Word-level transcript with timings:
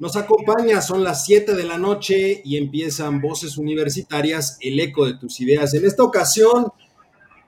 nos 0.00 0.16
acompaña, 0.16 0.80
son 0.80 1.04
las 1.04 1.26
7 1.26 1.54
de 1.54 1.64
la 1.64 1.76
noche 1.76 2.40
y 2.42 2.56
empiezan 2.56 3.20
Voces 3.20 3.58
Universitarias, 3.58 4.56
el 4.62 4.80
eco 4.80 5.04
de 5.04 5.14
tus 5.14 5.38
ideas. 5.42 5.74
En 5.74 5.84
esta 5.84 6.02
ocasión, 6.02 6.68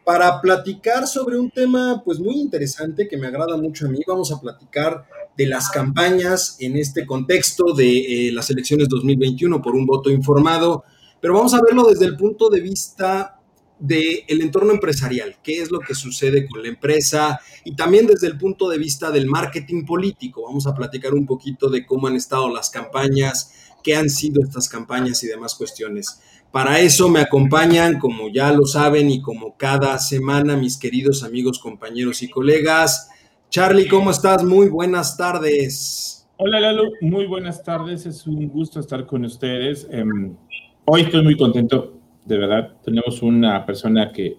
para 0.04 0.38
platicar 0.42 1.06
sobre 1.06 1.38
un 1.38 1.50
tema 1.50 2.02
pues 2.04 2.20
muy 2.20 2.34
interesante 2.38 3.08
que 3.08 3.16
me 3.16 3.26
agrada 3.26 3.56
mucho 3.56 3.86
a 3.86 3.88
mí, 3.88 4.00
vamos 4.06 4.30
a 4.32 4.38
platicar 4.38 5.06
de 5.34 5.46
las 5.46 5.70
campañas 5.70 6.56
en 6.60 6.76
este 6.76 7.06
contexto 7.06 7.72
de 7.72 8.28
eh, 8.28 8.32
las 8.32 8.50
elecciones 8.50 8.86
2021 8.90 9.62
por 9.62 9.74
un 9.74 9.86
voto 9.86 10.10
informado, 10.10 10.84
pero 11.22 11.32
vamos 11.32 11.54
a 11.54 11.60
verlo 11.66 11.84
desde 11.84 12.04
el 12.04 12.18
punto 12.18 12.50
de 12.50 12.60
vista 12.60 13.40
del 13.82 14.40
entorno 14.40 14.72
empresarial, 14.72 15.36
qué 15.42 15.60
es 15.60 15.72
lo 15.72 15.80
que 15.80 15.96
sucede 15.96 16.46
con 16.46 16.62
la 16.62 16.68
empresa 16.68 17.40
y 17.64 17.74
también 17.74 18.06
desde 18.06 18.28
el 18.28 18.38
punto 18.38 18.68
de 18.68 18.78
vista 18.78 19.10
del 19.10 19.26
marketing 19.26 19.84
político. 19.84 20.44
Vamos 20.44 20.68
a 20.68 20.74
platicar 20.74 21.14
un 21.14 21.26
poquito 21.26 21.68
de 21.68 21.84
cómo 21.84 22.06
han 22.06 22.14
estado 22.14 22.48
las 22.48 22.70
campañas, 22.70 23.74
qué 23.82 23.96
han 23.96 24.08
sido 24.08 24.40
estas 24.40 24.68
campañas 24.68 25.24
y 25.24 25.26
demás 25.26 25.56
cuestiones. 25.56 26.20
Para 26.52 26.78
eso 26.78 27.08
me 27.08 27.18
acompañan, 27.18 27.98
como 27.98 28.28
ya 28.28 28.52
lo 28.52 28.66
saben 28.66 29.10
y 29.10 29.20
como 29.20 29.56
cada 29.56 29.98
semana, 29.98 30.56
mis 30.56 30.78
queridos 30.78 31.24
amigos, 31.24 31.58
compañeros 31.58 32.22
y 32.22 32.30
colegas. 32.30 33.10
Charlie, 33.50 33.88
¿cómo 33.88 34.12
estás? 34.12 34.44
Muy 34.44 34.68
buenas 34.68 35.16
tardes. 35.16 36.28
Hola 36.36 36.60
Lalo, 36.60 36.84
muy 37.00 37.26
buenas 37.26 37.64
tardes. 37.64 38.06
Es 38.06 38.28
un 38.28 38.48
gusto 38.48 38.78
estar 38.78 39.06
con 39.06 39.24
ustedes. 39.24 39.88
Em, 39.90 40.36
hoy 40.84 41.02
estoy 41.02 41.24
muy 41.24 41.36
contento 41.36 42.01
de 42.24 42.38
verdad. 42.38 42.76
Tenemos 42.84 43.22
una 43.22 43.64
persona 43.64 44.12
que, 44.12 44.38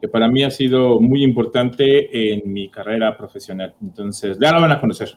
que, 0.00 0.08
para 0.08 0.28
mí 0.28 0.44
ha 0.44 0.50
sido 0.50 1.00
muy 1.00 1.22
importante 1.22 2.32
en 2.32 2.52
mi 2.52 2.70
carrera 2.70 3.16
profesional. 3.16 3.74
Entonces, 3.82 4.38
ya 4.40 4.52
lo 4.52 4.60
van 4.60 4.72
a 4.72 4.80
conocer. 4.80 5.16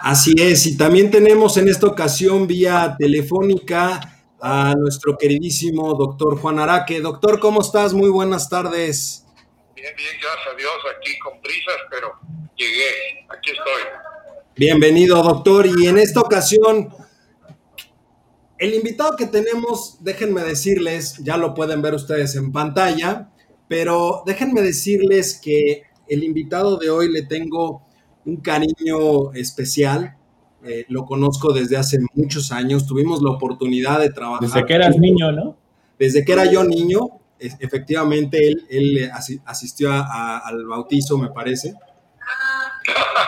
Así 0.00 0.34
es, 0.36 0.66
y 0.66 0.76
también 0.76 1.10
tenemos 1.10 1.56
en 1.56 1.68
esta 1.68 1.86
ocasión 1.86 2.46
vía 2.46 2.94
telefónica 2.98 4.00
a 4.40 4.74
nuestro 4.76 5.16
queridísimo 5.16 5.94
doctor 5.94 6.38
Juan 6.38 6.58
Araque. 6.58 7.00
Doctor, 7.00 7.40
¿cómo 7.40 7.62
estás? 7.62 7.94
Muy 7.94 8.10
buenas 8.10 8.50
tardes. 8.50 9.24
Bien, 9.74 9.92
bien, 9.96 10.10
gracias 10.20 10.54
a 10.54 10.56
Dios, 10.58 10.72
aquí 10.98 11.18
con 11.20 11.40
prisas, 11.40 11.76
pero 11.90 12.12
llegué, 12.54 13.24
aquí 13.30 13.50
estoy. 13.50 13.82
Bienvenido, 14.56 15.22
doctor, 15.22 15.66
y 15.66 15.86
en 15.86 15.96
esta 15.96 16.20
ocasión 16.20 16.90
el 18.64 18.74
invitado 18.74 19.14
que 19.16 19.26
tenemos, 19.26 19.98
déjenme 20.00 20.42
decirles, 20.42 21.18
ya 21.22 21.36
lo 21.36 21.52
pueden 21.52 21.82
ver 21.82 21.94
ustedes 21.94 22.34
en 22.34 22.50
pantalla, 22.50 23.28
pero 23.68 24.22
déjenme 24.24 24.62
decirles 24.62 25.38
que 25.42 25.82
el 26.08 26.24
invitado 26.24 26.78
de 26.78 26.88
hoy 26.88 27.12
le 27.12 27.22
tengo 27.22 27.82
un 28.24 28.38
cariño 28.38 29.32
especial. 29.34 30.16
Eh, 30.64 30.86
lo 30.88 31.04
conozco 31.04 31.52
desde 31.52 31.76
hace 31.76 31.98
muchos 32.14 32.52
años. 32.52 32.86
Tuvimos 32.86 33.22
la 33.22 33.32
oportunidad 33.32 34.00
de 34.00 34.08
trabajar. 34.08 34.48
Desde 34.48 34.64
que 34.64 34.72
eras 34.72 34.96
niño, 34.96 35.30
¿no? 35.30 35.56
Desde 35.98 36.24
que 36.24 36.32
era 36.32 36.50
yo 36.50 36.64
niño, 36.64 37.20
efectivamente, 37.38 38.48
él, 38.48 38.66
él 38.70 39.10
asistió 39.44 39.92
al 39.92 40.64
bautizo, 40.66 41.18
me 41.18 41.28
parece. 41.28 41.74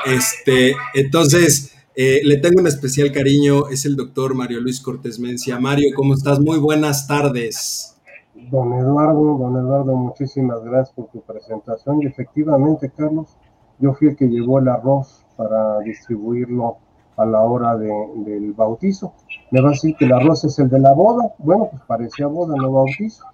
Este, 0.06 0.74
entonces, 0.94 1.75
eh, 1.98 2.20
le 2.22 2.36
tengo 2.36 2.60
un 2.60 2.66
especial 2.66 3.10
cariño, 3.10 3.68
es 3.68 3.86
el 3.86 3.96
doctor 3.96 4.34
Mario 4.34 4.60
Luis 4.60 4.82
Cortés 4.82 5.18
Mencia. 5.18 5.58
Mario, 5.58 5.92
¿cómo 5.96 6.12
estás? 6.12 6.38
Muy 6.38 6.58
buenas 6.58 7.06
tardes. 7.06 7.96
Don 8.34 8.74
Eduardo, 8.74 9.38
don 9.38 9.56
Eduardo, 9.56 9.96
muchísimas 9.96 10.62
gracias 10.62 10.94
por 10.94 11.06
tu 11.06 11.22
presentación. 11.22 12.02
Y 12.02 12.06
efectivamente, 12.06 12.92
Carlos, 12.94 13.34
yo 13.78 13.94
fui 13.94 14.08
el 14.08 14.16
que 14.16 14.26
llevó 14.26 14.58
el 14.58 14.68
arroz 14.68 15.24
para 15.38 15.78
distribuirlo 15.78 16.76
a 17.16 17.24
la 17.24 17.40
hora 17.40 17.78
del 17.78 18.52
bautizo. 18.52 19.14
Me 19.50 19.62
va 19.62 19.68
a 19.68 19.70
decir 19.70 19.96
que 19.96 20.04
el 20.04 20.12
arroz 20.12 20.44
es 20.44 20.58
el 20.58 20.68
de 20.68 20.80
la 20.80 20.92
boda. 20.92 21.32
Bueno, 21.38 21.68
pues 21.70 21.82
parecía 21.86 22.26
boda, 22.26 22.56
no 22.58 22.72
bautizo. 22.72 23.24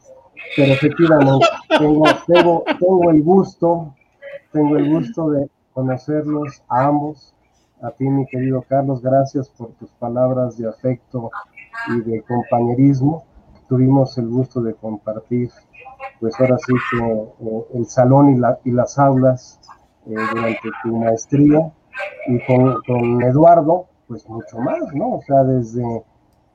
Pero 0.54 0.72
efectivamente, 0.72 1.46
tengo, 1.80 2.04
tengo, 2.28 2.64
tengo 2.78 3.10
el 3.10 3.22
gusto, 3.24 3.92
tengo 4.52 4.76
el 4.76 4.88
gusto 4.88 5.30
de 5.30 5.50
conocerlos 5.72 6.62
a 6.68 6.84
ambos 6.84 7.34
a 7.82 7.90
ti, 7.90 8.08
mi 8.08 8.26
querido 8.26 8.62
Carlos, 8.62 9.02
gracias 9.02 9.48
por 9.48 9.72
tus 9.72 9.90
palabras 9.92 10.56
de 10.56 10.68
afecto 10.68 11.30
y 11.88 12.00
de 12.08 12.22
compañerismo. 12.22 13.24
Tuvimos 13.68 14.16
el 14.18 14.28
gusto 14.28 14.62
de 14.62 14.74
compartir, 14.74 15.50
pues 16.20 16.38
ahora 16.38 16.58
sí 16.58 16.72
que 16.90 17.04
eh, 17.04 17.66
el 17.74 17.86
salón 17.86 18.36
y, 18.64 18.70
las 18.70 18.98
aulas 18.98 19.60
eh, 20.06 20.14
durante 20.32 20.68
tu 20.82 20.96
maestría 20.96 21.72
y 22.28 22.46
con, 22.46 22.76
con 22.86 23.22
Eduardo, 23.22 23.86
pues 24.06 24.28
mucho 24.28 24.58
más, 24.58 24.94
¿no? 24.94 25.14
O 25.14 25.22
sea, 25.22 25.42
desde 25.42 26.04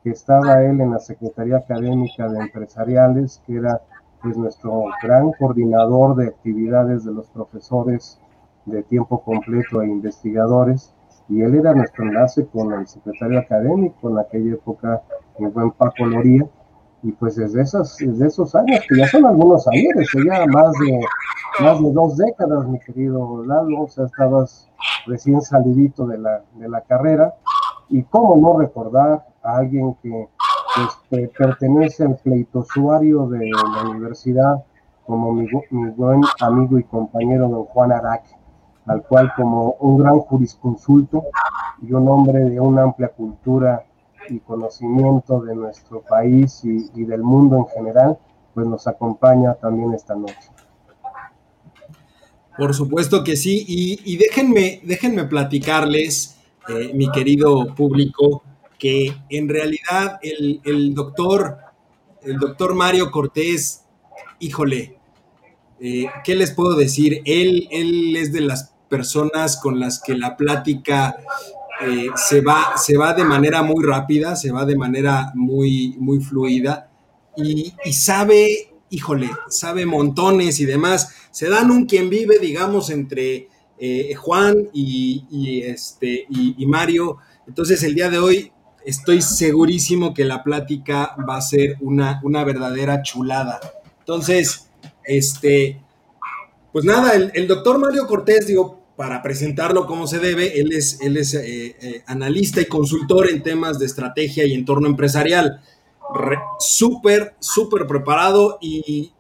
que 0.04 0.12
estaba 0.12 0.64
él 0.64 0.80
en 0.80 0.92
la 0.92 1.00
Secretaría 1.00 1.58
Académica 1.58 2.30
de 2.30 2.40
Empresariales, 2.40 3.42
que 3.46 3.58
era 3.58 3.82
pues 4.22 4.38
nuestro 4.38 4.86
gran 5.04 5.32
coordinador 5.34 6.16
de 6.16 6.28
actividades 6.28 7.04
de 7.04 7.12
los 7.12 7.28
profesores 7.28 8.18
de 8.66 8.84
tiempo 8.84 9.22
completo 9.24 9.82
e 9.82 9.88
investigadores, 9.88 10.94
y 11.30 11.42
él 11.42 11.56
era 11.56 11.74
nuestro 11.74 12.06
enlace 12.06 12.46
con 12.48 12.72
el 12.74 12.88
secretario 12.88 13.40
académico 13.40 14.10
en 14.10 14.20
aquella 14.20 14.54
época, 14.54 15.02
el 15.40 15.50
buen 15.50 15.72
Paco 15.72 16.06
Loría, 16.06 16.46
y 17.04 17.12
pues 17.12 17.36
desde, 17.36 17.62
esas, 17.62 18.00
esos 18.02 18.56
años, 18.56 18.80
que 18.88 18.98
ya 18.98 19.08
son 19.08 19.26
algunos 19.26 19.68
años, 19.68 19.94
ya 20.26 20.46
más 20.48 20.72
de, 20.80 21.00
más 21.64 21.82
de 21.82 21.92
dos 21.92 22.18
décadas, 22.18 22.68
mi 22.68 22.80
querido 22.80 23.44
Lalo, 23.44 23.84
o 23.84 23.88
sea, 23.88 24.06
estabas 24.06 24.70
recién 25.06 25.42
salidito 25.42 26.08
de 26.08 26.18
la, 26.18 26.42
de 26.56 26.70
la 26.70 26.82
carrera, 26.82 27.34
y 27.90 28.04
cómo 28.04 28.36
no 28.38 28.60
recordar 28.60 29.26
a 29.44 29.58
alguien 29.58 29.96
que 30.02 30.28
pues, 31.10 31.30
pertenece 31.38 32.04
al 32.04 32.16
pleitosuario 32.18 33.28
de 33.28 33.50
la 33.50 33.90
universidad, 33.90 34.64
como 35.06 35.34
mi, 35.34 35.48
mi 35.72 35.90
buen 35.92 36.22
amigo 36.42 36.80
y 36.80 36.84
compañero 36.84 37.48
don 37.48 37.66
Juan 37.66 37.92
Araque 37.94 38.37
al 38.88 39.04
cual 39.04 39.34
como 39.36 39.76
un 39.80 39.98
gran 39.98 40.20
jurisconsulto 40.20 41.26
y 41.82 41.92
un 41.92 42.08
hombre 42.08 42.40
de 42.40 42.60
una 42.60 42.84
amplia 42.84 43.10
cultura 43.10 43.86
y 44.30 44.40
conocimiento 44.40 45.42
de 45.42 45.56
nuestro 45.56 46.02
país 46.02 46.62
y, 46.64 47.04
del 47.06 47.22
mundo 47.22 47.58
en 47.58 47.68
general, 47.68 48.18
pues 48.54 48.68
nos 48.68 48.88
acompaña 48.88 49.54
también 49.56 49.94
esta 49.94 50.16
noche. 50.16 50.50
Por 52.58 52.74
supuesto 52.74 53.24
que 53.24 53.36
sí, 53.36 53.64
y, 53.68 54.18
déjenme, 54.18 54.82
déjenme 54.84 55.26
platicarles, 55.26 56.38
eh, 56.68 56.92
mi 56.94 57.12
querido 57.12 57.76
público, 57.76 58.44
que 58.80 59.14
en 59.30 59.48
realidad 59.48 60.20
el, 60.22 60.62
el, 60.66 60.94
doctor, 60.94 61.58
el 62.24 62.38
doctor 62.38 62.74
Mario 62.76 63.12
Cortés, 63.12 63.86
híjole, 64.40 64.98
eh, 65.80 66.08
¿qué 66.24 66.36
les 66.36 66.52
puedo 66.52 66.76
decir? 66.76 67.22
Él, 67.26 67.68
él 67.72 68.16
es 68.16 68.34
de 68.34 68.42
las 68.42 68.74
personas 68.90 69.58
con 69.58 69.80
las 69.80 70.02
que 70.02 70.16
la 70.16 70.36
plática 70.36 71.16
eh, 71.82 72.08
se, 72.16 72.42
va, 72.42 72.78
se 72.78 72.98
va 72.98 73.14
de 73.14 73.24
manera 73.24 73.62
muy 73.62 73.84
rápida, 73.86 74.36
se 74.36 74.52
va 74.52 74.66
de 74.66 74.76
manera 74.76 75.32
muy, 75.36 75.96
muy 76.00 76.20
fluida 76.20 76.90
y, 77.38 77.74
sabe, 77.94 78.72
híjole, 78.90 79.30
sabe 79.50 79.86
montones 79.86 80.60
y 80.60 80.66
demás. 80.66 81.14
Se 81.32 81.50
dan 81.50 81.70
un 81.70 81.86
quien 81.86 82.10
vive, 82.10 82.40
digamos, 82.40 82.90
entre 82.90 83.48
eh, 83.78 84.16
Juan 84.16 84.70
y, 84.74 85.62
este, 85.64 86.26
y, 86.30 86.66
Mario. 86.66 87.18
Entonces 87.48 87.84
el 87.84 87.94
día 87.94 88.10
de 88.10 88.18
hoy 88.18 88.52
estoy 88.84 89.22
segurísimo 89.22 90.14
que 90.14 90.26
la 90.26 90.44
plática 90.44 91.16
va 91.30 91.38
a 91.38 91.42
ser 91.42 91.78
una, 91.82 92.20
una 92.24 92.44
verdadera 92.44 93.04
chulada. 93.04 93.60
Entonces, 94.00 94.70
este, 95.04 95.80
pues 96.72 96.86
nada, 96.86 97.14
el, 97.14 97.48
doctor 97.48 97.78
Mario 97.78 98.08
Cortés, 98.08 98.48
digo, 98.48 98.82
para 98.98 99.22
presentarlo 99.22 99.86
como 99.86 100.08
se 100.08 100.18
debe, 100.18 100.60
él 100.60 100.74
es, 100.74 101.00
él 101.02 101.18
es 101.18 101.36
eh, 101.36 101.76
eh, 101.80 102.04
analista 102.08 102.60
y 102.60 102.66
consultor 102.66 103.30
en 103.30 103.44
temas 103.44 103.78
de 103.78 103.86
estrategia 103.86 104.44
y 104.44 104.54
entorno 104.54 104.88
empresarial. 104.88 105.62
Súper, 106.60 107.36
súper 107.40 107.86
preparado 107.86 108.58
y 108.60 109.12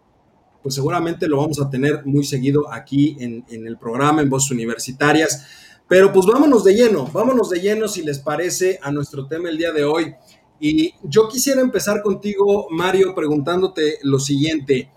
pues 0.63 0.73
seguramente 0.73 1.27
lo 1.27 1.37
vamos 1.37 1.61
a 1.61 1.69
tener 1.69 2.03
muy 2.05 2.23
seguido 2.23 2.73
aquí 2.73 3.17
en, 3.19 3.45
el 3.49 3.77
programa, 3.77 4.21
en 4.21 4.29
Voces 4.29 4.51
Universitarias. 4.51 5.45
Pero 5.87 6.11
pues 6.11 6.25
vámonos 6.25 6.63
de 6.63 6.73
lleno, 6.73 7.05
vámonos 7.05 7.51
de 7.51 7.61
lleno 7.61 7.87
si 7.87 8.01
les 8.01 8.17
parece 8.17 8.79
a 8.81 8.91
nuestro 8.91 9.27
tema 9.27 9.47
el 9.49 9.59
día 9.59 9.71
de 9.71 9.85
hoy. 9.85 10.15
Y 10.59 10.95
yo 11.03 11.29
quisiera 11.29 11.61
empezar 11.61 12.01
contigo, 12.01 12.67
Mario, 12.71 13.13
preguntándote 13.13 13.99
lo 14.01 14.19
siguiente. 14.19 14.89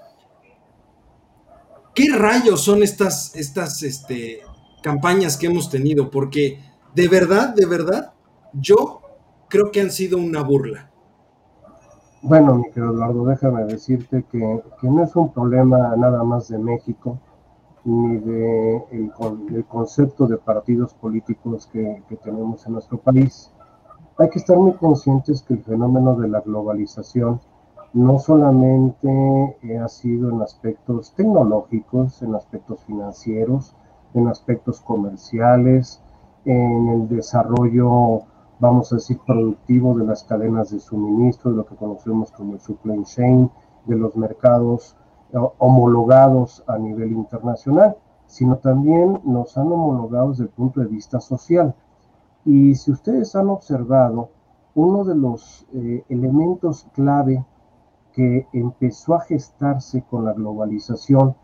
¿Qué 1.95 2.09
rayos 2.15 2.63
son 2.63 2.83
estas, 2.83 3.37
estas 3.37 3.83
este, 3.83 4.43
campañas 4.83 5.37
que 5.37 5.47
hemos 5.47 5.71
tenido? 5.71 6.11
Porque 6.11 6.61
de 6.95 7.09
verdad, 7.09 7.55
de 7.55 7.67
verdad, 7.67 8.13
yo 8.53 9.01
creo 9.49 9.71
que 9.71 9.81
han 9.81 9.91
sido 9.91 10.19
una 10.19 10.43
burla. 10.43 10.91
Bueno, 12.23 12.57
mi 12.57 12.65
querido 12.65 12.93
Eduardo, 12.93 13.25
déjame 13.25 13.65
decirte 13.65 14.25
que, 14.31 14.63
no 14.83 15.03
es 15.03 15.17
un 15.17 15.33
problema 15.33 15.95
nada 15.97 16.23
más 16.23 16.49
de 16.49 16.59
México, 16.59 17.19
ni 17.85 18.19
de 18.19 18.77
el, 18.91 19.65
concepto 19.67 20.27
de 20.27 20.37
partidos 20.37 20.93
políticos 20.95 21.67
que, 21.73 22.03
que 22.09 22.17
tenemos 22.17 22.67
en 22.67 22.75
nuestro 22.75 22.99
país. 22.99 23.51
Hay 24.19 24.29
que 24.29 24.39
estar 24.39 24.57
muy 24.59 24.75
conscientes 24.75 25.43
que 25.43 25.55
el 25.55 25.65
fenómeno 25.65 26.15
de 26.15 26.29
la 26.29 26.41
globalización 26.41 27.41
no 27.93 28.19
solamente 28.19 29.57
ha 29.83 29.89
sido 29.89 30.31
en 30.31 30.43
aspectos 30.43 31.13
tecnológicos, 31.15 32.23
en 32.23 32.35
aspectos 32.35 32.85
financieros, 32.85 33.75
en 34.15 34.29
aspectos 34.29 34.81
comerciales, 34.81 36.01
en 36.45 36.89
el 36.89 37.09
desarrollo 37.09 38.25
vamos 38.61 38.93
a 38.93 38.97
decir, 38.97 39.19
productivo 39.27 39.99
de 39.99 40.05
las 40.05 40.23
cadenas 40.23 40.71
de 40.71 40.81
suministro, 40.81 41.51
de 41.51 41.57
lo 41.57 41.67
que 41.67 41.77
conocemos 41.77 42.31
como 42.31 42.55
el 42.55 42.61
supply 42.61 43.03
chain, 43.05 43.51
de 43.87 43.97
los 43.97 44.15
mercados 44.17 44.97
eh, 45.33 45.39
homologados 45.59 46.63
a 46.67 46.79
nivel 46.79 47.13
internacional, 47.13 47.97
sino 48.27 48.59
también 48.59 49.21
nos 49.25 49.57
han 49.57 49.73
homologado 49.73 50.31
desde 50.31 50.45
el 50.45 50.51
punto 50.51 50.81
de 50.81 50.87
vista 50.87 51.21
social. 51.21 51.75
Y 52.45 52.75
si 52.75 52.93
ustedes 52.93 53.35
han 53.35 53.49
observado, 53.49 54.29
uno 54.75 55.05
de 55.05 55.17
los 55.17 55.67
eh, 55.73 56.05
elementos 56.09 56.87
clave 56.93 57.45
que 58.13 58.47
empezó 58.53 59.15
a 59.15 59.21
gestarse 59.21 60.05
con 60.09 60.25
la 60.27 60.33
globalización 60.33 61.35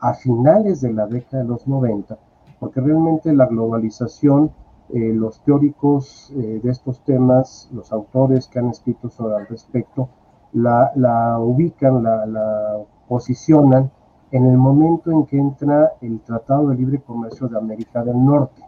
a 0.00 0.14
finales 0.14 0.80
de 0.80 0.92
la 0.92 1.06
década 1.06 1.42
de 1.42 1.48
los 1.48 1.66
90, 1.66 2.18
porque 2.58 2.80
realmente 2.80 3.32
la 3.32 3.46
globalización 3.46 4.50
eh, 4.88 5.12
los 5.12 5.40
teóricos 5.40 6.32
eh, 6.36 6.60
de 6.62 6.70
estos 6.70 7.00
temas, 7.00 7.68
los 7.72 7.92
autores 7.92 8.46
que 8.46 8.60
han 8.60 8.68
escrito 8.68 9.10
sobre 9.10 9.34
al 9.34 9.46
respecto, 9.48 10.08
la, 10.52 11.38
ubican, 11.40 12.04
la, 12.04 12.78
posicionan 13.08 13.90
en 14.30 14.46
el 14.46 14.56
momento 14.56 15.10
en 15.10 15.26
que 15.26 15.38
entra 15.38 15.92
el 16.00 16.20
Tratado 16.20 16.68
de 16.68 16.76
Libre 16.76 17.00
Comercio 17.00 17.48
de 17.48 17.58
América 17.58 18.04
del 18.04 18.24
Norte. 18.24 18.62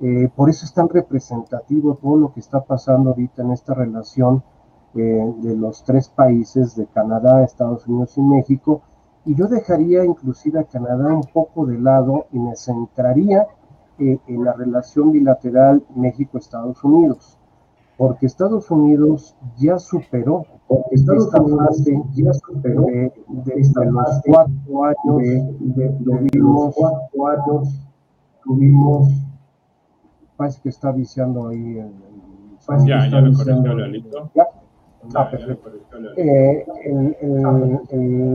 Eh, 0.00 0.28
por 0.34 0.50
eso 0.50 0.64
es 0.64 0.74
tan 0.74 0.88
representativo 0.88 1.94
todo 1.94 2.16
lo 2.16 2.32
que 2.32 2.40
está 2.40 2.60
pasando 2.64 3.10
ahorita 3.10 3.42
en 3.42 3.52
esta 3.52 3.74
relación 3.74 4.42
de 4.94 5.56
los 5.56 5.82
tres 5.82 6.08
países, 6.08 6.76
de 6.76 6.86
Canadá, 6.86 7.42
Estados 7.42 7.84
Unidos 7.88 8.16
y 8.16 8.20
México, 8.22 8.82
y 9.26 9.34
yo 9.34 9.46
dejaría 9.48 10.04
inclusive 10.04 10.60
a 10.60 10.64
Canadá 10.64 11.14
un 11.14 11.24
poco 11.32 11.66
de 11.66 11.78
lado 11.78 12.26
y 12.32 12.38
me 12.38 12.56
centraría 12.56 13.46
en 13.98 14.44
la 14.44 14.52
relación 14.52 15.12
bilateral 15.12 15.82
México-Estados 15.94 16.82
Unidos, 16.82 17.38
porque 17.96 18.26
Estados 18.26 18.70
Unidos 18.70 19.36
ya 19.56 19.78
superó 19.78 20.44
porque 20.66 20.94
Estados 20.94 21.26
esta 21.26 21.42
fase 21.42 22.02
ya 22.14 22.32
superó 22.32 22.86
de, 22.86 23.12
los 23.86 24.22
cuatro 24.26 24.84
años 24.84 25.18
de, 25.60 25.96
tuvimos 26.04 26.74
cuatro 26.74 27.26
años 27.28 27.80
tuvimos 28.42 29.08
parece 30.36 30.60
que 30.62 30.70
está 30.70 30.90
viciando 30.90 31.48
ahí 31.48 31.78
el, 31.78 31.92
ya, 32.86 33.08
ya 33.08 33.20
lo 33.20 33.32
corrigió. 33.32 34.30
¿Ya? 34.34 34.46
Ah, 35.14 35.30
perfecto. 35.30 35.70
Eh, 36.16 36.64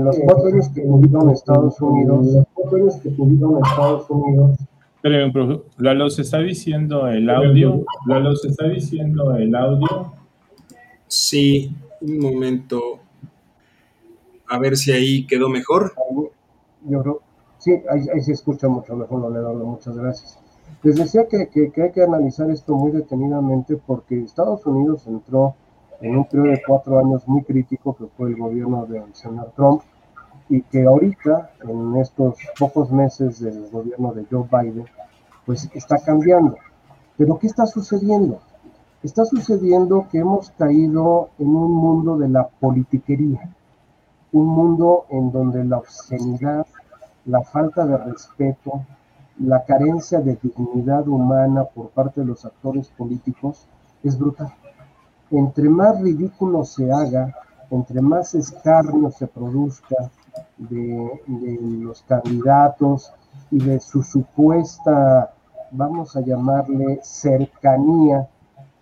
los 0.04 0.19
cuatro 0.19 0.48
años 0.48 0.69
que 0.69 0.81
tuvieron 0.81 1.30
Estados 1.31 1.81
Unidos, 1.81 2.27
los 2.27 2.45
cuatro 2.54 2.77
años 2.77 2.95
que 2.98 3.10
tuvieron 3.10 3.57
Estados 3.66 4.10
Unidos 4.10 4.57
pero, 5.01 5.66
Lalo, 5.77 6.10
¿se 6.10 6.24
está 6.24 6.39
diciendo 6.39 7.07
el 7.07 7.30
audio? 7.30 7.86
Lalo, 8.06 8.36
¿se 8.36 8.50
está 8.50 8.68
diciendo 8.68 9.36
el 9.36 9.56
audio? 9.56 10.13
Sí, 11.07 11.74
un 12.01 12.19
momento. 12.19 13.00
A 14.50 14.60
ver 14.60 14.75
si 14.75 14.92
ahí 14.92 15.25
quedó 15.25 15.48
mejor. 15.48 15.94
Yo 16.86 17.01
creo, 17.01 17.21
sí, 17.60 17.71
ahí, 17.89 18.21
se 18.21 18.33
escucha 18.33 18.68
mucho 18.68 18.95
mejor, 18.95 19.31
Leonardo, 19.31 19.66
muchas 19.66 19.95
gracias. 19.95 20.38
Les 20.83 20.95
decía 20.95 21.27
que, 21.30 21.50
que, 21.50 21.81
hay 21.81 21.92
que 21.92 22.04
analizar 22.04 22.50
esto 22.50 22.74
muy 22.75 22.92
detenidamente 22.92 23.77
porque 23.77 24.21
Estados 24.21 24.66
Unidos 24.66 25.07
entró 25.07 25.56
en 26.01 26.18
un 26.18 26.25
periodo 26.25 26.51
de 26.51 26.62
cuatro 26.66 27.00
años 27.00 27.28
muy 27.28 27.44
crítico 27.44 27.96
que 27.96 28.07
fue 28.07 28.30
el 28.30 28.38
gobierno 28.38 28.86
del 28.86 29.13
señor 29.13 29.51
Trump, 29.56 29.81
y 30.50 30.63
que 30.63 30.84
ahorita, 30.84 31.51
en 31.62 31.96
estos 31.98 32.36
pocos 32.57 32.92
meses 32.92 33.40
del 33.40 33.69
gobierno 33.69 34.13
de 34.13 34.25
Joe 34.30 34.48
Biden, 34.51 34.86
pues 35.46 35.69
está 35.74 36.00
cambiando. 36.00 36.57
Pero 37.18 37.38
¿qué 37.38 37.48
está 37.48 37.68
sucediendo? 37.68 38.40
Está 39.04 39.25
sucediendo 39.25 40.07
que 40.12 40.19
hemos 40.19 40.50
caído 40.51 41.30
en 41.38 41.56
un 41.56 41.72
mundo 41.72 42.18
de 42.18 42.30
la 42.30 42.48
politiquería, 42.48 43.56
un 44.31 44.48
mundo 44.48 45.06
en 45.10 45.31
donde 45.31 45.63
la 45.63 45.78
obscenidad, 45.78 46.66
la 47.25 47.42
falta 47.44 47.86
de 47.86 47.98
respeto, 47.98 48.81
la 49.40 49.63
carencia 49.63 50.19
de 50.19 50.38
dignidad 50.42 51.07
humana 51.07 51.63
por 51.63 51.90
parte 51.90 52.22
de 52.22 52.28
los 52.28 52.44
actores 52.44 52.90
políticos 52.90 53.68
es 54.04 54.18
brutal. 54.18 54.54
Entre 55.31 55.70
más 55.70 56.02
ridículo 56.02 56.64
se 56.66 56.92
haga, 56.92 57.36
entre 57.70 58.02
más 58.02 58.34
escarnio 58.34 59.12
se 59.12 59.28
produzca, 59.28 60.10
de, 60.58 61.20
los 61.81 62.02
candidatos 62.04 63.14
y 63.52 63.64
de 63.64 63.80
su 63.80 64.04
supuesta, 64.04 65.34
vamos 65.72 66.16
a 66.16 66.22
llamarle, 66.22 67.00
cercanía 67.04 68.28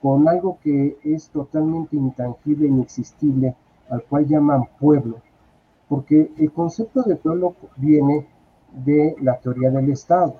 con 0.01 0.27
algo 0.27 0.57
que 0.63 0.97
es 1.03 1.29
totalmente 1.29 1.95
intangible 1.95 2.67
e 2.67 2.69
inexistible, 2.69 3.55
al 3.89 4.03
cual 4.03 4.27
llaman 4.27 4.69
pueblo, 4.79 5.17
porque 5.89 6.31
el 6.37 6.51
concepto 6.51 7.03
de 7.03 7.15
pueblo 7.15 7.55
viene 7.77 8.27
de 8.85 9.15
la 9.21 9.37
teoría 9.37 9.71
del 9.71 9.91
Estado. 9.91 10.35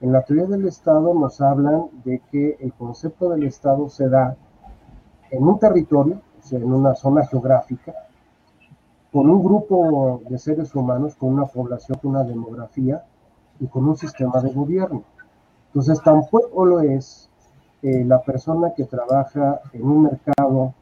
En 0.00 0.12
la 0.12 0.22
teoría 0.22 0.46
del 0.46 0.66
Estado 0.66 1.14
nos 1.14 1.40
hablan 1.40 1.86
de 2.04 2.20
que 2.30 2.56
el 2.60 2.72
concepto 2.72 3.30
del 3.30 3.44
Estado 3.44 3.88
se 3.88 4.08
da 4.08 4.36
en 5.30 5.46
un 5.46 5.58
territorio, 5.58 6.20
o 6.38 6.46
sea, 6.46 6.58
en 6.58 6.72
una 6.72 6.94
zona 6.94 7.26
geográfica, 7.26 7.94
con 9.12 9.30
un 9.30 9.42
grupo 9.42 10.20
de 10.28 10.38
seres 10.38 10.74
humanos, 10.74 11.14
con 11.14 11.32
una 11.32 11.46
población, 11.46 11.98
con 12.00 12.10
una 12.10 12.24
demografía 12.24 13.02
y 13.60 13.66
con 13.66 13.88
un 13.88 13.96
sistema 13.96 14.40
de 14.40 14.52
gobierno. 14.52 15.02
Entonces 15.68 16.02
tampoco 16.02 16.64
lo 16.64 16.80
es 16.80 17.28
eh, 17.82 18.04
la 18.04 18.22
persona 18.22 18.72
que 18.74 18.84
trabaja 18.84 19.60
en 19.72 19.84
un 19.84 20.02
mercado 20.02 20.74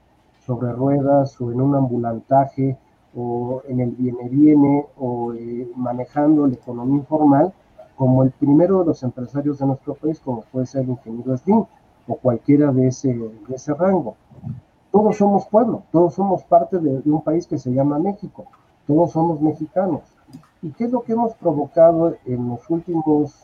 sobre 0.46 0.72
ruedas 0.72 1.40
o 1.40 1.50
en 1.52 1.60
un 1.60 1.74
ambulantaje 1.74 2.76
o 3.16 3.62
en 3.68 3.80
el 3.80 3.90
viene-viene 3.92 4.86
o 4.98 5.32
eh, 5.32 5.70
manejando 5.76 6.46
la 6.46 6.54
economía 6.54 6.96
informal 6.96 7.52
como 7.96 8.24
el 8.24 8.32
primero 8.32 8.80
de 8.80 8.86
los 8.86 9.02
empresarios 9.02 9.58
de 9.58 9.66
nuestro 9.66 9.94
país, 9.94 10.20
como 10.20 10.42
puede 10.42 10.66
ser 10.66 10.82
el 10.82 10.90
ingeniero 10.90 11.36
Slim 11.36 11.64
o 12.06 12.16
cualquiera 12.16 12.72
de 12.72 12.88
ese, 12.88 13.12
de 13.12 13.54
ese 13.54 13.74
rango 13.74 14.16
todos 14.94 15.16
somos 15.16 15.48
pueblo, 15.48 15.82
todos 15.90 16.14
somos 16.14 16.44
parte 16.44 16.78
de, 16.78 17.02
un 17.10 17.20
país 17.20 17.48
que 17.48 17.58
se 17.58 17.72
llama 17.72 17.98
México, 17.98 18.44
todos 18.86 19.10
somos 19.10 19.40
mexicanos. 19.40 20.02
¿Y 20.62 20.70
qué 20.70 20.84
es 20.84 20.92
lo 20.92 21.02
que 21.02 21.14
hemos 21.14 21.34
provocado 21.34 22.14
en 22.24 22.48
los 22.48 22.70
últimos 22.70 23.34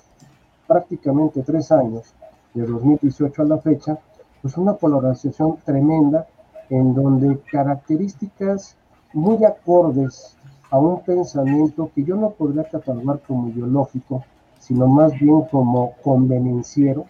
prácticamente 0.68 1.42
tres 1.42 1.72
años, 1.72 2.14
de 2.54 2.64
2018 2.64 3.42
a 3.42 3.46
la 3.46 3.58
fecha? 3.58 3.98
Pues 4.40 4.56
una 4.56 4.74
polarización 4.74 5.56
tremenda 5.64 6.28
en 6.68 6.94
donde 6.94 7.40
características 7.50 8.76
muy 9.12 9.44
acordes 9.44 10.36
a 10.70 10.78
un 10.78 11.00
pensamiento 11.00 11.90
que 11.92 12.04
yo 12.04 12.14
no 12.14 12.30
podría 12.30 12.62
catalogar 12.62 13.18
como 13.26 13.48
ideológico, 13.48 14.22
sino 14.60 14.86
más 14.86 15.18
bien 15.18 15.42
como 15.50 15.94
convenenciero, 16.04 17.06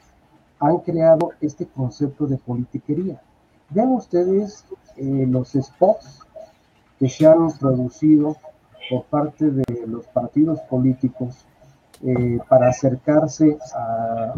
han 0.60 0.78
creado 0.78 1.30
este 1.40 1.66
concepto 1.66 2.26
de 2.26 2.36
politiquería. 2.36 3.20
Vean 3.70 3.92
ustedes 3.92 4.64
eh, 4.96 5.26
los 5.26 5.52
spots 5.52 6.20
que 6.98 7.08
se 7.08 7.26
han 7.26 7.50
producido 7.58 8.36
por 8.90 9.04
parte 9.04 9.50
de 9.50 9.86
los 9.86 10.06
partidos 10.08 10.60
políticos 10.62 11.46
eh, 12.02 12.38
para 12.48 12.68
acercarse 12.68 13.58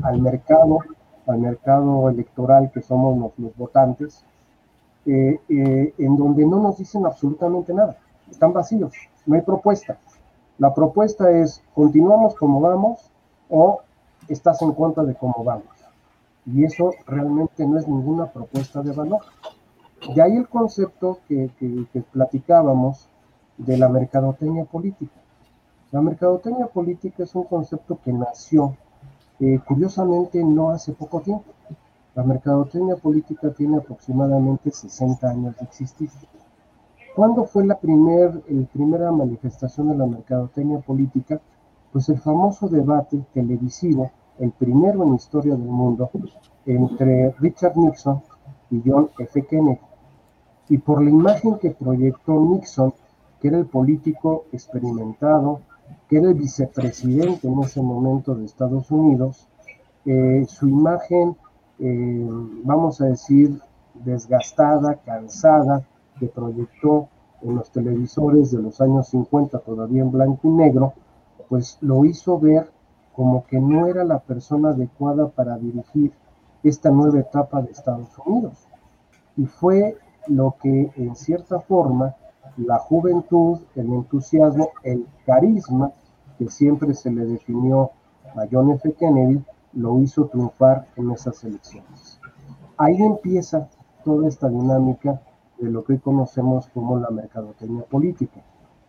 al 0.03 0.21
mercado, 0.21 0.79
al 1.27 1.39
mercado 1.39 2.09
electoral 2.09 2.71
que 2.73 2.83
somos 2.83 3.33
los, 3.39 3.57
votantes, 3.57 4.25
eh, 5.07 5.41
en 5.49 6.17
donde 6.17 6.47
no 6.47 6.61
nos 6.61 6.79
dicen 6.79 7.05
absolutamente 7.05 7.75
nada, 7.75 7.97
están 8.31 8.53
vacíos, 8.53 8.93
no 9.27 9.35
hay 9.35 9.43
propuesta. 9.43 9.99
La 10.59 10.73
propuesta 10.73 11.31
es, 11.31 11.63
continuamos 11.75 12.35
como 12.37 12.61
vamos 12.61 13.11
o 13.49 13.81
estás 14.29 14.63
en 14.63 14.73
contra 14.73 15.03
de 15.03 15.15
cómo 15.15 15.43
vamos. 15.43 15.72
Y 16.47 16.65
eso 16.65 16.93
realmente 17.07 17.67
no 17.67 17.79
es 17.79 17.87
ninguna 17.87 18.27
propuesta 18.33 18.83
de 18.83 18.93
valor. 18.93 19.21
De 20.15 20.21
ahí 20.21 20.37
el 20.37 20.49
concepto 20.49 21.21
que, 21.29 21.51
platicábamos 22.13 23.09
de 23.57 23.79
la 23.79 23.89
mercadotecnia 23.89 24.65
política. 24.65 25.21
La 25.93 26.01
mercadotecnia 26.01 26.67
política 26.67 27.23
es 27.23 27.35
un 27.35 27.45
concepto 27.45 27.99
que 28.03 28.13
nació 28.13 28.77
eh, 29.45 29.59
curiosamente 29.67 30.43
no 30.45 30.71
hace 30.71 30.93
poco 30.93 31.21
tiempo. 31.21 31.45
La 32.15 32.23
mercadotecnia 32.23 32.95
política 32.95 33.51
tiene 33.51 33.79
aproximadamente 33.79 34.71
60 34.71 35.29
años 35.29 35.57
de 35.57 35.65
existir. 35.65 36.11
¿Cuándo 37.17 37.45
fue 37.45 37.67
la 37.67 37.79
primer, 37.79 38.41
primera 38.73 39.11
manifestación 39.11 39.89
de 39.89 39.97
la 39.97 40.07
mercadotecnia 40.07 40.79
política? 40.79 41.41
Pues 41.93 42.09
el 42.09 42.19
famoso 42.21 42.69
debate 42.69 43.21
televisivo, 43.35 44.13
el 44.39 44.51
primero 44.53 45.03
en 45.03 45.11
la 45.11 45.17
historia 45.17 45.55
del 45.55 45.69
mundo, 45.69 46.11
entre 46.67 47.33
Richard 47.39 47.77
Nixon 47.77 48.23
y 48.71 48.83
John 48.85 49.11
F. 49.19 49.47
Kennedy. 49.47 49.81
Y 50.69 50.79
por 50.79 51.03
la 51.03 51.11
imagen 51.11 51.59
que 51.59 51.71
proyectó 51.71 52.41
Nixon, 52.41 52.95
que 53.41 53.49
era 53.49 53.59
el 53.59 53.67
político 53.67 54.45
experimentado, 54.53 55.61
que 56.09 56.19
era 56.19 56.29
el 56.29 56.35
vicepresidente 56.35 57.49
en 57.49 57.59
ese 57.61 57.83
momento 57.83 58.35
de 58.35 58.45
Estados 58.45 58.91
Unidos, 58.91 59.49
eh, 60.05 60.45
su 60.49 60.69
imagen, 60.69 61.37
eh, 61.79 62.29
vamos 62.65 63.01
a 63.01 63.07
decir, 63.07 63.61
desgastada, 63.95 64.97
cansada, 65.05 65.85
que 66.19 66.27
proyectó 66.29 67.09
en 67.43 67.57
los 67.57 67.71
televisores 67.71 68.51
de 68.53 68.63
los 68.63 68.81
años 68.81 69.09
50, 69.09 69.59
todavía 69.59 70.03
en 70.03 70.13
blanco 70.13 70.49
y 70.49 70.51
negro, 70.51 70.95
pues 71.49 71.79
lo 71.81 72.05
hizo 72.05 72.39
ver 72.39 72.71
como 73.15 73.45
que 73.45 73.61
no 73.61 73.87
era 73.87 74.05
la 74.05 74.19
persona 74.21 74.71
adecuada 74.71 75.29
para 75.29 75.59
dirigir 75.59 76.13
esta 76.63 76.91
nueva 76.91 77.21
etapa 77.21 77.61
de 77.63 77.73
Estados 77.73 78.11
Unidos. 78.25 78.67
Y 79.37 79.47
fue 79.47 79.97
lo 80.27 80.57
que 80.63 80.91
en 80.97 81.17
cierta 81.17 81.61
forma 81.61 82.15
la 82.57 82.79
juventud, 82.79 83.59
el 83.75 83.93
entusiasmo, 83.93 84.71
el 84.83 85.07
carisma 85.27 85.93
que 86.39 86.49
siempre 86.49 86.95
se 86.95 87.11
le 87.11 87.25
definió 87.25 87.91
a 88.37 88.47
John 88.51 88.73
F. 88.73 88.93
Kennedy, 88.95 89.43
lo 89.75 90.01
hizo 90.01 90.27
triunfar 90.27 90.87
en 90.97 91.11
esas 91.11 91.43
elecciones. 91.45 92.21
Ahí 92.77 93.03
empieza 93.03 93.69
toda 94.05 94.29
esta 94.29 94.49
dinámica 94.49 95.21
de 95.59 95.71
lo 95.71 95.85
que 95.85 95.95
hoy 95.95 95.99
conocemos 95.99 96.69
como 96.75 96.99
la 96.99 97.11
mercadotecnia 97.11 97.85
política, 97.85 98.41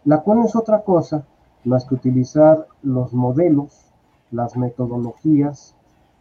la 0.06 0.22
cual 0.22 0.40
no 0.40 0.46
es 0.46 0.56
otra 0.56 0.82
cosa 0.82 1.26
más 1.64 1.86
que 1.86 1.96
utilizar 1.96 2.68
los 2.82 3.14
modelos, 3.14 3.93
las 4.34 4.58
metodologías, 4.58 5.76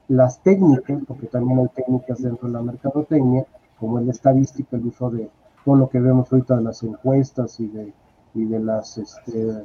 las 0.09 0.43
técnicas, 0.43 1.03
porque 1.07 1.27
también 1.27 1.61
hay 1.61 1.69
técnicas 1.69 2.23
dentro 2.23 2.49
de 2.49 2.55
la 2.55 2.63
mercadotecnia, 2.63 3.47
como 3.79 3.99
la 4.01 4.13
estadística, 4.13 4.77
el 4.77 4.87
uso 4.87 5.11
de 5.11 5.31
todo 5.65 5.77
lo 5.77 5.89
que 5.89 6.01
vemos 6.01 6.33
ahorita 6.33 6.57
de 6.57 6.63
las 6.63 6.83
encuestas 6.83 7.59
y 7.61 7.69
de, 7.69 7.93
y 8.35 8.45
de 8.45 8.61
las 8.61 8.99
este, 8.99 9.65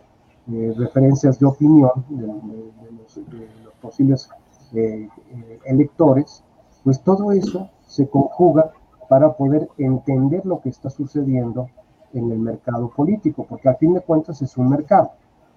eh, 0.51 0.73
referencias 0.77 1.39
de 1.39 1.45
opinión 1.45 1.91
de, 2.09 2.27
los, 2.27 3.73
posibles 3.81 4.29
eh, 4.73 5.07
eh, 5.31 5.59
electores, 5.65 6.43
pues 6.83 7.01
todo 7.01 7.31
eso 7.31 7.69
se 7.85 8.07
conjuga 8.07 8.71
para 9.09 9.33
poder 9.33 9.69
entender 9.77 10.45
lo 10.45 10.61
que 10.61 10.69
está 10.69 10.89
sucediendo 10.89 11.69
en 12.13 12.31
el 12.31 12.39
mercado 12.39 12.89
político, 12.89 13.45
porque 13.47 13.69
al 13.69 13.77
fin 13.77 13.93
de 13.93 14.01
cuentas 14.01 14.41
es 14.41 14.57
un 14.57 14.69
mercado, 14.69 15.11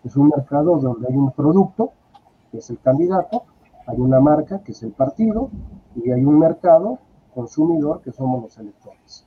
es 0.05 0.17
un 0.17 0.29
mercado 0.29 0.79
donde 0.79 1.09
hay 1.09 1.17
un 1.17 1.31
producto, 1.33 1.93
que 2.51 2.59
es 2.59 2.71
el 2.71 2.79
candidato, 2.81 3.45
hay 3.87 3.99
una 3.99 4.21
marca, 4.21 4.61
que 4.63 4.73
es 4.73 4.83
el 4.83 4.93
partido, 4.93 5.51
y 5.97 6.11
hay 6.11 6.25
un 6.25 6.39
mercado 6.39 6.99
consumidor, 7.35 8.01
que 8.03 8.13
somos 8.13 8.43
los 8.43 8.59
electores. 8.59 9.27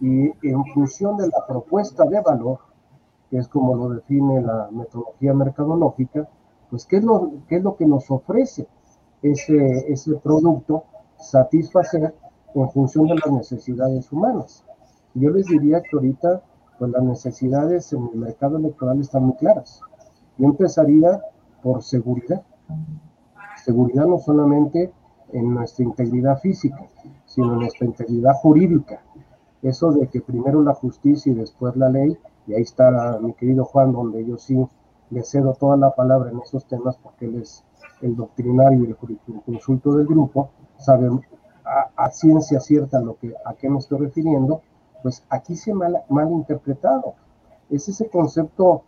Y 0.00 0.30
en 0.46 0.64
función 0.74 1.16
de 1.16 1.28
la 1.28 1.46
propuesta 1.46 2.04
de 2.04 2.20
valor, 2.20 2.58
que 3.30 3.38
es 3.38 3.48
como 3.48 3.74
lo 3.74 3.90
define 3.90 4.40
la 4.40 4.68
metodología 4.70 5.34
mercadológica, 5.34 6.28
pues 6.70 6.86
qué 6.86 6.96
es 6.98 7.04
lo, 7.04 7.32
qué 7.48 7.56
es 7.56 7.62
lo 7.62 7.76
que 7.76 7.86
nos 7.86 8.10
ofrece 8.10 8.68
ese, 9.22 9.92
ese 9.92 10.14
producto 10.16 10.84
satisfacer 11.18 12.14
en 12.54 12.70
función 12.70 13.06
de 13.06 13.14
las 13.14 13.30
necesidades 13.30 14.10
humanas. 14.12 14.64
Yo 15.14 15.30
les 15.30 15.46
diría 15.46 15.82
que 15.82 15.96
ahorita 15.96 16.42
pues 16.78 16.90
las 16.92 17.02
necesidades 17.02 17.92
en 17.92 18.08
el 18.12 18.18
mercado 18.20 18.56
electoral 18.56 19.00
están 19.00 19.24
muy 19.24 19.36
claras. 19.36 19.80
Yo 20.36 20.46
empezaría 20.46 21.20
por 21.62 21.82
seguridad. 21.82 22.42
Seguridad 23.64 24.06
no 24.06 24.18
solamente 24.18 24.92
en 25.32 25.54
nuestra 25.54 25.84
integridad 25.84 26.38
física, 26.38 26.86
sino 27.26 27.52
en 27.52 27.60
nuestra 27.60 27.86
integridad 27.86 28.32
jurídica. 28.34 29.00
Eso 29.62 29.92
de 29.92 30.06
que 30.08 30.20
primero 30.20 30.62
la 30.62 30.74
justicia 30.74 31.32
y 31.32 31.34
después 31.34 31.76
la 31.76 31.88
ley, 31.88 32.16
y 32.46 32.54
ahí 32.54 32.62
está 32.62 33.18
mi 33.20 33.32
querido 33.34 33.64
Juan, 33.64 33.92
donde 33.92 34.24
yo 34.24 34.38
sí 34.38 34.56
le 35.10 35.22
cedo 35.24 35.54
toda 35.54 35.76
la 35.76 35.94
palabra 35.94 36.30
en 36.30 36.38
esos 36.40 36.64
temas 36.66 36.96
porque 36.96 37.26
él 37.26 37.42
es 37.42 37.64
el 38.02 38.14
doctrinario 38.14 38.84
y 38.84 38.90
el 38.90 39.42
consulto 39.44 39.94
del 39.96 40.06
grupo, 40.06 40.50
sabe 40.76 41.08
a, 41.96 42.10
ciencia 42.10 42.60
cierta 42.60 43.00
lo 43.00 43.16
que, 43.18 43.34
a 43.44 43.54
qué 43.54 43.68
me 43.68 43.78
estoy 43.78 43.98
refiriendo, 43.98 44.62
pues 45.02 45.24
aquí 45.28 45.56
se 45.56 45.74
mal, 45.74 46.02
mal 46.08 46.30
interpretado. 46.30 47.14
Es 47.70 47.88
ese 47.88 48.08
concepto 48.08 48.82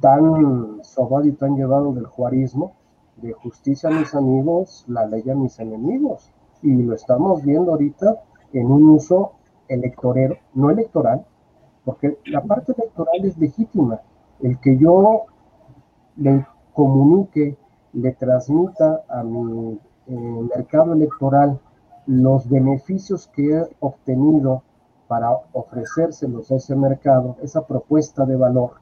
tan 0.00 0.82
sobado 0.82 1.26
y 1.26 1.32
tan 1.32 1.56
llevado 1.56 1.92
del 1.92 2.06
juarismo, 2.06 2.72
de 3.22 3.32
justicia 3.32 3.88
a 3.88 3.92
mis 3.92 4.14
amigos, 4.14 4.84
la 4.88 5.06
ley 5.06 5.28
a 5.30 5.34
mis 5.34 5.58
enemigos. 5.58 6.30
Y 6.62 6.74
lo 6.82 6.94
estamos 6.94 7.42
viendo 7.42 7.72
ahorita 7.72 8.22
en 8.52 8.70
un 8.70 8.88
uso 8.90 9.32
electorero, 9.68 10.36
no 10.54 10.70
electoral, 10.70 11.24
porque 11.84 12.18
la 12.26 12.42
parte 12.42 12.72
electoral 12.76 13.24
es 13.24 13.38
legítima. 13.38 14.00
El 14.40 14.58
que 14.60 14.76
yo 14.78 15.26
le 16.16 16.46
comunique, 16.72 17.56
le 17.92 18.12
transmita 18.12 19.02
a 19.08 19.22
mi 19.22 19.78
eh, 20.06 20.12
mercado 20.56 20.92
electoral 20.92 21.58
los 22.06 22.48
beneficios 22.48 23.28
que 23.28 23.58
he 23.58 23.62
obtenido 23.80 24.62
para 25.08 25.30
ofrecérselos 25.52 26.50
a 26.50 26.56
ese 26.56 26.76
mercado, 26.76 27.36
esa 27.42 27.66
propuesta 27.66 28.24
de 28.24 28.36
valor 28.36 28.72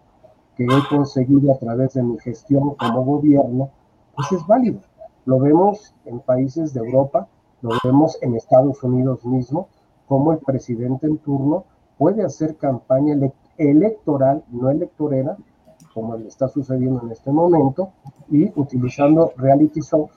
que 0.57 0.65
he 0.65 0.89
conseguido 0.89 1.53
a 1.53 1.59
través 1.59 1.95
de 1.95 2.03
mi 2.03 2.19
gestión 2.19 2.75
como 2.75 3.05
gobierno, 3.05 3.71
pues 4.17 4.33
es 4.33 4.47
válido. 4.47 4.81
Lo 5.25 5.39
vemos 5.39 5.95
en 6.05 6.21
países 6.21 6.73
de 6.73 6.81
Europa, 6.81 7.29
lo 7.63 7.71
vemos 7.85 8.19
en 8.23 8.35
Estados 8.35 8.83
Unidos 8.83 9.25
mismo, 9.25 9.69
como 10.09 10.33
el 10.33 10.39
presidente 10.39 11.07
en 11.07 11.19
turno 11.19 11.65
puede 11.99 12.25
hacer 12.25 12.57
campaña 12.57 13.17
electoral, 13.59 14.45
no 14.51 14.71
electorera, 14.71 15.37
como 15.95 16.17
le 16.17 16.29
está 16.29 16.49
sucediendo 16.49 17.03
en 17.03 17.11
este 17.11 17.31
momento, 17.31 17.91
y 18.29 18.53
utilizando 18.59 19.33
reality 19.37 19.81
shows 19.81 20.11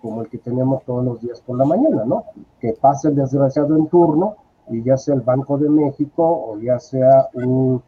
como 0.00 0.22
el 0.22 0.28
que 0.28 0.38
tenemos 0.38 0.84
todos 0.84 1.04
los 1.04 1.20
días 1.20 1.40
por 1.40 1.56
la 1.58 1.64
mañana, 1.64 2.04
¿no? 2.04 2.24
Que 2.60 2.72
pase 2.72 3.08
el 3.08 3.16
desgraciado 3.16 3.76
en 3.76 3.88
turno 3.88 4.36
y 4.68 4.82
ya 4.82 4.96
sea 4.96 5.14
el 5.14 5.22
Banco 5.22 5.58
de 5.58 5.68
México 5.68 6.24
o 6.24 6.58
ya 6.58 6.78
sea 6.78 7.28
un... 7.34 7.82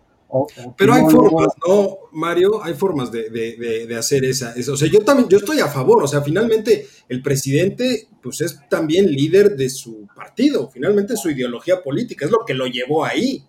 Pero 0.77 0.95
hay 0.95 1.03
formas, 1.03 1.49
¿no, 1.67 1.99
Mario? 2.13 2.63
Hay 2.63 2.75
formas 2.75 3.11
de, 3.11 3.95
hacer 3.99 4.25
esa, 4.25 4.53
eso. 4.53 4.75
O 4.75 4.77
sea, 4.77 4.89
yo 4.89 5.01
también, 5.01 5.29
yo 5.29 5.39
estoy 5.39 5.61
a 5.61 5.69
favor, 5.69 6.03
o 6.03 6.07
sea, 6.07 6.23
finalmente 6.23 6.87
el 7.09 7.23
presidente, 7.23 8.09
pues 8.23 8.41
es 8.41 8.61
también 8.69 9.11
líder 9.11 9.57
de 9.57 9.69
su 9.71 10.07
partido, 10.15 10.71
finalmente 10.71 11.17
su 11.17 11.31
ideología 11.31 11.83
política, 11.83 12.25
es 12.25 12.31
lo 12.31 12.45
que 12.47 12.55
lo 12.55 12.67
llevó 12.67 13.05
ahí. 13.05 13.45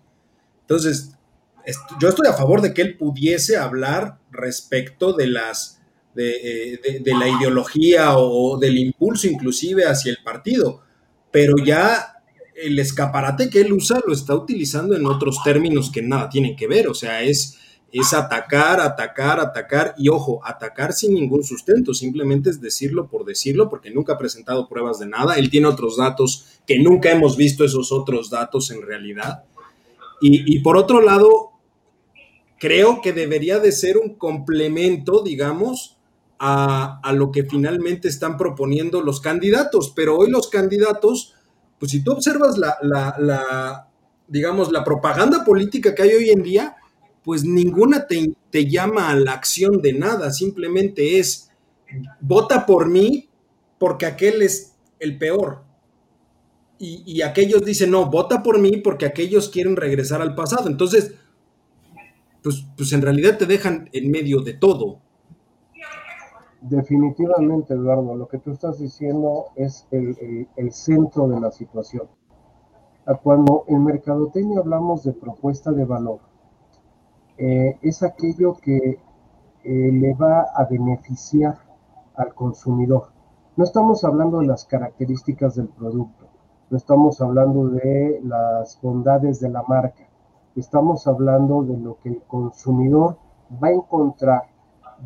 Entonces, 0.62 1.12
yo 2.00 2.08
estoy 2.08 2.26
a 2.28 2.32
favor 2.32 2.60
de 2.60 2.74
que 2.74 2.82
él 2.82 2.96
pudiese 2.96 3.56
hablar 3.56 4.18
respecto 4.30 5.12
de 5.12 5.28
las 5.28 5.82
eh, 6.14 6.78
de, 7.02 7.14
la 7.14 7.26
ideología 7.26 8.18
o 8.18 8.58
del 8.58 8.76
impulso 8.76 9.26
inclusive 9.28 9.86
hacia 9.86 10.10
el 10.10 10.18
partido, 10.22 10.82
pero 11.30 11.54
ya 11.64 12.11
el 12.54 12.78
escaparate 12.78 13.50
que 13.50 13.60
él 13.60 13.72
usa 13.72 14.00
lo 14.06 14.12
está 14.12 14.34
utilizando 14.34 14.94
en 14.94 15.06
otros 15.06 15.42
términos 15.44 15.90
que 15.90 16.02
nada 16.02 16.28
tienen 16.28 16.56
que 16.56 16.66
ver, 16.66 16.88
o 16.88 16.94
sea, 16.94 17.22
es, 17.22 17.58
es 17.92 18.12
atacar, 18.12 18.80
atacar, 18.80 19.40
atacar 19.40 19.94
y 19.98 20.08
ojo, 20.08 20.40
atacar 20.44 20.92
sin 20.92 21.14
ningún 21.14 21.44
sustento, 21.44 21.94
simplemente 21.94 22.50
es 22.50 22.60
decirlo 22.60 23.08
por 23.08 23.24
decirlo, 23.24 23.68
porque 23.68 23.90
nunca 23.90 24.14
ha 24.14 24.18
presentado 24.18 24.68
pruebas 24.68 24.98
de 24.98 25.06
nada, 25.06 25.36
él 25.36 25.50
tiene 25.50 25.66
otros 25.66 25.96
datos 25.96 26.46
que 26.66 26.78
nunca 26.78 27.10
hemos 27.10 27.36
visto 27.36 27.64
esos 27.64 27.92
otros 27.92 28.30
datos 28.30 28.70
en 28.70 28.82
realidad. 28.82 29.44
Y, 30.20 30.54
y 30.54 30.60
por 30.60 30.76
otro 30.76 31.00
lado, 31.00 31.50
creo 32.58 33.00
que 33.00 33.12
debería 33.12 33.58
de 33.58 33.72
ser 33.72 33.98
un 33.98 34.14
complemento, 34.14 35.22
digamos, 35.22 35.98
a, 36.44 37.12
lo 37.14 37.30
que 37.30 37.44
finalmente 37.44 38.08
están 38.08 38.36
proponiendo 38.36 39.00
los 39.00 39.20
candidatos. 39.20 39.92
Pero 39.94 40.18
hoy 40.18 40.30
los 40.30 40.48
candidatos, 40.48 41.34
pues 41.82 41.90
si 41.90 42.04
tú 42.04 42.12
observas 42.12 42.56
la, 42.58 43.88
digamos, 44.28 44.70
la 44.70 44.84
propaganda 44.84 45.44
política 45.44 45.96
que 45.96 46.02
hay 46.04 46.10
hoy 46.10 46.30
en 46.30 46.44
día, 46.44 46.76
pues 47.24 47.42
ninguna 47.42 48.06
te, 48.06 48.34
te, 48.50 48.70
llama 48.70 49.10
a 49.10 49.16
la 49.16 49.32
acción 49.32 49.82
de 49.82 49.92
nada, 49.92 50.30
simplemente 50.30 51.18
es 51.18 51.50
vota 52.20 52.66
por 52.66 52.88
mí 52.88 53.28
porque 53.80 54.06
aquel 54.06 54.42
es 54.42 54.76
el 55.00 55.18
peor. 55.18 55.64
y, 56.78 57.20
aquellos 57.22 57.64
dicen, 57.64 57.90
no, 57.90 58.08
vota 58.08 58.44
por 58.44 58.60
mí 58.60 58.76
porque 58.76 59.06
aquellos 59.06 59.48
quieren 59.48 59.74
regresar 59.74 60.22
al 60.22 60.36
pasado. 60.36 60.68
Entonces, 60.68 61.14
pues, 62.44 62.64
pues 62.76 62.92
en 62.92 63.02
realidad 63.02 63.38
te 63.38 63.46
dejan 63.46 63.90
en 63.92 64.08
medio 64.08 64.38
de 64.42 64.52
todo. 64.52 65.00
Definitivamente, 66.62 67.74
Eduardo, 67.74 68.14
lo 68.14 68.28
que 68.28 68.38
tú 68.38 68.52
estás 68.52 68.78
diciendo 68.78 69.46
es 69.56 69.84
el, 69.90 70.72
centro 70.72 71.26
de 71.26 71.40
la 71.40 71.50
situación. 71.50 72.06
Cuando 73.24 73.64
en 73.66 73.82
mercadotecnia 73.82 74.60
hablamos 74.60 75.02
de 75.02 75.12
propuesta 75.12 75.72
de 75.72 75.84
valor, 75.84 76.20
eh, 77.36 77.78
es 77.82 78.04
aquello 78.04 78.54
que 78.62 79.00
eh, 79.64 79.92
le 79.92 80.14
va 80.14 80.42
a 80.54 80.64
beneficiar 80.66 81.58
al 82.14 82.32
consumidor. 82.32 83.08
No 83.56 83.64
estamos 83.64 84.04
hablando 84.04 84.38
de 84.38 84.46
las 84.46 84.64
características 84.64 85.56
del 85.56 85.66
producto, 85.68 86.26
no 86.70 86.76
estamos 86.76 87.20
hablando 87.20 87.70
de 87.70 88.20
las 88.22 88.80
bondades 88.80 89.40
de 89.40 89.50
la 89.50 89.64
marca, 89.64 90.08
estamos 90.54 91.08
hablando 91.08 91.64
de 91.64 91.76
lo 91.76 91.98
que 91.98 92.10
el 92.10 92.22
consumidor 92.22 93.16
va 93.60 93.68
a 93.68 93.72
encontrar 93.72 94.51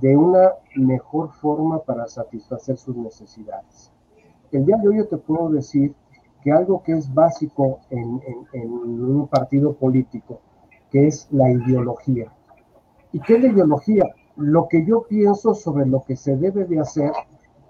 de 0.01 0.17
una 0.17 0.53
mejor 0.75 1.33
forma 1.33 1.83
para 1.83 2.07
satisfacer 2.07 2.77
sus 2.77 2.97
necesidades. 2.97 3.93
El 4.53 4.67
día 4.67 4.77
de 4.77 4.89
hoy 4.89 4.99
yo 4.99 5.09
te 5.09 5.17
puedo 5.17 5.49
decir 5.51 5.95
que 6.43 6.53
algo 6.53 6.83
que 6.83 6.93
es 6.93 7.13
básico 7.13 7.81
en, 7.91 8.21
un 8.55 9.27
partido 9.29 9.75
político, 9.75 10.41
que 10.91 11.09
es 11.09 11.29
la 11.31 11.51
ideología. 11.51 12.33
¿Y 13.13 13.21
qué 13.21 13.37
es 13.37 13.43
la 13.43 13.49
ideología? 13.49 14.05
Lo 14.37 14.69
que 14.69 14.85
yo 14.85 15.07
pienso 15.09 15.55
sobre 15.55 15.87
lo 15.87 16.05
que 16.05 16.17
se 16.17 16.37
debe 16.37 16.65
de 16.65 16.79
hacer 16.79 17.13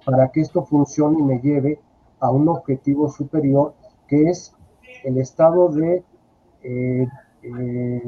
para 0.04 0.30
que 0.30 0.40
esto 0.40 0.64
funcione 0.64 1.20
y 1.20 1.22
me 1.22 1.40
lleve 1.40 1.80
a 2.20 2.30
un 2.30 2.48
objetivo 2.48 3.08
superior 3.08 3.74
que 4.08 4.28
es 4.28 4.54
el 5.04 5.18
estado 5.18 5.68
de 5.68 6.04
eh, 6.62 7.06
eh, 7.42 8.02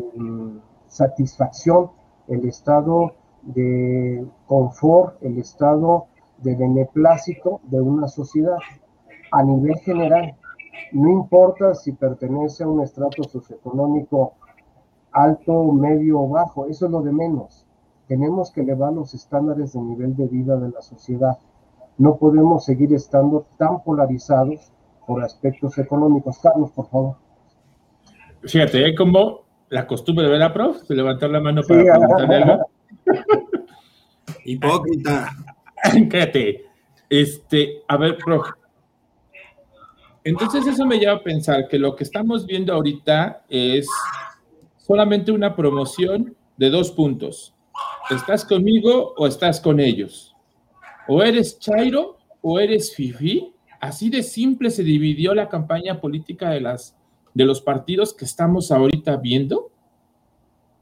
satisfacción, 0.89 1.91
el 2.27 2.47
estado 2.49 3.15
de 3.43 4.27
confort, 4.47 5.23
el 5.23 5.39
estado 5.39 6.07
de 6.39 6.55
beneplácito 6.55 7.61
de 7.65 7.81
una 7.81 8.09
sociedad 8.09 8.59
a 9.33 9.43
nivel 9.43 9.77
general. 9.79 10.37
No 10.93 11.11
importa 11.11 11.75
si 11.75 11.93
pertenece 11.93 12.65
a 12.65 12.69
un 12.69 12.83
estrato 12.83 13.25
socioeconómico 13.25 14.35
alto, 15.13 15.73
medio 15.73 16.21
o 16.21 16.29
bajo, 16.29 16.67
eso 16.67 16.87
es 16.87 16.93
lo 16.93 17.03
de 17.03 17.13
menos. 17.13 17.67
Tenemos 18.07 18.51
que 18.51 18.63
elevar 18.63 18.93
los 18.93 19.15
estándares 19.15 19.73
de 19.73 19.81
nivel 19.81 20.17
de 20.17 20.27
vida 20.27 20.57
de 20.57 20.71
la 20.71 20.81
sociedad. 20.81 21.39
No 21.99 22.17
podemos 22.17 22.65
seguir 22.65 22.95
estando 22.95 23.47
tan 23.59 23.83
polarizados 23.83 24.73
por 25.07 25.23
aspectos 25.23 25.77
económicos. 25.79 26.39
Carlos, 26.39 26.71
por 26.71 26.89
favor. 26.89 27.17
Fíjate, 28.43 28.87
¿eh? 28.87 28.95
como 28.95 29.41
la 29.69 29.87
costumbre 29.87 30.25
de 30.25 30.31
ver 30.31 30.43
a 30.43 30.53
prof, 30.53 30.87
de 30.89 30.95
levantar 30.95 31.31
la 31.31 31.41
mano 31.41 31.63
para 31.67 31.83
preguntarle 31.83 32.37
algo. 32.37 32.71
Hipócrita. 34.45 35.31
Cállate. 36.11 36.67
Este, 37.09 37.83
a 37.89 37.97
ver, 37.97 38.19
prof. 38.19 38.47
Entonces 40.25 40.67
eso 40.67 40.85
me 40.85 40.99
lleva 40.99 41.15
a 41.15 41.23
pensar 41.23 41.69
que 41.69 41.79
lo 41.79 41.97
que 41.97 42.05
estamos 42.05 42.47
viendo 42.47 42.75
ahorita 42.75 43.45
es 43.49 43.89
solamente 44.77 45.33
una 45.33 45.57
promoción 45.57 46.37
de 46.57 46.71
dos 46.71 46.91
puntos. 46.91 47.55
¿Estás 48.11 48.45
conmigo 48.45 49.15
o 49.17 49.27
estás 49.27 49.61
con 49.61 49.81
ellos? 49.81 50.35
O 51.07 51.23
eres 51.23 51.59
Chairo 51.59 52.19
o 52.43 52.59
eres 52.59 52.95
Fifi 52.95 53.55
Así 53.81 54.11
de 54.11 54.23
simple 54.23 54.71
se 54.71 54.83
dividió 54.83 55.35
la 55.35 55.49
campaña 55.49 56.01
política 56.01 56.51
de, 56.51 56.61
las, 56.61 56.97
de 57.33 57.45
los 57.45 57.61
partidos 57.61 58.13
que 58.13 58.25
estamos 58.25 58.73
ahorita 58.73 59.17
viendo. 59.17 59.71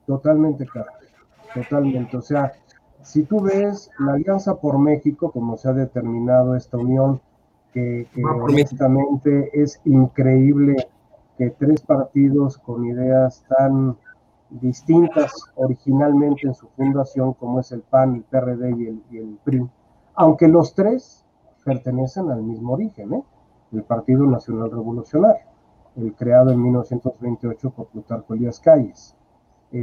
Totalmente, 0.06 0.66
Carlos. 0.66 0.95
Totalmente. 1.56 2.16
O 2.16 2.22
sea, 2.22 2.52
si 3.02 3.22
tú 3.22 3.40
ves 3.40 3.90
la 3.98 4.12
Alianza 4.12 4.56
por 4.56 4.78
México, 4.78 5.30
como 5.30 5.56
se 5.56 5.68
ha 5.68 5.72
determinado 5.72 6.54
esta 6.54 6.76
unión, 6.76 7.20
que, 7.72 8.06
que 8.12 8.22
honestamente 8.24 9.50
es 9.52 9.80
increíble 9.84 10.76
que 11.38 11.50
tres 11.50 11.80
partidos 11.82 12.58
con 12.58 12.86
ideas 12.86 13.44
tan 13.48 13.96
distintas 14.50 15.32
originalmente 15.56 16.46
en 16.46 16.54
su 16.54 16.68
fundación, 16.68 17.34
como 17.34 17.60
es 17.60 17.72
el 17.72 17.82
PAN, 17.82 18.16
el 18.16 18.22
PRD 18.22 18.70
y 18.70 18.86
el, 18.86 19.02
y 19.10 19.18
el 19.18 19.38
PRI, 19.44 19.68
aunque 20.14 20.48
los 20.48 20.74
tres 20.74 21.24
pertenecen 21.64 22.30
al 22.30 22.42
mismo 22.42 22.74
origen, 22.74 23.14
¿eh? 23.14 23.24
el 23.72 23.82
Partido 23.82 24.24
Nacional 24.24 24.70
Revolucionario, 24.70 25.44
el 25.96 26.14
creado 26.14 26.50
en 26.50 26.62
1928 26.62 27.70
por 27.70 27.86
Plutarco 27.88 28.34
Elías 28.34 28.60
Calles, 28.60 29.16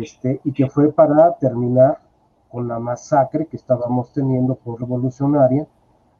este, 0.01 0.41
y 0.43 0.53
que 0.53 0.69
fue 0.69 0.91
para 0.91 1.37
terminar 1.37 1.99
con 2.49 2.67
la 2.67 2.79
masacre 2.79 3.45
que 3.45 3.57
estábamos 3.57 4.11
teniendo 4.13 4.55
por 4.55 4.79
revolucionaria 4.79 5.67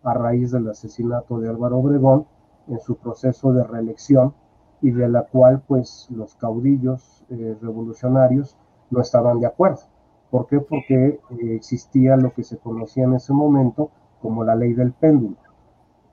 a 0.04 0.14
raíz 0.14 0.52
del 0.52 0.70
asesinato 0.70 1.40
de 1.40 1.50
Álvaro 1.50 1.80
Obregón 1.80 2.26
en 2.68 2.80
su 2.80 2.98
proceso 2.98 3.54
de 3.54 3.64
reelección 3.64 4.34
y 4.82 4.92
de 4.92 5.08
la 5.10 5.24
cual 5.24 5.64
pues 5.68 6.08
los 6.12 6.36
caudillos 6.36 7.24
eh, 7.30 7.58
revolucionarios 7.62 8.58
no 8.92 9.02
estaban 9.02 9.40
de 9.40 9.48
acuerdo. 9.48 9.82
¿Por 10.30 10.48
qué? 10.48 10.60
Porque 10.60 11.06
eh, 11.06 11.20
existía 11.56 12.16
lo 12.18 12.34
que 12.34 12.44
se 12.44 12.58
conocía 12.58 13.06
en 13.06 13.14
ese 13.14 13.34
momento 13.34 13.92
como 14.22 14.44
la 14.44 14.56
ley 14.56 14.74
del 14.74 14.92
péndulo. 14.92 15.38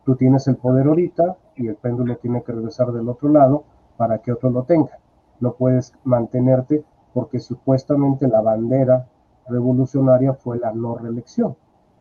Tú 0.04 0.16
tienes 0.16 0.46
el 0.48 0.56
poder 0.56 0.86
ahorita 0.86 1.36
y 1.56 1.66
el 1.66 1.76
péndulo 1.76 2.16
tiene 2.16 2.42
que 2.42 2.52
regresar 2.52 2.92
del 2.92 3.08
otro 3.08 3.28
lado 3.28 3.64
para 3.96 4.18
que 4.18 4.32
otro 4.32 4.50
lo 4.50 4.62
tenga. 4.64 4.98
No 5.40 5.54
puedes 5.54 5.92
mantenerte 6.04 6.84
porque 7.12 7.38
supuestamente 7.40 8.28
la 8.28 8.40
bandera 8.40 9.06
revolucionaria 9.48 10.34
fue 10.34 10.58
la 10.58 10.72
no 10.72 10.96
reelección, 10.96 11.56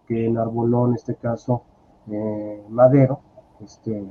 que 0.07 0.25
enarboló 0.25 0.87
en 0.87 0.95
este 0.95 1.15
caso 1.15 1.63
eh, 2.09 2.63
Madero, 2.69 3.19
este, 3.61 4.03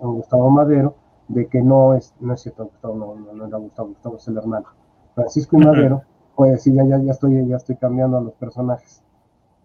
Gustavo, 0.00 0.50
Madero, 0.50 0.94
de 1.28 1.46
que 1.46 1.62
no 1.62 1.94
es, 1.94 2.14
no 2.20 2.34
es 2.34 2.40
cierto, 2.40 2.66
Gustavo, 2.66 2.94
no, 2.94 3.32
no, 3.32 3.46
era 3.46 3.58
Gustavo, 3.58 3.88
Gustavo 3.88 4.16
es 4.16 4.28
el 4.28 4.38
hermano. 4.38 4.66
Francisco 5.14 5.56
y 5.56 5.64
Madero, 5.64 6.02
pues 6.34 6.62
sí, 6.62 6.72
ya, 6.72 6.84
ya, 6.84 6.98
ya, 6.98 7.12
estoy, 7.12 7.46
ya 7.46 7.56
estoy 7.56 7.76
cambiando 7.76 8.18
a 8.18 8.20
los 8.20 8.34
personajes. 8.34 9.02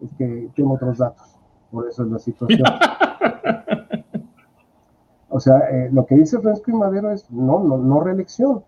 Es 0.00 0.12
que 0.14 0.50
tengo 0.54 0.74
otros 0.74 0.98
datos 0.98 1.40
por 1.70 1.88
eso 1.88 2.04
es 2.04 2.10
la 2.10 2.18
situación. 2.18 2.62
o 5.28 5.40
sea, 5.40 5.58
eh, 5.70 5.88
lo 5.92 6.06
que 6.06 6.16
dice 6.16 6.40
Francisco 6.40 6.70
y 6.70 6.74
Madero 6.74 7.10
es 7.10 7.30
no, 7.30 7.60
no, 7.60 7.78
no 7.78 8.00
reelección. 8.00 8.64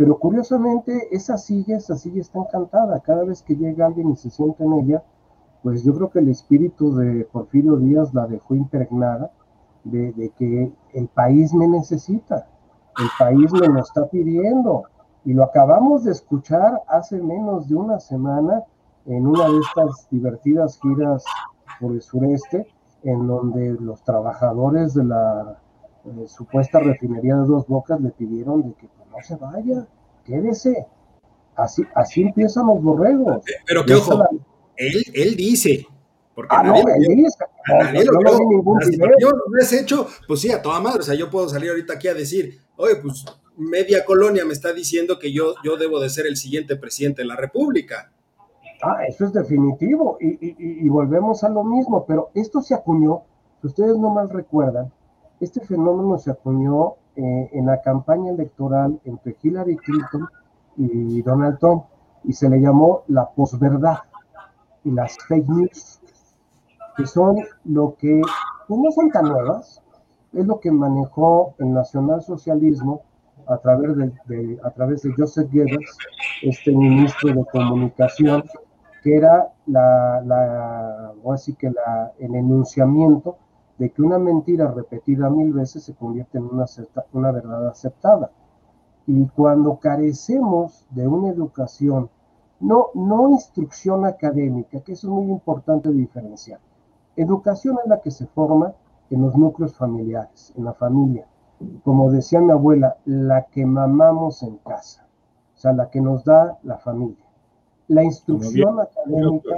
Pero 0.00 0.18
curiosamente, 0.18 1.14
esa 1.14 1.36
silla, 1.36 1.76
esa 1.76 1.94
silla 1.94 2.22
está 2.22 2.38
encantada. 2.38 3.00
Cada 3.00 3.22
vez 3.22 3.42
que 3.42 3.54
llega 3.54 3.84
alguien 3.84 4.08
y 4.08 4.16
se 4.16 4.30
sienta 4.30 4.64
en 4.64 4.72
ella, 4.72 5.02
pues 5.62 5.84
yo 5.84 5.94
creo 5.94 6.08
que 6.08 6.20
el 6.20 6.30
espíritu 6.30 6.96
de 6.96 7.28
Porfirio 7.30 7.76
Díaz 7.76 8.14
la 8.14 8.26
dejó 8.26 8.54
impregnada 8.54 9.30
de, 9.84 10.32
que 10.38 10.72
el 10.94 11.08
país 11.08 11.52
me 11.52 11.68
necesita, 11.68 12.48
el 12.98 13.08
país 13.18 13.52
me 13.52 13.68
lo 13.68 13.78
está 13.78 14.06
pidiendo. 14.06 14.84
Y 15.26 15.34
lo 15.34 15.44
acabamos 15.44 16.04
de 16.04 16.12
escuchar 16.12 16.80
hace 16.88 17.20
menos 17.20 17.68
de 17.68 17.74
una 17.74 18.00
semana 18.00 18.62
en 19.04 19.26
una 19.26 19.50
de 19.50 19.58
estas 19.58 20.08
divertidas 20.10 20.80
giras 20.80 21.22
por 21.78 21.92
el 21.92 22.00
sureste, 22.00 22.66
en 23.02 23.26
donde 23.26 23.76
los 23.78 24.02
trabajadores 24.02 24.94
de 24.94 25.04
la 25.04 25.58
eh, 26.06 26.24
supuesta 26.26 26.78
refinería 26.78 27.36
de 27.36 27.46
Dos 27.46 27.66
Bocas 27.66 28.00
le 28.00 28.12
pidieron 28.12 28.62
de 28.62 28.72
que 28.72 28.88
se 29.22 29.36
vaya, 29.36 29.86
quédese. 30.24 30.86
Así, 31.56 31.82
así 31.94 32.22
empiezan 32.22 32.66
los 32.66 32.82
borregos. 32.82 33.46
Eh, 33.46 33.52
pero 33.66 33.84
que 33.84 33.94
ojo, 33.94 34.24
él, 34.76 35.04
él 35.14 35.36
dice, 35.36 35.86
porque 36.34 36.56
ah, 36.56 36.62
nadie, 36.62 36.82
no, 36.82 36.94
él 36.94 37.16
dice, 37.16 37.38
no, 38.04 38.20
no, 38.20 38.38
ningún 38.48 38.80
Yo 39.20 39.30
lo 39.30 39.42
has 39.60 39.72
hecho, 39.72 40.06
pues 40.26 40.40
sí, 40.40 40.50
a 40.50 40.62
toda 40.62 40.80
madre. 40.80 41.00
O 41.00 41.02
sea, 41.02 41.14
yo 41.14 41.30
puedo 41.30 41.48
salir 41.48 41.70
ahorita 41.70 41.94
aquí 41.94 42.08
a 42.08 42.14
decir, 42.14 42.58
oye, 42.76 42.96
pues 42.96 43.24
media 43.56 44.04
colonia 44.04 44.44
me 44.44 44.52
está 44.52 44.72
diciendo 44.72 45.18
que 45.18 45.32
yo, 45.32 45.54
yo 45.62 45.76
debo 45.76 46.00
de 46.00 46.08
ser 46.08 46.26
el 46.26 46.36
siguiente 46.36 46.76
presidente 46.76 47.22
de 47.22 47.28
la 47.28 47.36
República. 47.36 48.10
Ah, 48.82 49.04
eso 49.06 49.26
es 49.26 49.32
definitivo. 49.32 50.16
Y, 50.20 50.88
volvemos 50.88 51.44
a 51.44 51.50
lo 51.50 51.62
mismo, 51.62 52.06
pero 52.06 52.30
esto 52.34 52.62
se 52.62 52.74
acuñó, 52.74 53.22
si 53.60 53.66
ustedes 53.66 53.98
no 53.98 54.10
mal 54.10 54.30
recuerdan, 54.30 54.90
este 55.40 55.60
fenómeno 55.60 56.18
se 56.18 56.30
acuñó 56.30 56.96
eh, 57.20 57.50
en 57.52 57.66
la 57.66 57.82
campaña 57.82 58.30
electoral 58.32 58.98
entre 59.04 59.36
Hillary 59.42 59.76
Clinton 59.76 60.26
y 60.76 61.20
Donald 61.20 61.58
Trump, 61.58 61.84
y 62.24 62.32
se 62.32 62.48
le 62.48 62.58
llamó 62.60 63.02
la 63.08 63.28
posverdad 63.28 63.98
y 64.84 64.90
las 64.90 65.18
fake 65.28 65.48
news, 65.48 66.00
que 66.96 67.06
son 67.06 67.36
lo 67.64 67.94
que, 67.98 68.22
pues 68.66 68.80
no 68.80 68.90
son 68.90 69.10
tan 69.10 69.24
nuevas, 69.26 69.82
es 70.32 70.46
lo 70.46 70.60
que 70.60 70.70
manejó 70.70 71.54
el 71.58 71.74
nacionalsocialismo 71.74 73.02
a 73.46 73.58
través 73.58 73.96
de, 74.26 74.58
a 74.62 74.70
través 74.70 75.02
de 75.02 75.12
Joseph 75.14 75.50
Goebbels, 75.52 75.98
este 76.42 76.72
ministro 76.74 77.34
de 77.34 77.44
comunicación 77.52 78.44
que 79.02 79.16
era 79.16 79.52
la, 79.66 81.12
así 81.34 81.54
que 81.54 81.70
la, 81.70 82.12
el 82.18 82.34
enunciamiento 82.34 83.36
de 83.80 83.90
que 83.90 84.02
una 84.02 84.18
mentira 84.18 84.70
repetida 84.70 85.30
mil 85.30 85.54
veces 85.54 85.84
se 85.84 85.94
convierte 85.94 86.36
en 86.36 86.44
una, 86.44 86.66
una 87.14 87.32
verdad 87.32 87.66
aceptada. 87.66 88.30
Y 89.06 89.26
cuando 89.28 89.78
carecemos 89.78 90.86
de 90.90 91.08
una 91.08 91.30
educación, 91.30 92.10
no, 92.60 92.88
no 92.92 93.30
instrucción 93.30 94.04
académica, 94.04 94.80
que 94.80 94.92
eso 94.92 95.06
es 95.06 95.12
muy 95.14 95.30
importante 95.32 95.90
diferenciar. 95.90 96.60
Educación 97.16 97.78
es 97.82 97.88
la 97.88 98.02
que 98.02 98.10
se 98.10 98.26
forma 98.26 98.74
en 99.08 99.22
los 99.22 99.34
núcleos 99.34 99.74
familiares, 99.74 100.52
en 100.58 100.66
la 100.66 100.74
familia. 100.74 101.26
Como 101.82 102.12
decía 102.12 102.38
mi 102.42 102.52
abuela, 102.52 102.98
la 103.06 103.46
que 103.46 103.64
mamamos 103.64 104.42
en 104.42 104.58
casa, 104.58 105.06
o 105.56 105.58
sea, 105.58 105.72
la 105.72 105.88
que 105.88 106.02
nos 106.02 106.22
da 106.22 106.58
la 106.64 106.76
familia. 106.76 107.24
La 107.88 108.04
instrucción 108.04 108.78
académica 108.78 109.56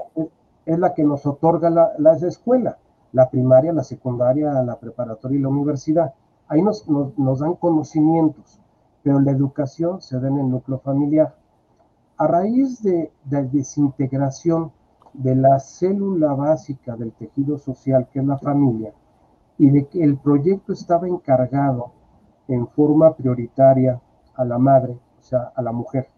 es, 0.64 0.78
la 0.78 0.94
que 0.94 1.02
nos 1.02 1.26
otorga 1.26 1.70
la, 1.70 1.90
la 1.98 2.12
escuela 2.12 2.78
la 3.12 3.28
primaria, 3.30 3.72
la 3.72 3.84
secundaria, 3.84 4.62
la 4.62 4.78
preparatoria 4.78 5.38
y 5.38 5.42
la 5.42 5.48
universidad. 5.48 6.14
Ahí 6.48 6.62
nos, 6.62 6.88
nos, 6.88 7.38
dan 7.38 7.54
conocimientos, 7.54 8.60
pero 9.02 9.20
la 9.20 9.30
educación 9.30 10.00
se 10.00 10.18
da 10.18 10.28
en 10.28 10.38
el 10.38 10.50
núcleo 10.50 10.78
familiar. 10.78 11.34
A 12.16 12.26
raíz 12.26 12.82
de, 12.82 13.12
de 13.24 13.44
desintegración 13.44 14.72
de 15.12 15.36
la 15.36 15.58
célula 15.60 16.34
básica 16.34 16.96
del 16.96 17.12
tejido 17.12 17.58
social, 17.58 18.08
que 18.12 18.20
es 18.20 18.24
la 18.24 18.38
familia, 18.38 18.92
y 19.58 19.70
de 19.70 19.86
que 19.86 20.02
el 20.02 20.16
proyecto 20.16 20.72
estaba 20.72 21.06
encargado 21.06 21.92
en 22.48 22.66
forma 22.68 23.14
prioritaria 23.14 24.00
a 24.34 24.44
la 24.44 24.58
madre, 24.58 24.98
o 25.18 25.22
sea, 25.22 25.52
a 25.54 25.62
la 25.62 25.72
mujer. 25.72 26.08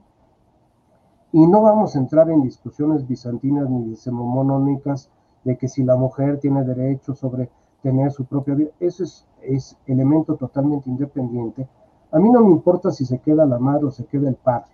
Y 1.33 1.47
no 1.47 1.63
vamos 1.63 1.97
a 1.97 1.99
entrar 1.99 2.31
en 2.31 2.43
discusiones 2.43 3.07
bizantinas 3.07 3.69
ni 3.69 3.91
decimonónicas 3.91 5.11
de 5.45 5.57
que 5.57 5.69
si 5.69 5.83
la 5.85 5.97
mujer 5.97 6.41
tiene 6.41 6.65
derecho 6.65 7.15
sobre 7.15 7.51
tener 7.83 8.11
su 8.11 8.25
propia 8.25 8.55
vida, 8.55 8.71
eso 8.81 9.05
es, 9.05 9.27
es 9.43 9.77
elemento 9.87 10.37
totalmente 10.37 10.89
independiente. 10.89 11.69
A 12.11 12.19
mí 12.19 12.31
no 12.31 12.41
me 12.41 12.51
importa 12.51 12.91
si 12.91 13.05
se 13.05 13.19
queda 13.19 13.45
la 13.45 13.59
madre 13.59 13.87
o 13.87 13.91
se 13.91 14.07
queda 14.07 14.29
el 14.29 14.37
padre, 14.37 14.71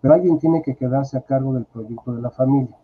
pero 0.00 0.14
alguien 0.14 0.38
tiene 0.38 0.62
que 0.62 0.74
quedarse 0.74 1.16
a 1.16 1.22
cargo 1.22 1.54
del 1.54 1.64
proyecto 1.64 2.14
de 2.14 2.22
la 2.22 2.30
familia. 2.30 2.76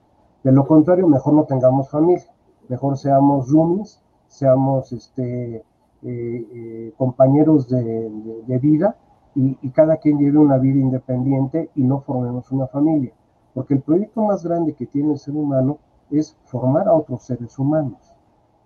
De 0.43 0.53
lo 0.53 0.67
contrario, 0.67 1.09
mejor 1.09 1.35
no 1.35 1.45
tengamos 1.45 1.89
familia, 1.89 2.31
mejor 2.69 2.99
seamos 2.99 3.51
roomies, 3.51 4.01
seamos 4.29 4.93
este, 4.93 5.57
eh, 5.57 5.65
eh, 6.03 6.93
compañeros 6.99 7.69
de, 7.69 8.11
de, 8.47 8.59
vida 8.59 8.97
y, 9.35 9.57
y, 9.63 9.71
cada 9.71 9.97
quien 9.97 10.19
lleve 10.19 10.39
una 10.39 10.59
vida 10.59 10.79
independiente 10.79 11.71
y 11.75 11.83
no 11.83 12.01
formemos 12.01 12.53
una 12.53 12.67
familia. 12.67 13.13
Porque 13.55 13.75
el 13.75 13.81
proyecto 13.81 14.23
más 14.23 14.45
grande 14.45 14.75
que 14.75 14.87
tiene 14.87 15.13
el 15.13 15.19
ser 15.19 15.35
humano 15.35 15.79
es 16.19 16.37
formar 16.45 16.89
a 16.89 16.95
otros 16.95 17.23
seres 17.23 17.59
humanos. 17.59 18.15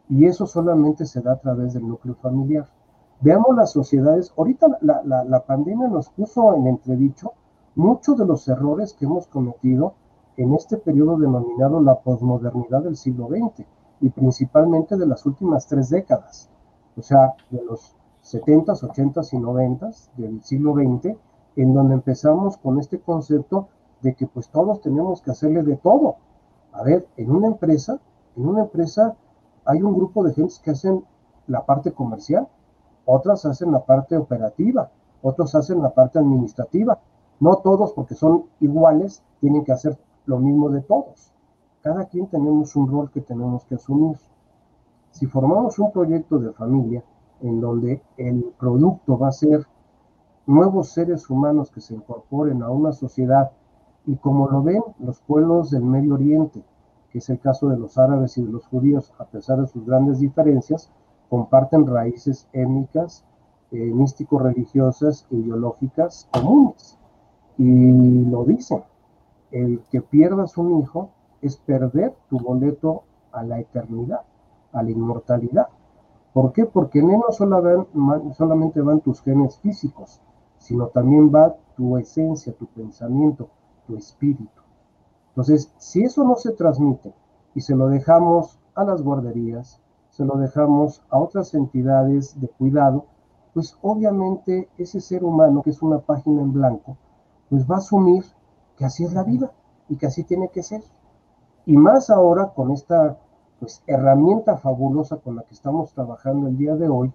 Y 0.08 0.26
eso 0.26 0.46
solamente 0.46 1.06
se 1.06 1.20
da 1.20 1.32
a 1.32 1.38
través 1.38 1.74
del 1.74 1.86
núcleo 1.86 2.14
familiar. 2.14 2.66
Veamos 3.20 3.56
las 3.56 3.72
sociedades, 3.72 4.32
ahorita 4.36 4.78
la, 4.80 5.02
la, 5.04 5.40
pandemia 5.40 5.88
nos 5.88 6.08
puso 6.08 6.54
en 6.54 6.68
entredicho 6.68 7.32
muchos 7.74 8.16
de 8.16 8.24
los 8.24 8.46
errores 8.48 8.92
que 8.92 9.06
hemos 9.06 9.26
cometido 9.26 9.94
en 10.36 10.54
este 10.54 10.76
periodo 10.76 11.18
denominado 11.18 11.80
la 11.80 11.98
posmodernidad 11.98 12.82
del 12.82 12.96
siglo 12.96 13.28
XX 13.28 13.66
y 14.00 14.10
principalmente 14.10 14.96
de 14.96 15.06
las 15.06 15.26
últimas 15.26 15.66
tres 15.66 15.90
décadas, 15.90 16.48
o 16.96 17.02
sea, 17.02 17.34
de 17.50 17.64
los 17.64 17.96
70s, 18.22 18.82
80s 18.82 19.32
y 19.32 19.36
90s 19.36 20.10
del 20.16 20.42
siglo 20.44 20.74
XX, 20.74 21.16
en 21.56 21.74
donde 21.74 21.94
empezamos 21.94 22.56
con 22.56 22.78
este 22.78 23.00
concepto 23.00 23.68
de 24.00 24.14
que 24.14 24.26
pues 24.26 24.48
todos 24.48 24.80
tenemos 24.80 25.22
que 25.22 25.32
hacerle 25.32 25.62
de 25.64 25.76
todo, 25.76 26.16
a 26.72 26.82
ver, 26.82 27.06
en 27.16 27.30
una 27.30 27.48
empresa, 27.48 27.98
en 28.36 28.46
una 28.46 28.62
empresa 28.62 29.16
hay 29.64 29.82
un 29.82 29.94
grupo 29.94 30.24
de 30.24 30.34
gente 30.34 30.54
que 30.62 30.70
hacen 30.70 31.04
la 31.46 31.64
parte 31.66 31.92
comercial, 31.92 32.48
otras 33.04 33.44
hacen 33.46 33.72
la 33.72 33.84
parte 33.84 34.16
operativa, 34.16 34.90
otros 35.22 35.54
hacen 35.54 35.82
la 35.82 35.94
parte 35.94 36.18
administrativa. 36.18 37.00
No 37.40 37.56
todos, 37.56 37.92
porque 37.92 38.14
son 38.14 38.44
iguales, 38.60 39.22
tienen 39.40 39.64
que 39.64 39.72
hacer 39.72 39.98
lo 40.26 40.38
mismo 40.38 40.70
de 40.70 40.82
todos. 40.82 41.32
Cada 41.82 42.04
quien 42.06 42.26
tenemos 42.26 42.74
un 42.76 42.88
rol 42.88 43.10
que 43.10 43.20
tenemos 43.20 43.64
que 43.64 43.76
asumir. 43.76 44.18
Si 45.10 45.26
formamos 45.26 45.78
un 45.78 45.90
proyecto 45.90 46.38
de 46.38 46.52
familia 46.52 47.02
en 47.40 47.60
donde 47.60 48.02
el 48.16 48.52
producto 48.58 49.18
va 49.18 49.28
a 49.28 49.32
ser 49.32 49.66
nuevos 50.46 50.90
seres 50.90 51.28
humanos 51.30 51.70
que 51.70 51.80
se 51.80 51.94
incorporen 51.94 52.62
a 52.62 52.70
una 52.70 52.92
sociedad 52.92 53.52
y 54.08 54.16
como 54.16 54.48
lo 54.48 54.62
ven 54.62 54.82
los 55.00 55.20
pueblos 55.20 55.70
del 55.70 55.82
Medio 55.82 56.14
Oriente, 56.14 56.64
que 57.12 57.18
es 57.18 57.28
el 57.28 57.38
caso 57.38 57.68
de 57.68 57.76
los 57.76 57.98
árabes 57.98 58.38
y 58.38 58.42
de 58.42 58.50
los 58.50 58.66
judíos, 58.66 59.12
a 59.18 59.26
pesar 59.26 59.60
de 59.60 59.66
sus 59.66 59.84
grandes 59.84 60.18
diferencias, 60.18 60.90
comparten 61.28 61.86
raíces 61.86 62.48
étnicas, 62.54 63.22
eh, 63.70 63.76
místico-religiosas 63.76 65.26
ideológicas 65.28 66.26
comunes. 66.32 66.96
Y 67.58 68.24
lo 68.24 68.44
dicen, 68.44 68.82
el 69.50 69.82
que 69.90 70.00
pierdas 70.00 70.56
un 70.56 70.80
hijo 70.80 71.10
es 71.42 71.58
perder 71.58 72.14
tu 72.30 72.38
boleto 72.38 73.02
a 73.30 73.42
la 73.42 73.60
eternidad, 73.60 74.22
a 74.72 74.82
la 74.82 74.90
inmortalidad. 74.90 75.68
¿Por 76.32 76.54
qué? 76.54 76.64
Porque 76.64 77.00
en 77.00 77.10
él 77.10 77.20
no 77.92 78.32
solamente 78.32 78.80
van 78.80 79.00
tus 79.00 79.20
genes 79.20 79.58
físicos, 79.58 80.22
sino 80.56 80.86
también 80.86 81.30
va 81.30 81.56
tu 81.76 81.98
esencia, 81.98 82.54
tu 82.54 82.64
pensamiento, 82.68 83.50
tu 83.88 83.96
espíritu. 83.96 84.62
Entonces, 85.30 85.72
si 85.78 86.04
eso 86.04 86.22
no 86.24 86.36
se 86.36 86.52
transmite 86.52 87.12
y 87.54 87.62
se 87.62 87.74
lo 87.74 87.88
dejamos 87.88 88.60
a 88.74 88.84
las 88.84 89.02
guarderías, 89.02 89.80
se 90.10 90.24
lo 90.24 90.36
dejamos 90.36 91.02
a 91.10 91.18
otras 91.18 91.54
entidades 91.54 92.38
de 92.40 92.48
cuidado, 92.48 93.06
pues 93.54 93.76
obviamente 93.82 94.68
ese 94.76 95.00
ser 95.00 95.24
humano, 95.24 95.62
que 95.62 95.70
es 95.70 95.80
una 95.80 96.00
página 96.00 96.42
en 96.42 96.52
blanco, 96.52 96.96
pues 97.48 97.68
va 97.68 97.76
a 97.76 97.78
asumir 97.78 98.24
que 98.76 98.84
así 98.84 99.04
es 99.04 99.14
la 99.14 99.24
vida 99.24 99.50
y 99.88 99.96
que 99.96 100.06
así 100.06 100.22
tiene 100.22 100.48
que 100.50 100.62
ser. 100.62 100.82
Y 101.64 101.76
más 101.76 102.10
ahora 102.10 102.52
con 102.54 102.72
esta 102.72 103.18
pues, 103.58 103.82
herramienta 103.86 104.58
fabulosa 104.58 105.16
con 105.16 105.36
la 105.36 105.42
que 105.42 105.54
estamos 105.54 105.92
trabajando 105.92 106.48
el 106.48 106.58
día 106.58 106.76
de 106.76 106.88
hoy, 106.88 107.12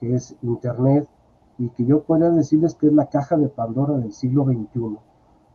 que 0.00 0.14
es 0.14 0.36
Internet, 0.42 1.08
y 1.58 1.70
que 1.70 1.84
yo 1.84 2.02
pueda 2.02 2.30
decirles 2.30 2.74
que 2.74 2.88
es 2.88 2.92
la 2.92 3.06
caja 3.06 3.36
de 3.36 3.48
Pandora 3.48 3.96
del 3.96 4.12
siglo 4.12 4.44
XXI 4.44 4.98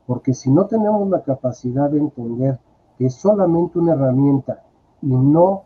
porque 0.10 0.34
si 0.34 0.50
no 0.50 0.66
tenemos 0.66 1.08
la 1.08 1.22
capacidad 1.22 1.88
de 1.88 2.00
entender 2.00 2.58
que 2.98 3.06
es 3.06 3.14
solamente 3.14 3.78
una 3.78 3.94
herramienta 3.94 4.64
y 5.04 5.16
no 5.16 5.66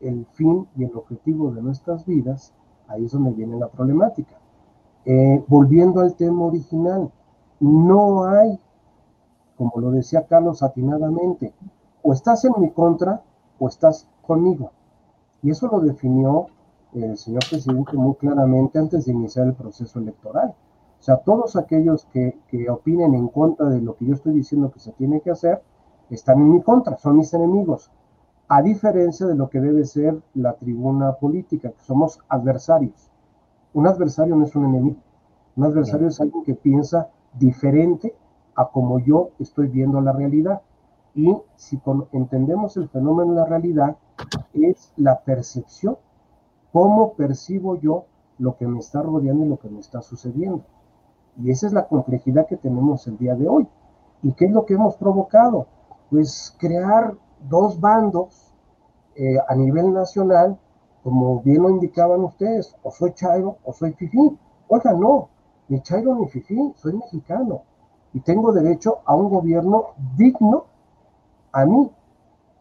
el 0.00 0.24
fin 0.32 0.66
y 0.74 0.84
el 0.84 0.96
objetivo 0.96 1.50
de 1.50 1.60
nuestras 1.60 2.06
vidas, 2.06 2.54
ahí 2.88 3.04
es 3.04 3.12
donde 3.12 3.32
viene 3.32 3.58
la 3.58 3.68
problemática. 3.68 4.36
Eh, 5.04 5.44
volviendo 5.48 6.00
al 6.00 6.14
tema 6.14 6.46
original, 6.46 7.12
no 7.60 8.24
hay, 8.24 8.58
como 9.58 9.72
lo 9.76 9.90
decía 9.90 10.26
Carlos 10.26 10.62
atinadamente, 10.62 11.52
o 12.02 12.14
estás 12.14 12.42
en 12.46 12.54
mi 12.56 12.70
contra 12.70 13.20
o 13.58 13.68
estás 13.68 14.08
conmigo. 14.26 14.70
Y 15.42 15.50
eso 15.50 15.68
lo 15.68 15.80
definió 15.80 16.46
el 16.94 17.18
señor 17.18 17.42
presidente 17.50 17.98
muy 17.98 18.14
claramente 18.14 18.78
antes 18.78 19.04
de 19.04 19.12
iniciar 19.12 19.46
el 19.46 19.52
proceso 19.52 19.98
electoral. 19.98 20.54
O 21.04 21.06
sea, 21.06 21.18
todos 21.18 21.54
aquellos 21.56 22.06
que, 22.06 22.38
que 22.48 22.70
opinen 22.70 23.12
en 23.14 23.28
contra 23.28 23.68
de 23.68 23.82
lo 23.82 23.94
que 23.94 24.06
yo 24.06 24.14
estoy 24.14 24.32
diciendo 24.32 24.72
que 24.72 24.80
se 24.80 24.90
tiene 24.92 25.20
que 25.20 25.30
hacer, 25.30 25.60
están 26.08 26.38
en 26.38 26.50
mi 26.50 26.62
contra, 26.62 26.96
son 26.96 27.18
mis 27.18 27.34
enemigos. 27.34 27.90
A 28.48 28.62
diferencia 28.62 29.26
de 29.26 29.34
lo 29.34 29.50
que 29.50 29.60
debe 29.60 29.84
ser 29.84 30.18
la 30.32 30.54
tribuna 30.54 31.12
política, 31.16 31.72
que 31.72 31.82
somos 31.82 32.20
adversarios. 32.26 33.10
Un 33.74 33.86
adversario 33.86 34.34
no 34.34 34.46
es 34.46 34.56
un 34.56 34.64
enemigo. 34.64 34.96
Un 35.56 35.64
adversario 35.64 36.08
es 36.08 36.18
alguien 36.22 36.42
que 36.42 36.54
piensa 36.54 37.10
diferente 37.34 38.16
a 38.54 38.70
como 38.70 38.98
yo 38.98 39.28
estoy 39.38 39.68
viendo 39.68 40.00
la 40.00 40.12
realidad. 40.12 40.62
Y 41.14 41.36
si 41.56 41.78
entendemos 42.12 42.78
el 42.78 42.88
fenómeno 42.88 43.34
de 43.34 43.40
la 43.40 43.44
realidad, 43.44 43.98
es 44.54 44.90
la 44.96 45.20
percepción, 45.20 45.98
cómo 46.72 47.12
percibo 47.12 47.78
yo 47.78 48.06
lo 48.38 48.56
que 48.56 48.66
me 48.66 48.78
está 48.78 49.02
rodeando 49.02 49.44
y 49.44 49.48
lo 49.50 49.58
que 49.58 49.68
me 49.68 49.80
está 49.80 50.00
sucediendo. 50.00 50.64
Y 51.42 51.50
esa 51.50 51.66
es 51.66 51.72
la 51.72 51.86
complejidad 51.86 52.46
que 52.46 52.56
tenemos 52.56 53.06
el 53.06 53.18
día 53.18 53.34
de 53.34 53.48
hoy. 53.48 53.68
¿Y 54.22 54.32
qué 54.32 54.46
es 54.46 54.52
lo 54.52 54.64
que 54.64 54.74
hemos 54.74 54.96
provocado? 54.96 55.66
Pues 56.10 56.54
crear 56.58 57.14
dos 57.48 57.80
bandos 57.80 58.54
eh, 59.16 59.36
a 59.48 59.54
nivel 59.54 59.92
nacional, 59.92 60.58
como 61.02 61.40
bien 61.40 61.62
lo 61.62 61.70
indicaban 61.70 62.22
ustedes, 62.24 62.74
o 62.82 62.90
soy 62.90 63.12
Chairo 63.12 63.58
o 63.64 63.72
soy 63.72 63.92
Fifi. 63.92 64.38
Oiga, 64.68 64.92
no, 64.94 65.28
ni 65.68 65.80
Chairo 65.80 66.14
ni 66.14 66.28
Fifi, 66.28 66.72
soy 66.76 66.94
mexicano 66.94 67.62
y 68.14 68.20
tengo 68.20 68.52
derecho 68.52 69.00
a 69.04 69.14
un 69.14 69.28
gobierno 69.28 69.88
digno 70.16 70.66
a 71.52 71.66
mí, 71.66 71.90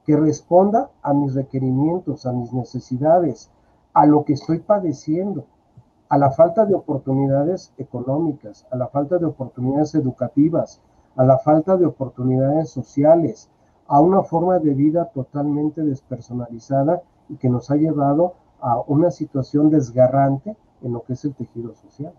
que 0.05 0.17
responda 0.17 0.89
a 1.01 1.13
mis 1.13 1.33
requerimientos, 1.35 2.25
a 2.25 2.33
mis 2.33 2.51
necesidades, 2.51 3.49
a 3.93 4.05
lo 4.05 4.25
que 4.25 4.33
estoy 4.33 4.59
padeciendo 4.59 5.45
a 6.13 6.17
la 6.19 6.29
falta 6.29 6.63
de 6.67 6.75
oportunidades 6.75 7.73
económicas, 7.79 8.67
a 8.69 8.77
la 8.77 8.87
falta 8.87 9.17
de 9.17 9.25
oportunidades 9.25 9.95
educativas, 9.95 10.79
a 11.15 11.23
la 11.23 11.39
falta 11.39 11.75
de 11.75 11.87
oportunidades 11.87 12.69
sociales, 12.69 13.49
a 13.87 13.99
una 13.99 14.21
forma 14.21 14.59
de 14.59 14.75
vida 14.75 15.09
totalmente 15.11 15.81
despersonalizada 15.81 17.01
y 17.29 17.37
que 17.37 17.49
nos 17.49 17.71
ha 17.71 17.77
llevado 17.77 18.35
a 18.61 18.79
una 18.81 19.09
situación 19.09 19.71
desgarrante 19.71 20.55
en 20.83 20.93
lo 20.93 21.01
que 21.01 21.13
es 21.13 21.25
el 21.25 21.33
tejido 21.33 21.73
social. 21.73 22.13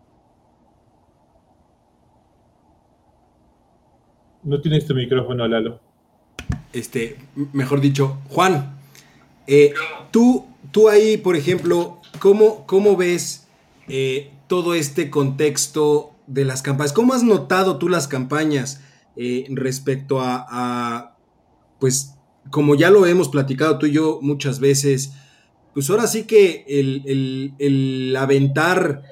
No 4.42 4.60
tienes 4.60 4.86
tu 4.86 4.94
micrófono, 4.96 5.46
Lalo. 5.46 5.78
Este, 6.72 7.16
mejor 7.52 7.80
dicho, 7.80 8.16
Juan, 8.28 8.74
eh, 9.46 9.72
tú, 10.10 10.46
tú 10.72 10.88
ahí, 10.88 11.16
por 11.16 11.36
ejemplo, 11.36 11.98
¿cómo, 12.18 12.66
cómo 12.66 12.96
ves 12.96 13.43
eh, 13.88 14.32
todo 14.48 14.74
este 14.74 15.10
contexto 15.10 16.14
de 16.26 16.44
las 16.44 16.62
campañas? 16.62 16.92
¿Cómo 16.92 17.14
has 17.14 17.22
notado 17.22 17.78
tú 17.78 17.88
las 17.88 18.08
campañas 18.08 18.80
eh, 19.16 19.46
respecto 19.50 20.20
a, 20.20 21.16
pues, 21.78 22.14
como 22.50 22.74
ya 22.74 22.90
lo 22.90 23.06
hemos 23.06 23.28
platicado 23.28 23.78
tú 23.78 23.86
y 23.86 23.92
yo 23.92 24.18
muchas 24.22 24.60
veces, 24.60 25.12
pues 25.72 25.88
ahora 25.90 26.06
sí 26.06 26.24
que 26.24 26.64
el, 26.68 28.16
aventar, 28.18 29.02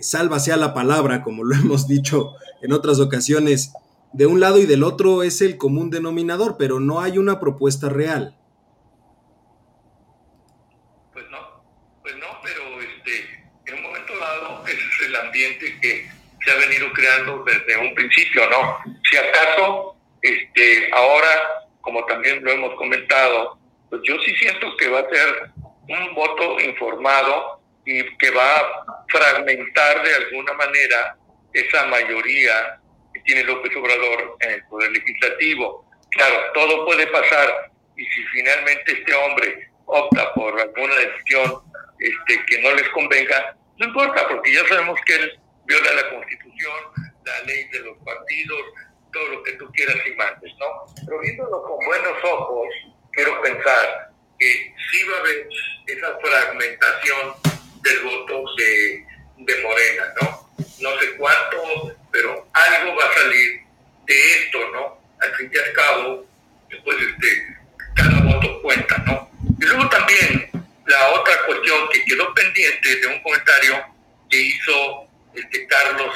salva 0.00 0.40
sea 0.40 0.56
la 0.56 0.74
palabra, 0.74 1.22
como 1.22 1.44
lo 1.44 1.54
hemos 1.56 1.88
dicho 1.88 2.34
en 2.62 2.72
otras 2.72 3.00
ocasiones, 3.00 3.72
de 4.12 4.26
un 4.26 4.40
lado 4.40 4.58
y 4.58 4.66
del 4.66 4.82
otro 4.82 5.22
es 5.22 5.40
el 5.40 5.56
común 5.56 5.90
denominador, 5.90 6.56
pero 6.58 6.80
no 6.80 7.00
hay 7.00 7.18
una 7.18 7.38
propuesta 7.38 7.88
real. 7.88 8.36
Pues 11.12 11.24
no, 11.30 11.38
pues 12.02 12.16
no, 12.16 12.26
pero 12.42 12.80
este, 12.80 13.46
en 13.66 13.74
un 13.76 13.82
momento 13.82 14.12
dado 14.18 14.66
ese 14.66 14.78
es 14.78 15.06
el 15.08 15.16
ambiente 15.40 15.78
que 15.80 16.08
se 16.44 16.50
ha 16.50 16.56
venido 16.56 16.92
creando 16.92 17.44
desde 17.44 17.76
un 17.76 17.94
principio, 17.94 18.48
¿no? 18.50 18.78
Si 19.10 19.16
acaso, 19.16 19.96
este, 20.22 20.90
ahora, 20.92 21.66
como 21.80 22.04
también 22.06 22.42
lo 22.44 22.50
hemos 22.50 22.74
comentado, 22.76 23.58
pues 23.88 24.02
yo 24.04 24.18
sí 24.24 24.34
siento 24.36 24.76
que 24.76 24.88
va 24.88 25.00
a 25.00 25.08
ser 25.08 25.50
un 25.88 26.14
voto 26.14 26.60
informado 26.60 27.60
y 27.84 28.02
que 28.18 28.30
va 28.30 28.58
a 28.58 29.04
fragmentar 29.08 30.02
de 30.02 30.14
alguna 30.14 30.52
manera 30.54 31.16
esa 31.52 31.84
mayoría 31.86 32.80
tiene 33.24 33.44
López 33.44 33.74
Obrador 33.76 34.36
en 34.40 34.50
el 34.52 34.64
Poder 34.64 34.90
Legislativo. 34.92 35.84
Claro, 36.10 36.36
todo 36.54 36.86
puede 36.86 37.06
pasar 37.08 37.70
y 37.96 38.04
si 38.06 38.22
finalmente 38.32 38.92
este 38.92 39.14
hombre 39.14 39.68
opta 39.86 40.32
por 40.34 40.58
alguna 40.58 40.94
decisión 40.94 41.62
este, 41.98 42.44
que 42.46 42.62
no 42.62 42.74
les 42.74 42.88
convenga, 42.90 43.56
no 43.80 43.86
importa, 43.86 44.28
porque 44.28 44.52
ya 44.52 44.66
sabemos 44.68 45.00
que 45.06 45.14
él 45.14 45.40
viola 45.64 45.92
la 45.94 46.10
Constitución, 46.10 46.74
la 47.24 47.40
ley 47.44 47.64
de 47.72 47.78
los 47.80 47.96
partidos, 48.04 48.60
todo 49.10 49.26
lo 49.28 49.42
que 49.42 49.52
tú 49.52 49.70
quieras 49.72 49.96
y 50.06 50.14
mandes, 50.16 50.52
¿no? 50.58 50.84
Pero 51.06 51.18
viéndolo 51.20 51.62
con 51.62 51.86
buenos 51.86 52.24
ojos, 52.24 52.68
quiero 53.12 53.40
pensar 53.40 54.12
que 54.38 54.74
sí 54.92 55.04
va 55.04 55.16
a 55.16 55.20
haber 55.20 55.48
esa 55.86 56.18
fragmentación 56.18 57.34
del 57.82 58.00
voto 58.04 58.44
de, 58.58 59.06
de 59.38 59.62
Morena, 59.62 60.14
¿no? 60.20 60.50
No 60.80 61.00
sé 61.00 61.16
cuánto 61.16 61.96
pero 62.12 62.46
algo 62.52 62.96
va 62.96 63.04
a 63.04 63.14
salir 63.14 63.60
de 64.06 64.34
esto, 64.34 64.58
¿no? 64.72 65.00
Al 65.20 65.34
fin 65.36 65.50
y 65.52 65.58
al 65.58 65.72
cabo, 65.72 66.26
después 66.68 66.96
este, 67.00 67.56
cada 67.94 68.20
voto 68.24 68.60
cuenta, 68.60 68.98
¿no? 69.06 69.30
Y 69.58 69.64
luego 69.64 69.88
también 69.88 70.49
la 70.90 71.10
otra 71.10 71.46
cuestión 71.46 71.88
que 71.88 72.04
quedó 72.04 72.34
pendiente 72.34 72.96
de 72.96 73.06
un 73.06 73.22
comentario 73.22 73.84
que 74.28 74.36
hizo 74.36 75.08
este 75.34 75.66
Carlos 75.68 76.14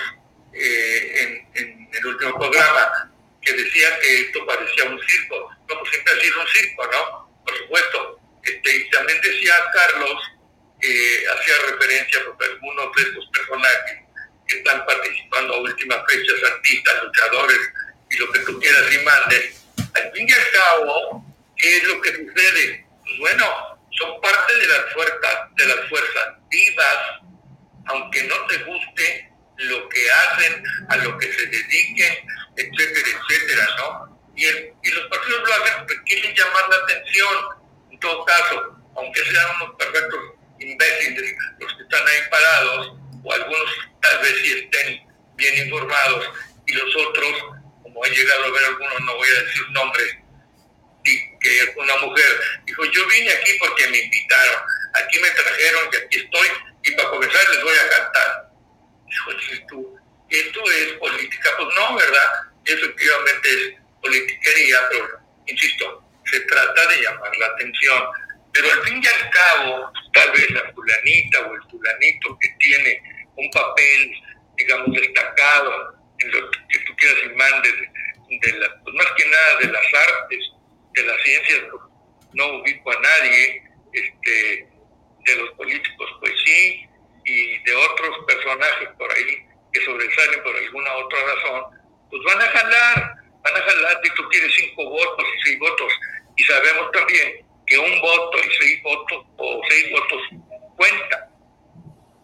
eh, 0.53 1.45
en, 1.55 1.89
el 1.95 2.07
último 2.07 2.37
programa, 2.37 3.13
que 3.41 3.53
decía 3.53 3.99
que 4.01 4.21
esto 4.23 4.45
parecía 4.47 4.85
un 4.85 5.01
circo. 5.01 5.49
No, 5.69 5.79
pues 5.79 5.91
siempre 5.93 6.13
ha 6.13 6.21
sido 6.21 6.41
un 6.41 6.49
circo, 6.49 6.87
¿no? 6.87 7.45
Por 7.45 7.57
supuesto. 7.57 8.21
Este, 8.43 8.77
y 8.77 8.91
también 8.91 9.21
decía 9.21 9.55
Carlos, 9.73 10.21
que 10.81 11.25
hacía 11.33 11.55
referencia 11.71 12.21
a 12.21 12.45
algunos 12.45 12.97
de 12.97 13.03
estos 13.03 13.27
personajes 13.33 13.99
que 14.49 14.57
están 14.59 14.85
participando 14.85 15.55
a 15.55 15.61
últimas 15.61 15.99
fechas, 16.09 16.51
artistas, 16.53 17.03
luchadores 17.05 17.61
y 18.11 18.17
lo 18.17 18.33
que 18.33 18.39
tú 18.41 18.61
quieras 18.61 18.93
y 18.93 19.05
mandes. 19.05 19.65
Al 19.95 20.13
fin 20.13 20.29
y 20.29 20.33
al 20.33 20.51
cabo, 20.53 21.25
¿qué 21.57 21.77
es 21.77 21.85
lo 21.85 22.01
que 22.01 22.11
sucede? 22.11 22.87
Pues 23.05 23.19
bueno, 23.19 23.74
son 23.99 24.21
parte 24.21 24.55
de 24.55 24.67
las 24.67 24.93
fuerzas, 24.93 25.55
de 25.57 25.67
las 25.67 25.89
fuerzas 25.89 26.35
vivas, 26.49 26.99
aunque 27.87 28.23
no 28.25 28.47
te 28.47 28.57
guste 28.65 29.33
lo 29.57 29.89
que 29.89 30.11
hacen, 30.11 30.65
a 30.89 30.97
lo 30.97 31.17
que 31.19 31.33
se 31.33 31.47
dediquen, 31.47 32.15
etcétera, 32.57 33.09
etcétera, 33.09 33.69
¿no? 33.79 34.19
Y, 34.37 34.47
y 34.47 34.91
los 34.93 35.07
partidos 35.09 35.43
lo 35.47 35.55
hacen 35.55 35.79
porque 35.79 36.03
quieren 36.07 36.35
llamar 36.35 36.69
la 36.69 36.77
atención, 36.77 37.35
en 37.93 38.01
todo 38.01 38.25
caso, 38.25 38.77
aunque 38.97 39.25
sean 39.25 39.47
unos 39.57 39.77
perfectos 39.77 40.21
imbéciles 40.59 41.35
los 41.61 41.75
que 41.75 41.83
están 41.83 42.09
ahí 42.09 42.31
parados, 42.31 42.97
o 43.23 43.33
algunos 43.33 43.75
tal 44.01 44.19
vez 44.19 44.35
sí 44.43 44.53
estén 44.53 45.07
bien 45.37 45.67
informados 45.67 46.31
y 46.67 46.73
los 46.73 46.97
otros, 46.97 47.33
como 47.83 48.05
he 48.05 48.11
llegado 48.11 48.45
a 48.45 48.51
ver 48.51 48.65
algunos, 48.67 49.01
no 49.01 49.17
voy 49.17 49.29
a 49.29 49.43
decir 49.43 49.71
nombres, 49.71 50.17
que 51.45 51.75
una 51.77 51.97
mujer 51.99 52.41
dijo, 52.65 52.85
yo 52.87 53.07
vine 53.09 53.31
aquí 53.31 53.53
porque 53.59 53.87
me 53.89 53.99
invitaron, 53.99 54.63
aquí 54.95 55.19
me 55.19 55.31
trajeron 55.31 55.89
y 55.93 55.97
aquí 55.97 56.19
estoy 56.19 56.49
y 56.85 56.91
para 56.93 57.11
comenzar 57.11 57.49
les 57.51 57.63
voy 57.63 57.75
a 57.77 57.89
cantar. 57.91 58.51
Dijo, 59.07 59.31
tú, 59.69 59.97
esto 60.31 60.71
es 60.71 60.93
política, 60.95 61.51
pues 61.57 61.69
no, 61.77 61.97
¿verdad? 61.97 62.33
Efectivamente 62.65 63.49
es 63.49 63.75
politiquería, 64.01 64.89
pero 64.91 65.09
insisto, 65.47 66.05
se 66.25 66.41
trata 66.41 66.87
de 66.89 67.03
llamar 67.03 67.37
la 67.37 67.47
atención. 67.47 68.05
Pero 68.53 68.73
al 68.73 68.83
fin 68.85 69.03
y 69.03 69.07
al 69.07 69.31
cabo, 69.31 69.93
tal 70.13 70.31
vez 70.33 70.51
la 70.51 70.73
fulanita 70.73 71.41
o 71.41 71.55
el 71.55 71.63
fulanito 71.71 72.39
que 72.41 72.49
tiene 72.59 73.03
un 73.37 73.51
papel, 73.51 74.15
digamos, 74.57 74.93
destacado 74.93 75.95
en 76.19 76.31
lo 76.31 76.51
que 76.51 76.79
tú 76.87 76.97
quieras 76.97 77.19
y 77.25 77.29
mandes, 77.35 77.73
de, 78.29 78.59
la, 78.59 78.83
pues 78.83 78.95
más 78.97 79.07
que 79.17 79.27
nada 79.27 79.59
de 79.61 79.67
las 79.67 79.95
artes, 79.95 80.54
de 80.95 81.03
las 81.03 81.23
ciencias, 81.23 81.63
no 82.33 82.47
ubico 82.59 82.91
a 82.91 83.01
nadie, 83.01 83.63
este, 83.93 84.69
de 85.25 85.37
los 85.37 85.51
políticos, 85.53 86.11
pues 86.21 86.33
sí, 86.45 86.87
y 87.25 87.59
de 87.59 87.75
otros 87.75 88.25
personajes 88.27 88.89
por 88.99 89.11
ahí 89.13 89.47
que 89.73 89.85
sobresalen 89.85 90.43
por 90.43 90.57
alguna 90.57 90.95
otra 90.97 91.19
razón, 91.21 91.65
pues 92.11 92.23
van 92.25 92.41
a 92.41 92.51
jalar, 92.51 93.15
van 93.43 93.57
a 93.57 93.61
jalar 93.61 94.01
si 94.03 94.11
tú 94.15 94.29
tienes 94.29 94.53
cinco 94.55 94.89
votos 94.91 95.27
y 95.37 95.43
seis 95.49 95.59
votos, 95.59 95.93
y 96.37 96.43
sabemos 96.45 96.91
también 96.93 97.47
que 97.67 97.79
un 97.79 98.01
voto 98.01 98.39
y 98.39 98.51
seis 98.61 98.83
votos 98.83 99.27
o 99.37 99.61
seis 99.69 99.91
votos 99.91 100.23
cuentan 100.77 101.35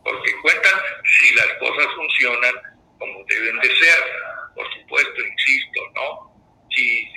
porque 0.05 0.33
cuentan 0.43 0.81
si 1.05 1.35
las 1.35 1.47
cosas 1.59 1.87
funcionan 1.95 2.55
como 2.99 3.25
deben 3.29 3.59
de 3.61 3.77
ser, 3.77 3.99
por 4.55 4.73
supuesto, 4.75 5.23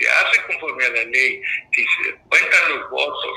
se 0.03 0.09
hace 0.11 0.43
conforme 0.47 0.85
a 0.85 0.89
la 0.89 1.03
ley, 1.05 1.41
si 1.71 1.85
se 1.85 2.15
cuentan 2.29 2.77
los 2.77 2.89
votos, 2.89 3.35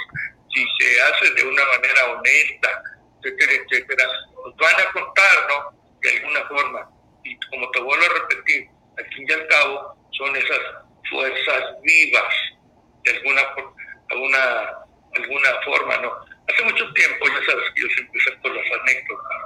si 0.53 0.65
se 0.81 1.03
hace 1.03 1.31
de 1.35 1.45
una 1.45 1.65
manera 1.67 2.13
honesta, 2.13 2.83
etcétera, 3.23 3.53
etcétera, 3.53 4.09
pues 4.35 4.57
van 4.57 4.81
a 4.81 4.93
contar, 4.93 5.49
¿no? 5.49 5.99
De 6.01 6.11
alguna 6.11 6.45
forma. 6.47 6.91
Y 7.25 7.39
como 7.51 7.71
te 7.71 7.81
vuelvo 7.81 8.05
a 8.05 8.21
repetir, 8.21 8.69
al 8.99 9.07
fin 9.15 9.27
y 9.29 9.33
al 9.33 9.47
cabo, 9.49 9.97
son 10.13 10.37
esas 10.37 10.61
fuerzas 11.11 11.63
vivas, 11.83 12.35
de 13.05 13.13
alguna, 13.13 13.43
alguna, 14.11 14.69
alguna 15.15 15.63
forma, 15.65 15.97
¿no? 15.99 16.13
Hace 16.49 16.65
mucho 16.65 16.93
tiempo, 16.93 17.27
ya 17.27 17.47
sabes 17.47 17.65
que 17.75 17.83
yo 17.83 17.89
siempre 17.89 18.21
saco 18.23 18.49
las 18.49 18.81
anécdotas. 18.81 19.37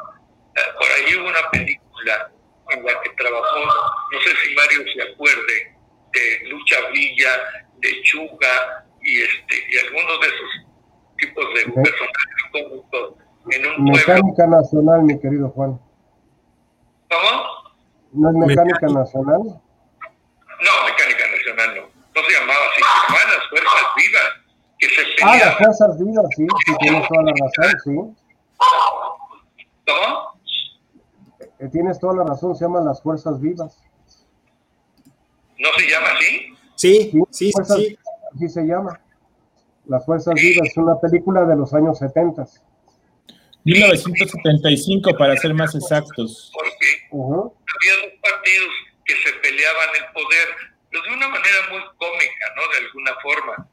Eh, 0.56 0.72
por 0.78 0.90
ahí 0.90 1.14
hubo 1.16 1.28
una 1.28 1.50
película 1.50 2.30
en 2.70 2.84
la 2.84 3.00
que 3.00 3.10
trabajó, 3.10 3.64
no 4.12 4.20
sé 4.20 4.36
si 4.36 4.54
Mario 4.54 4.84
se 4.94 5.02
acuerde, 5.02 5.79
de 6.12 6.48
Lucha 6.48 6.76
Villa, 6.92 7.30
de 7.78 8.02
Chuga 8.02 8.86
y 9.02 9.22
este 9.22 9.56
y 9.70 9.78
algunos 9.86 10.20
de 10.20 10.26
esos 10.26 10.50
tipos 11.16 11.44
de 11.54 11.72
personajes 11.72 12.42
cómicos 12.52 13.14
en 13.50 13.66
un 13.66 13.84
Mecánica 13.84 14.46
Nacional, 14.46 15.02
mi 15.02 15.18
querido 15.18 15.48
Juan. 15.50 15.80
¿Cómo? 17.10 17.44
¿No 18.12 18.30
es 18.30 18.48
Mecánica 18.48 18.86
Nacional? 18.86 19.40
No, 19.42 20.72
Mecánica 20.86 21.24
Nacional 21.30 21.76
no. 21.76 22.00
No 22.12 22.26
se 22.26 22.32
llamaba 22.32 22.60
así, 22.70 22.82
se 22.82 23.12
llamaban 23.12 23.38
las 23.38 23.48
Fuerzas 23.48 23.94
Vivas 23.96 24.40
Ah, 25.22 25.36
las 25.36 25.56
fuerzas 25.58 25.98
vivas, 25.98 26.26
sí, 26.34 26.46
sí, 26.66 26.74
tienes 26.80 27.06
toda 27.08 27.22
la 27.22 27.32
razón, 27.32 27.80
sí. 27.84 27.94
¿Cómo? 29.86 30.40
Eh, 31.58 31.68
tienes 31.70 31.98
toda 31.98 32.14
la 32.14 32.24
razón, 32.24 32.56
se 32.56 32.64
llaman 32.64 32.86
las 32.86 33.02
fuerzas 33.02 33.38
vivas. 33.40 33.78
¿No 35.60 35.68
se 35.76 35.88
llama 35.88 36.08
así? 36.16 36.54
Sí, 36.74 37.12
sí, 37.30 37.52
sí. 37.52 37.98
Así 38.34 38.48
se 38.48 38.62
llama. 38.62 39.00
Las 39.86 40.04
fuerzas 40.06 40.34
vivas 40.34 40.68
es 40.68 40.76
una 40.76 40.98
película 40.98 41.44
de 41.44 41.56
los 41.56 41.72
años 41.74 41.98
70. 41.98 42.44
1975 43.64 45.16
para 45.18 45.36
ser 45.36 45.52
más 45.54 45.74
exactos. 45.74 46.50
Porque 46.54 47.06
había 47.10 47.94
dos 48.02 48.12
partidos 48.22 48.70
que 49.04 49.14
se 49.16 49.32
peleaban 49.40 49.88
el 49.98 50.12
poder, 50.12 50.48
pero 50.90 51.02
de 51.02 51.14
una 51.14 51.28
manera 51.28 51.56
muy 51.70 51.82
cómica, 51.98 52.46
¿no? 52.56 52.62
De 52.72 52.86
alguna 52.86 53.12
forma 53.22 53.68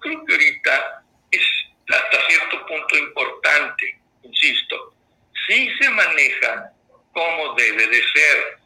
creo 0.00 0.24
que 0.24 0.32
ahorita 0.32 1.04
es 1.30 1.42
hasta 1.88 2.26
cierto 2.28 2.66
punto 2.66 2.96
importante 2.96 3.98
insisto, 4.22 4.94
si 5.46 5.68
se 5.80 5.90
maneja 5.90 6.72
como 7.12 7.54
debe 7.54 7.86
de 7.86 7.96
ser. 7.96 8.57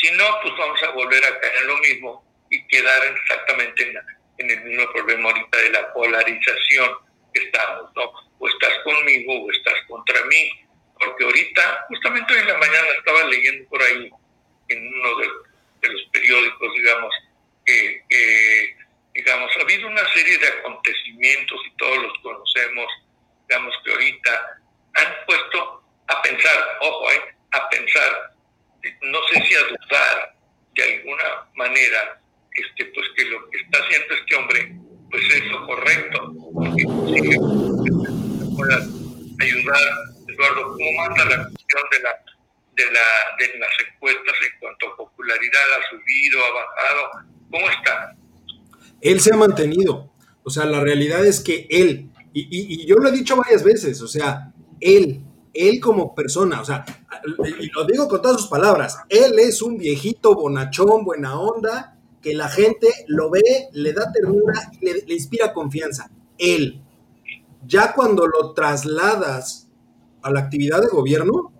Si 0.00 0.10
no, 0.12 0.24
pues 0.42 0.54
vamos 0.56 0.82
a 0.82 0.90
volver 0.90 1.24
a 1.24 1.40
caer 1.40 1.56
en 1.62 1.66
lo 1.66 1.78
mismo 1.78 2.46
y 2.50 2.66
quedar 2.66 3.02
exactamente 3.06 3.92
en, 4.38 4.50
el 4.50 4.60
mismo 4.62 4.90
problema 4.92 5.28
ahorita 5.28 5.58
de 5.58 5.70
la 5.70 5.92
polarización 5.92 6.96
que 7.34 7.42
estamos, 7.44 7.90
¿no? 7.94 8.12
O 8.38 8.48
estás 8.48 8.72
conmigo 8.84 9.44
o 9.44 9.50
estás 9.52 9.74
contra 9.86 10.24
mí. 10.24 10.50
Porque 10.98 11.24
ahorita, 11.24 11.84
justamente 11.88 12.32
hoy 12.32 12.40
en 12.40 12.48
la 12.48 12.58
mañana 12.58 12.88
estaba 12.98 13.24
leyendo 13.24 13.68
por 13.68 13.82
ahí 13.82 14.10
en 14.68 14.86
uno 14.86 15.18
de, 15.18 15.88
los 15.88 16.02
periódicos, 16.12 16.74
digamos, 16.74 17.14
que, 17.64 18.76
digamos, 19.14 19.50
ha 19.56 19.60
habido 19.62 19.88
una 19.88 20.06
serie 20.12 20.38
de 20.38 20.48
acontecimientos 20.48 21.60
y 21.66 21.76
todos 21.76 21.98
los 22.02 22.18
conocemos, 22.22 22.86
digamos, 23.48 23.74
que 23.84 23.92
ahorita 23.92 24.60
han 24.94 25.26
puesto 25.26 25.82
a 26.08 26.22
pensar, 26.22 26.78
ojo, 26.80 27.10
eh, 27.12 27.34
a 27.52 27.68
pensar, 27.68 28.29
no 29.02 29.18
sé 29.32 29.46
si 29.46 29.54
a 29.54 29.60
dudar 29.60 30.36
de 30.74 30.82
alguna 30.82 31.50
manera, 31.56 32.20
este, 32.52 32.84
pues 32.86 33.06
que 33.16 33.24
lo 33.26 33.48
que 33.50 33.58
está 33.58 33.78
haciendo 33.78 34.14
este 34.14 34.36
hombre, 34.36 34.76
pues 35.10 35.22
es 35.34 35.44
lo 35.50 35.66
correcto, 35.66 36.34
porque 36.54 36.82
si 36.82 38.56
pueda 38.56 38.76
ayudar, 39.40 39.80
Eduardo, 40.28 40.62
¿cómo 40.72 40.92
manda 40.98 41.24
la 41.24 41.48
cuestión 41.48 41.82
de 41.90 42.00
la 42.00 42.10
de, 42.76 42.84
la, 42.92 43.00
de 43.38 43.58
las 43.58 43.70
encuestas 43.86 44.34
en 44.50 44.60
cuanto 44.60 44.86
a 44.88 44.96
popularidad 44.96 45.60
ha 45.78 45.90
subido, 45.90 46.38
ha 46.44 46.52
bajado? 46.52 47.28
¿Cómo 47.50 47.68
está? 47.68 48.16
Él 49.00 49.20
se 49.20 49.34
ha 49.34 49.36
mantenido. 49.36 50.12
O 50.42 50.50
sea, 50.50 50.64
la 50.64 50.80
realidad 50.80 51.24
es 51.26 51.40
que 51.40 51.66
él, 51.68 52.10
y, 52.32 52.42
y, 52.42 52.82
y 52.82 52.86
yo 52.86 52.96
lo 52.96 53.08
he 53.08 53.12
dicho 53.12 53.36
varias 53.36 53.62
veces, 53.62 54.00
o 54.00 54.08
sea, 54.08 54.52
él, 54.80 55.20
él 55.52 55.80
como 55.80 56.14
persona, 56.14 56.60
o 56.60 56.64
sea, 56.64 56.84
y 57.60 57.70
lo 57.70 57.84
digo 57.84 58.08
con 58.08 58.22
todas 58.22 58.40
sus 58.40 58.50
palabras, 58.50 58.98
él 59.08 59.38
es 59.38 59.62
un 59.62 59.76
viejito 59.78 60.34
bonachón, 60.34 61.04
buena 61.04 61.38
onda, 61.38 61.96
que 62.20 62.34
la 62.34 62.48
gente 62.48 62.88
lo 63.06 63.30
ve, 63.30 63.68
le 63.72 63.92
da 63.92 64.12
ternura, 64.12 64.70
le, 64.80 65.02
le 65.06 65.14
inspira 65.14 65.52
confianza. 65.52 66.10
Él, 66.38 66.82
ya 67.66 67.94
cuando 67.94 68.26
lo 68.26 68.52
trasladas 68.52 69.68
a 70.22 70.30
la 70.30 70.40
actividad 70.40 70.80
de 70.80 70.88
gobierno, 70.88 71.52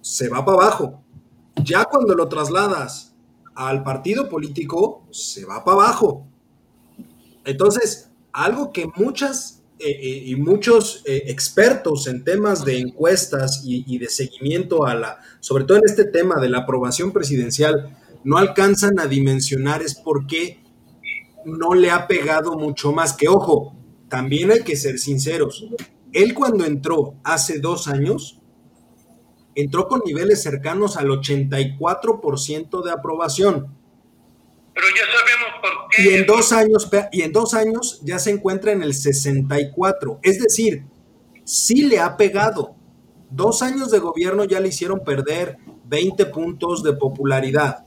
se 0.00 0.28
va 0.28 0.44
para 0.44 0.58
abajo. 0.58 1.02
Ya 1.62 1.84
cuando 1.84 2.14
lo 2.14 2.28
trasladas 2.28 3.14
al 3.54 3.82
partido 3.82 4.28
político, 4.28 5.06
se 5.10 5.44
va 5.44 5.64
para 5.64 5.76
abajo. 5.76 6.26
Entonces, 7.44 8.10
algo 8.32 8.72
que 8.72 8.86
muchas 8.96 9.59
eh, 9.80 10.22
y 10.26 10.36
muchos 10.36 11.02
eh, 11.06 11.24
expertos 11.26 12.06
en 12.06 12.24
temas 12.24 12.64
de 12.64 12.78
encuestas 12.78 13.62
y, 13.64 13.84
y, 13.86 13.98
de 13.98 14.08
seguimiento 14.08 14.84
a 14.84 14.94
la, 14.94 15.20
sobre 15.40 15.64
todo 15.64 15.78
en 15.78 15.84
este 15.86 16.04
tema 16.04 16.40
de 16.40 16.48
la 16.48 16.58
aprobación 16.58 17.12
presidencial, 17.12 17.96
no 18.24 18.36
alcanzan 18.36 18.98
a 19.00 19.06
dimensionar 19.06 19.82
es 19.82 19.94
porque 19.94 20.62
no 21.44 21.74
le 21.74 21.90
ha 21.90 22.06
pegado 22.06 22.56
mucho 22.56 22.92
más. 22.92 23.14
Que 23.14 23.28
ojo, 23.28 23.74
también 24.08 24.50
hay 24.50 24.62
que 24.62 24.76
ser 24.76 24.98
sinceros. 24.98 25.66
Él 26.12 26.34
cuando 26.34 26.64
entró 26.64 27.14
hace 27.24 27.60
dos 27.60 27.88
años, 27.88 28.40
entró 29.54 29.88
con 29.88 30.02
niveles 30.04 30.42
cercanos 30.42 30.96
al 30.96 31.08
84% 31.08 32.84
de 32.84 32.90
aprobación. 32.90 33.79
Pero 34.80 34.94
ya 34.96 35.12
sabemos 35.12 35.60
por 35.60 35.88
qué. 35.90 36.02
Y 36.02 36.14
en 36.14 36.26
dos 36.26 36.52
años, 36.52 36.90
y 37.12 37.22
en 37.22 37.32
dos 37.32 37.54
años 37.54 38.00
ya 38.02 38.18
se 38.18 38.30
encuentra 38.30 38.72
en 38.72 38.82
el 38.82 38.94
64. 38.94 40.20
Es 40.22 40.40
decir, 40.40 40.84
sí 41.44 41.82
le 41.82 41.98
ha 41.98 42.16
pegado. 42.16 42.74
Dos 43.30 43.62
años 43.62 43.90
de 43.90 43.98
gobierno 43.98 44.44
ya 44.44 44.60
le 44.60 44.68
hicieron 44.68 45.04
perder 45.04 45.58
20 45.84 46.26
puntos 46.26 46.82
de 46.82 46.94
popularidad. 46.94 47.84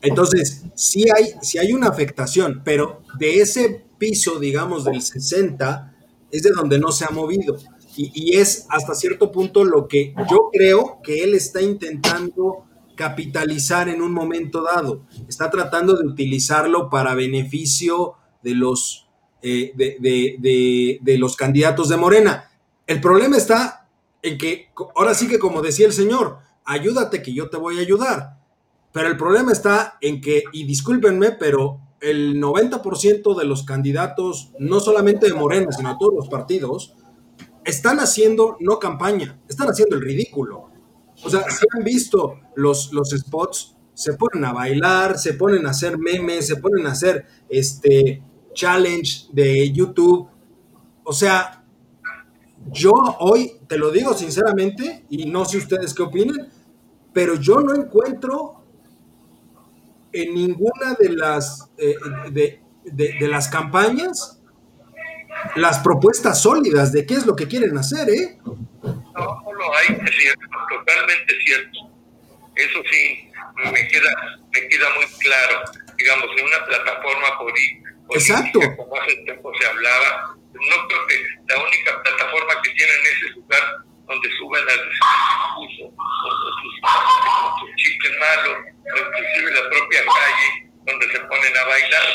Entonces, 0.00 0.62
sí 0.74 1.06
hay, 1.14 1.34
sí 1.42 1.58
hay 1.58 1.72
una 1.72 1.88
afectación, 1.88 2.62
pero 2.64 3.02
de 3.18 3.40
ese 3.40 3.84
piso, 3.98 4.38
digamos, 4.38 4.84
del 4.84 5.00
60, 5.00 5.94
es 6.30 6.42
de 6.42 6.50
donde 6.50 6.78
no 6.78 6.92
se 6.92 7.06
ha 7.06 7.10
movido. 7.10 7.56
Y, 7.96 8.12
y, 8.14 8.36
es 8.36 8.66
hasta 8.70 8.94
cierto 8.94 9.30
punto 9.32 9.64
lo 9.64 9.88
que 9.88 10.14
yo 10.30 10.50
creo 10.52 11.00
que 11.02 11.22
él 11.22 11.34
está 11.34 11.62
intentando 11.62 12.66
capitalizar 12.94 13.88
en 13.88 14.02
un 14.02 14.12
momento 14.12 14.62
dado. 14.62 15.02
Está 15.28 15.50
tratando 15.50 15.96
de 15.96 16.06
utilizarlo 16.06 16.90
para 16.90 17.14
beneficio 17.14 18.14
de 18.42 18.54
los, 18.54 19.06
eh, 19.42 19.72
de, 19.74 19.96
de, 20.00 20.98
de, 21.00 21.18
los 21.18 21.36
candidatos 21.36 21.88
de 21.88 21.96
Morena. 21.96 22.50
El 22.86 23.00
problema 23.00 23.36
está 23.36 23.88
en 24.22 24.38
que, 24.38 24.70
ahora 24.94 25.14
sí 25.14 25.28
que 25.28 25.38
como 25.38 25.62
decía 25.62 25.86
el 25.86 25.92
señor, 25.92 26.38
ayúdate 26.64 27.22
que 27.22 27.34
yo 27.34 27.50
te 27.50 27.56
voy 27.56 27.78
a 27.78 27.82
ayudar. 27.82 28.38
Pero 28.92 29.08
el 29.08 29.16
problema 29.16 29.52
está 29.52 29.98
en 30.00 30.20
que, 30.20 30.44
y 30.52 30.64
discúlpenme, 30.64 31.32
pero 31.32 31.80
el 32.00 32.40
90% 32.40 33.36
de 33.36 33.44
los 33.44 33.64
candidatos, 33.64 34.52
no 34.58 34.78
solamente 34.80 35.26
de 35.26 35.34
Morena, 35.34 35.72
sino 35.72 35.90
de 35.90 35.96
todos 35.98 36.14
los 36.14 36.28
partidos, 36.28 36.94
están 37.64 37.98
haciendo 37.98 38.56
no 38.60 38.78
campaña, 38.78 39.40
están 39.48 39.68
haciendo 39.68 39.96
el 39.96 40.02
ridículo. 40.02 40.70
O 41.22 41.30
sea, 41.30 41.48
si 41.50 41.64
han 41.76 41.84
visto 41.84 42.40
los, 42.56 42.92
los 42.92 43.10
spots, 43.10 43.76
se 43.94 44.14
ponen 44.14 44.44
a 44.44 44.52
bailar, 44.52 45.18
se 45.18 45.34
ponen 45.34 45.66
a 45.66 45.70
hacer 45.70 45.98
memes, 45.98 46.46
se 46.46 46.56
ponen 46.56 46.86
a 46.86 46.92
hacer 46.92 47.26
este 47.48 48.22
challenge 48.52 49.28
de 49.32 49.72
YouTube. 49.72 50.28
O 51.04 51.12
sea, 51.12 51.64
yo 52.72 52.92
hoy, 53.20 53.52
te 53.68 53.78
lo 53.78 53.90
digo 53.90 54.14
sinceramente, 54.14 55.06
y 55.08 55.26
no 55.26 55.44
sé 55.44 55.58
ustedes 55.58 55.94
qué 55.94 56.02
opinen, 56.02 56.48
pero 57.12 57.36
yo 57.36 57.60
no 57.60 57.74
encuentro 57.74 58.64
en 60.12 60.34
ninguna 60.34 60.94
de 60.98 61.10
las, 61.10 61.70
eh, 61.76 61.94
de, 62.32 62.60
de, 62.84 63.14
de 63.18 63.28
las 63.28 63.48
campañas 63.48 64.40
las 65.56 65.78
propuestas 65.80 66.40
sólidas 66.40 66.92
de 66.92 67.06
qué 67.06 67.14
es 67.14 67.26
lo 67.26 67.36
que 67.36 67.46
quieren 67.46 67.76
hacer, 67.78 68.08
¿eh? 68.10 68.38
Lo 69.64 69.76
hay, 69.76 69.86
es 70.06 70.16
cierto, 70.16 70.46
totalmente 70.68 71.34
cierto. 71.44 71.78
Eso 72.56 72.82
sí, 72.90 73.30
me 73.56 73.88
queda, 73.88 74.38
me 74.52 74.68
queda 74.68 74.90
muy 74.96 75.06
claro. 75.18 75.62
Digamos, 75.96 76.26
en 76.36 76.44
una 76.44 76.64
plataforma 76.66 77.38
política, 77.38 77.90
Exacto. 78.10 78.60
como 78.76 79.00
hace 79.00 79.16
tiempo 79.24 79.52
se 79.58 79.66
hablaba, 79.66 80.36
no 80.52 80.88
creo 80.88 81.06
que 81.06 81.22
la 81.48 81.62
única 81.62 82.02
plataforma 82.02 82.62
que 82.62 82.70
tienen 82.70 83.00
es 83.06 83.22
el 83.28 83.32
lugar 83.34 83.62
donde 84.06 84.28
suben 84.36 84.68
al 84.68 84.90
discurso, 84.90 85.96
sus, 86.22 87.60
sus 87.60 87.76
chistes 87.76 88.12
malos, 88.20 88.58
inclusive 88.84 89.52
la 89.52 89.70
propia 89.70 90.00
calle 90.04 90.70
donde 90.84 91.10
se 91.10 91.20
ponen 91.20 91.56
a 91.56 91.64
bailar. 91.64 92.06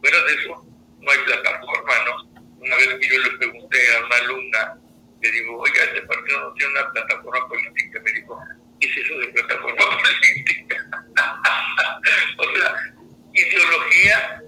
Fuera 0.00 0.22
de 0.22 0.34
eso, 0.34 0.66
no 1.00 1.10
hay 1.10 1.18
plataforma, 1.18 1.92
¿no? 2.06 2.34
una 2.64 2.76
vez 2.76 2.88
que 2.98 3.08
yo 3.08 3.18
le 3.18 3.30
pregunté 3.38 3.78
a 3.94 4.06
una 4.06 4.16
alumna, 4.16 4.78
le 5.24 5.30
digo, 5.32 5.58
oiga, 5.58 5.84
este 5.84 6.02
partido 6.02 6.40
no 6.40 6.52
tiene 6.52 6.72
una 6.72 6.92
plataforma 6.92 7.48
política. 7.48 8.00
Me 8.04 8.12
dijo, 8.12 8.38
¿qué 8.80 8.86
es 8.88 8.96
eso 8.98 9.18
de 9.18 9.28
plataforma 9.28 9.84
política? 10.02 10.76
o 12.38 12.56
sea, 12.56 12.74
ideología, 13.32 14.42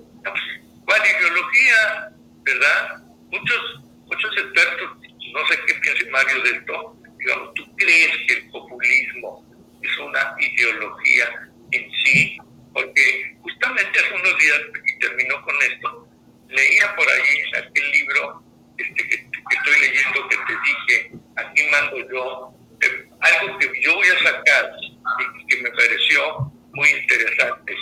¿cuál 0.85 1.03
ideología? 1.19 2.13
¿Verdad? 2.43 3.05
Muchos, 3.31 3.81
muchos 4.05 4.37
expertos, 4.37 4.99
no 5.33 5.47
sé 5.49 5.59
qué 5.67 5.75
piensa 5.75 6.11
Mario 6.11 6.43
de 6.43 6.51
esto, 6.51 6.97
digamos, 7.19 7.55
¿tú 7.55 7.77
crees 7.77 8.17
que 8.29 8.35
el 8.35 8.51
populismo 8.51 9.45
es 9.83 9.99
una 9.99 10.37
ideología 10.39 11.49
en 11.73 11.91
sí? 12.05 12.39
Porque 12.73 13.37
justamente 13.41 13.99
hace 13.99 14.15
unos 14.15 14.39
días, 14.39 14.61
y 14.87 14.99
terminó 14.99 15.43
con 15.43 15.55
esto, 15.63 16.09
leía 16.49 16.95
por 16.95 17.09
ahí 17.09 17.65
aquel 17.65 17.91
libro 17.91 18.43
este, 18.79 19.09
que, 19.09 19.26
estoy 19.51 19.81
leyendo 19.81 20.29
que 20.29 20.37
te 20.37 20.55
dije, 20.65 21.11
aquí 21.37 21.63
mando 21.71 21.97
yo, 22.11 22.55
eh, 22.83 23.09
algo 23.21 23.59
que 23.59 23.71
yo 23.83 23.95
voy 23.95 24.09
a 24.09 24.19
sacar 24.19 24.73
y 24.81 25.47
que 25.47 25.63
me 25.63 25.71
pareció 25.71 26.53
muy 26.73 26.89
interesante. 26.89 27.75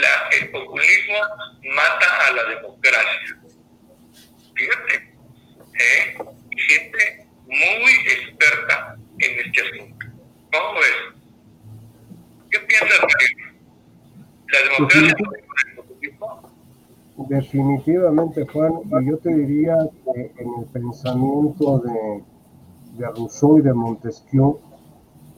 La, 0.00 0.28
el 0.36 0.50
populismo 0.50 1.16
mata 1.74 2.26
a 2.26 2.30
la 2.32 2.44
democracia. 2.44 3.40
Fíjate, 4.54 5.14
¿eh? 5.78 6.18
gente 6.68 7.26
muy 7.46 7.92
experta 7.92 8.96
en 9.18 9.38
este 9.40 9.62
asunto. 9.62 10.06
¿Cómo 10.52 10.80
ves? 10.80 10.96
¿Qué 12.50 12.60
piensas, 12.60 13.00
Mario? 13.00 13.48
¿La 14.48 14.62
democracia 14.62 15.16
Definitivamente, 17.28 18.46
Juan, 18.46 18.72
y 18.84 19.06
yo 19.06 19.18
te 19.18 19.34
diría 19.34 19.76
que 20.04 20.32
en 20.38 20.48
el 20.60 20.64
pensamiento 20.66 21.78
de, 21.78 22.24
de 22.96 23.06
Rousseau 23.06 23.58
y 23.58 23.62
de 23.62 23.74
Montesquieu, 23.74 24.58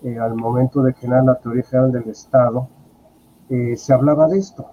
eh, 0.03 0.19
al 0.19 0.35
momento 0.37 0.83
de 0.83 0.95
crear 0.95 1.25
la 1.25 1.39
teoría 1.39 1.65
general 1.65 1.93
del 1.93 2.09
Estado, 2.09 2.69
eh, 3.49 3.77
se 3.77 3.93
hablaba 3.93 4.29
de 4.29 4.39
esto. 4.39 4.71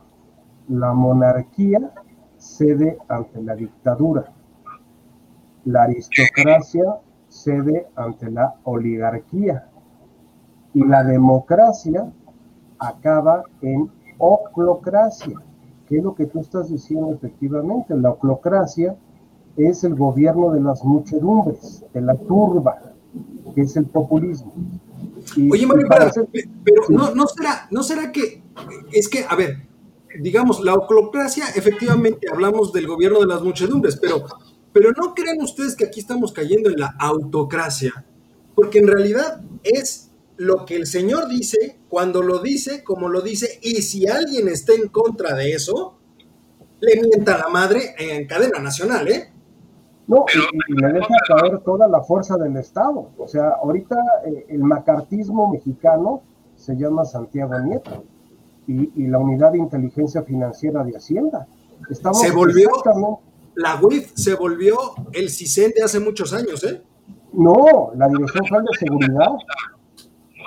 La 0.70 0.94
monarquía 0.94 1.92
cede 2.38 2.98
ante 3.08 3.42
la 3.42 3.56
dictadura. 3.56 4.32
La 5.66 5.84
aristocracia 5.84 7.00
cede 7.28 7.88
ante 7.96 8.32
la 8.32 8.56
oligarquía 8.64 9.68
y 10.74 10.84
la 10.86 11.04
democracia 11.04 12.12
acaba 12.80 13.44
en 13.62 13.90
oclocracia, 14.18 15.38
que 15.88 15.98
es 15.98 16.04
lo 16.04 16.16
que 16.16 16.26
tú 16.26 16.40
estás 16.40 16.70
diciendo 16.70 17.14
efectivamente. 17.14 17.96
La 17.96 18.12
oclocracia 18.12 18.96
es 19.56 19.84
el 19.84 19.96
gobierno 19.96 20.52
de 20.52 20.62
las 20.62 20.84
muchedumbres, 20.84 21.84
de 21.94 22.02
la 22.02 22.16
turba, 22.16 22.80
que 23.56 23.62
es 23.62 23.76
el 23.76 23.86
populismo. 23.86 24.54
Oye, 25.52 25.66
Mario, 25.66 25.88
pero 26.64 26.82
no, 26.90 27.16
no, 27.16 27.28
será, 27.28 27.68
no 27.72 27.84
será 27.84 28.12
que, 28.12 28.44
es 28.92 29.10
que, 29.10 29.26
a 29.28 29.36
ver, 29.36 29.68
digamos, 30.20 30.64
la 30.64 30.74
oclocracia, 30.74 31.46
efectivamente 31.56 32.28
hablamos 32.32 32.72
del 32.74 32.88
gobierno 32.88 33.20
de 33.20 33.28
las 33.28 33.42
muchedumbres, 33.42 33.98
pero, 33.98 34.24
pero 34.72 34.92
no 34.92 35.14
creen 35.14 35.42
ustedes 35.42 35.76
que 35.76 35.86
aquí 35.86 36.00
estamos 36.00 36.32
cayendo 36.32 36.70
en 36.70 36.80
la 36.80 36.96
autocracia, 37.00 38.06
porque 38.56 38.80
en 38.80 38.88
realidad 38.88 39.42
es 39.64 40.07
lo 40.38 40.66
que 40.66 40.76
el 40.76 40.88
Señor 40.88 41.28
dice, 41.28 41.80
cuando 41.90 42.22
lo 42.22 42.40
dice, 42.40 42.84
como 42.84 43.10
lo 43.10 43.22
dice, 43.22 43.60
y 43.62 43.82
si 43.82 44.08
alguien 44.08 44.48
está 44.48 44.74
en 44.74 44.88
contra 44.88 45.34
de 45.34 45.54
eso, 45.54 45.98
le 46.80 47.02
mienta 47.02 47.38
la 47.38 47.48
madre 47.50 47.96
en 47.98 48.28
cadena 48.28 48.60
nacional, 48.60 49.08
¿eh? 49.08 49.34
No, 50.08 50.26
y, 50.34 50.74
le 50.82 50.94
deja 50.94 51.16
caer 51.28 51.60
toda 51.60 51.88
la 51.88 52.02
fuerza 52.02 52.38
del 52.38 52.56
Estado. 52.56 53.10
O 53.18 53.28
sea, 53.28 53.50
ahorita 53.62 53.96
eh, 54.26 54.46
el 54.50 54.64
macartismo 54.64 55.52
mexicano 55.52 56.22
se 56.56 56.76
llama 56.78 57.04
Santiago 57.04 57.60
Nieto 57.60 58.06
y, 58.68 59.08
la 59.08 59.20
unidad 59.20 59.52
de 59.52 59.60
inteligencia 59.60 60.24
financiera 60.24 60.84
de 60.84 60.96
Hacienda. 60.96 61.48
Estamos 61.90 62.22
se 62.22 62.32
volvió, 62.32 62.70
la 63.56 63.80
UIF 63.82 64.12
se 64.16 64.36
volvió 64.36 64.78
el 65.14 65.30
CISEN 65.30 65.72
de 65.76 65.84
hace 65.84 66.00
muchos 66.00 66.34
años, 66.34 66.64
¿eh? 66.64 66.82
No, 67.34 67.92
la 67.96 68.08
Dirección 68.08 68.46
Federal 68.46 68.66
de 68.66 68.78
Seguridad. 68.80 69.32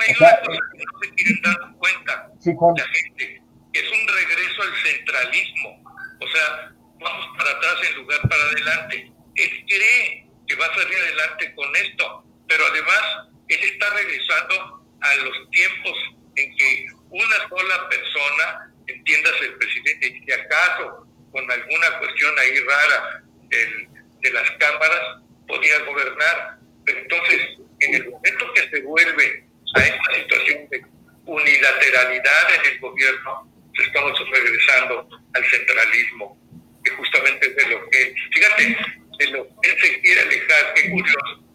Hay 0.00 0.14
una 0.18 0.40
cosa 0.40 0.60
que 0.72 0.84
no 0.84 1.00
se 1.02 1.14
quieren 1.14 1.42
dar 1.42 1.56
cuenta 1.78 2.30
sí, 2.40 2.50
la 2.76 2.86
gente. 2.86 3.42
Es 3.72 3.92
un 3.92 4.08
regreso 4.08 4.62
al 4.62 4.74
centralismo. 4.82 5.82
O 6.20 6.28
sea, 6.28 6.72
vamos 6.98 7.26
para 7.36 7.50
atrás 7.50 7.74
en 7.88 7.96
lugar 7.96 8.20
para 8.28 8.42
adelante. 8.42 9.12
Él 9.36 9.64
cree 9.68 10.26
que 10.46 10.56
va 10.56 10.66
a 10.66 10.74
salir 10.74 10.96
adelante 10.96 11.54
con 11.54 11.76
esto, 11.76 12.24
pero 12.48 12.64
además 12.66 13.02
él 13.48 13.60
está 13.62 13.90
regresando 13.90 14.86
a 15.00 15.14
los 15.16 15.50
tiempos 15.50 15.96
en 16.36 16.56
que 16.56 16.86
una 17.10 17.48
sola 17.48 17.88
persona, 17.88 18.72
entiéndase 18.86 19.44
el 19.44 19.54
presidente, 19.54 20.20
si 20.24 20.32
acaso 20.32 21.06
con 21.32 21.50
alguna 21.50 21.98
cuestión 21.98 22.38
ahí 22.38 22.58
rara 22.60 23.22
de 23.48 24.30
las 24.32 24.50
cámaras, 24.52 25.22
podía 25.46 25.78
gobernar. 25.80 26.58
Pero 26.84 26.98
entonces, 26.98 27.40
en 27.80 27.94
el 27.94 28.10
momento 28.10 28.52
que 28.54 28.68
se 28.68 28.82
vuelve 28.82 29.49
a 29.74 29.80
esta 29.80 30.14
situación 30.14 30.68
de 30.70 30.84
unilateralidad 31.26 32.42
en 32.58 32.72
el 32.72 32.80
gobierno, 32.80 33.48
estamos 33.74 34.12
regresando 34.30 35.08
al 35.34 35.44
centralismo, 35.44 36.36
que 36.82 36.90
justamente 36.92 37.46
es 37.46 37.56
de 37.56 37.74
lo 37.74 37.88
que, 37.90 38.14
fíjate, 38.32 38.76
de 39.18 39.26
lo 39.32 39.44
que 39.60 39.70
él 39.70 39.76
se 39.80 40.00
quiere 40.00 40.20
alejar, 40.22 40.74
qué 40.74 40.90
curioso. 40.90 41.50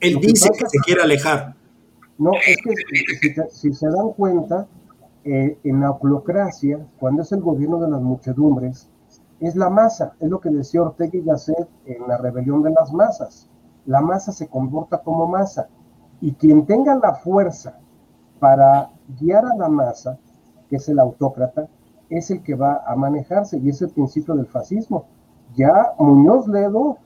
Él 0.00 0.18
dice 0.20 0.50
que 0.58 0.66
se 0.68 0.78
quiere 0.84 1.02
alejar. 1.02 1.54
No, 2.18 2.32
es 2.34 2.56
que 2.56 3.48
si, 3.50 3.72
se 3.72 3.86
dan 3.86 4.12
cuenta, 4.16 4.66
eh, 5.24 5.56
en 5.62 5.80
la 5.80 5.90
oclocracia, 5.90 6.78
cuando 6.98 7.22
es 7.22 7.30
el 7.32 7.40
gobierno 7.40 7.80
de 7.80 7.90
las 7.90 8.00
muchedumbres, 8.00 8.88
es 9.40 9.56
la 9.56 9.70
masa, 9.70 10.14
es 10.20 10.28
lo 10.28 10.40
que 10.40 10.50
decía 10.50 10.82
Ortega 10.82 11.10
y 11.14 11.22
Gasset 11.22 11.68
en 11.86 12.06
la 12.08 12.18
rebelión 12.18 12.62
de 12.62 12.70
las 12.70 12.92
masas. 12.92 13.48
La 13.86 14.00
masa 14.00 14.32
se 14.32 14.48
comporta 14.48 14.98
como 14.98 15.26
masa 15.26 15.68
y 16.22 16.32
quien 16.34 16.64
tenga 16.66 16.94
la 16.94 17.14
fuerza 17.16 17.78
para 18.38 18.90
guiar 19.20 19.44
a 19.44 19.56
la 19.56 19.68
masa, 19.68 20.18
que 20.70 20.76
es 20.76 20.88
el 20.88 21.00
autócrata, 21.00 21.68
es 22.08 22.30
el 22.30 22.44
que 22.44 22.54
va 22.54 22.80
a 22.86 22.94
manejarse. 22.94 23.58
Y 23.58 23.68
es 23.68 23.82
el 23.82 23.90
principio 23.90 24.34
del 24.36 24.46
fascismo. 24.46 25.06
Ya 25.56 25.92
Muñoz 25.98 26.46
Ledo 26.46 26.96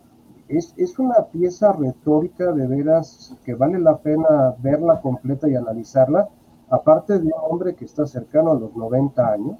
es, 0.48 0.74
es, 0.76 0.98
una 0.98 1.24
pieza 1.32 1.72
retórica 1.72 2.52
de 2.52 2.66
veras 2.66 3.34
que 3.42 3.54
vale 3.54 3.80
la 3.80 3.96
pena 3.96 4.54
verla 4.58 5.00
completa 5.00 5.48
y 5.48 5.56
analizarla, 5.56 6.28
aparte 6.68 7.18
de 7.18 7.26
un 7.26 7.32
hombre 7.50 7.74
que 7.74 7.86
está 7.86 8.06
cercano 8.06 8.52
a 8.52 8.60
los 8.60 8.76
90 8.76 9.26
años, 9.32 9.56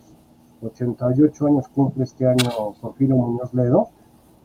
88 0.63 1.47
años 1.47 1.69
cumple 1.69 2.05
este 2.05 2.29
año 2.29 2.51
Porfirio 2.81 3.17
Muñoz 3.17 3.55
Ledo, 3.55 3.89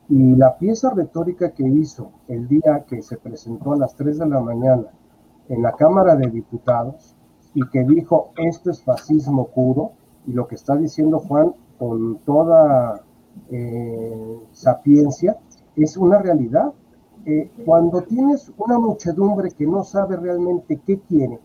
y 0.08 0.36
la 0.36 0.58
pieza 0.58 0.90
retórica 0.92 1.52
que 1.52 1.68
hizo 1.68 2.12
el 2.28 2.48
día 2.48 2.86
que 2.88 3.02
se 3.02 3.18
presentó 3.18 3.74
a 3.74 3.78
las 3.78 3.96
3 3.96 4.20
de 4.20 4.26
la 4.26 4.40
mañana 4.40 4.88
en 5.52 5.62
la 5.62 5.74
Cámara 5.74 6.16
de 6.16 6.30
Diputados 6.30 7.16
y 7.54 7.62
que 7.70 7.84
dijo 7.84 8.32
esto 8.38 8.72
es 8.72 8.82
fascismo 8.84 9.48
puro, 9.48 9.92
y 10.26 10.32
lo 10.32 10.48
que 10.48 10.56
está 10.56 10.78
diciendo 10.78 11.20
Juan 11.20 11.54
con 11.78 12.20
toda 12.20 13.02
eh, 13.50 14.40
sapiencia, 14.52 15.38
es 15.76 15.98
una 15.98 16.20
realidad. 16.20 16.72
Eh, 17.26 17.52
cuando 17.66 18.02
tienes 18.02 18.52
una 18.58 18.80
muchedumbre 18.80 19.52
que 19.52 19.68
no 19.68 19.84
sabe 19.84 20.16
realmente 20.16 20.80
qué 20.86 21.00
quiere, 21.00 21.40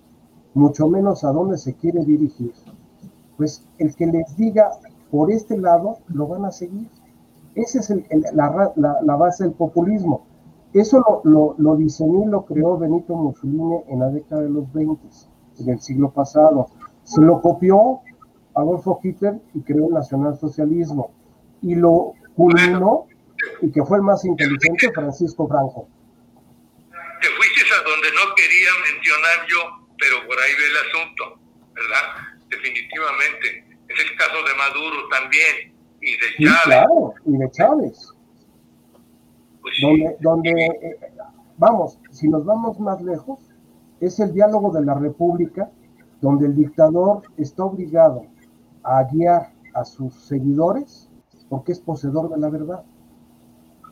mucho 0.55 0.89
menos 0.89 1.25
a 1.25 1.33
dónde 1.33 1.59
se 1.59 1.75
quiere 1.75 2.05
dirigir, 2.05 2.53
pues 3.37 3.67
el 3.79 3.95
que 3.95 4.07
les 4.07 4.37
diga 4.37 4.71
por 5.11 5.31
este 5.31 5.59
lado 5.59 5.99
lo 6.09 6.29
van 6.29 6.45
a 6.45 6.53
seguir. 6.53 6.89
Esa 7.55 7.81
es 7.81 7.93
la, 8.33 8.73
la, 8.77 9.17
base 9.17 9.45
del 9.45 9.55
populismo. 9.55 10.23
Eso 10.77 11.23
lo, 11.25 11.55
lo, 11.57 11.77
diseñó 11.77 12.25
y 12.25 12.31
lo 12.31 12.45
creó 12.45 12.77
Benito 12.77 13.15
Mussolini 13.15 13.83
en 13.89 14.01
la 14.01 14.11
década 14.11 14.43
de 14.43 14.51
los 14.51 14.71
20, 14.75 15.03
del 15.61 15.81
siglo 15.81 16.11
pasado. 16.11 16.69
Se 17.03 17.23
lo 17.23 17.41
copió 17.41 18.01
Adolfo 18.55 19.01
Hitler 19.03 19.41
y 19.55 19.63
creó 19.63 19.87
el 19.87 19.95
nacionalsocialismo. 19.95 21.15
Y 21.63 21.77
lo 21.77 22.13
culminó 22.35 23.07
y 23.63 23.73
que 23.73 23.83
fue 23.87 23.97
el 23.97 24.03
más 24.03 24.23
inteligente, 24.27 24.93
Francisco 24.93 25.49
Franco. 25.49 25.89
Te 26.91 27.29
fuiste 27.29 27.63
a 27.73 27.83
donde 27.89 28.09
no 28.13 28.35
quería 28.37 28.71
mencionar 28.93 29.47
yo, 29.49 29.87
pero 29.99 30.27
por 30.27 30.37
ahí 30.37 30.53
ve 30.59 30.67
el 30.67 30.77
asunto, 30.77 31.41
¿verdad? 31.73 32.05
Definitivamente. 32.51 33.65
Es 33.89 34.05
el 34.05 34.17
caso 34.19 34.37
de 34.45 34.55
Maduro 34.59 35.09
también, 35.09 35.75
y 36.03 36.13
de 36.13 36.45
Chávez. 36.45 36.63
claro, 36.65 37.15
y 37.25 37.37
de 37.39 37.51
Chávez. 37.51 38.16
Pues 39.67 39.79
donde, 39.83 40.17
donde 40.21 40.51
eh, 40.51 40.97
vamos, 41.59 41.99
si 42.13 42.29
nos 42.29 42.45
vamos 42.45 42.79
más 42.79 43.03
lejos, 43.03 43.41
es 43.99 44.21
el 44.21 44.33
diálogo 44.33 44.71
de 44.71 44.85
la 44.85 44.95
República, 44.95 45.73
donde 46.21 46.47
el 46.47 46.55
dictador 46.55 47.23
está 47.37 47.65
obligado 47.65 48.27
a 48.85 49.03
guiar 49.03 49.51
a 49.75 49.85
sus 49.85 50.15
seguidores 50.15 51.11
porque 51.49 51.73
es 51.73 51.81
poseedor 51.81 52.31
de 52.31 52.39
la 52.39 52.49
verdad. 52.49 52.85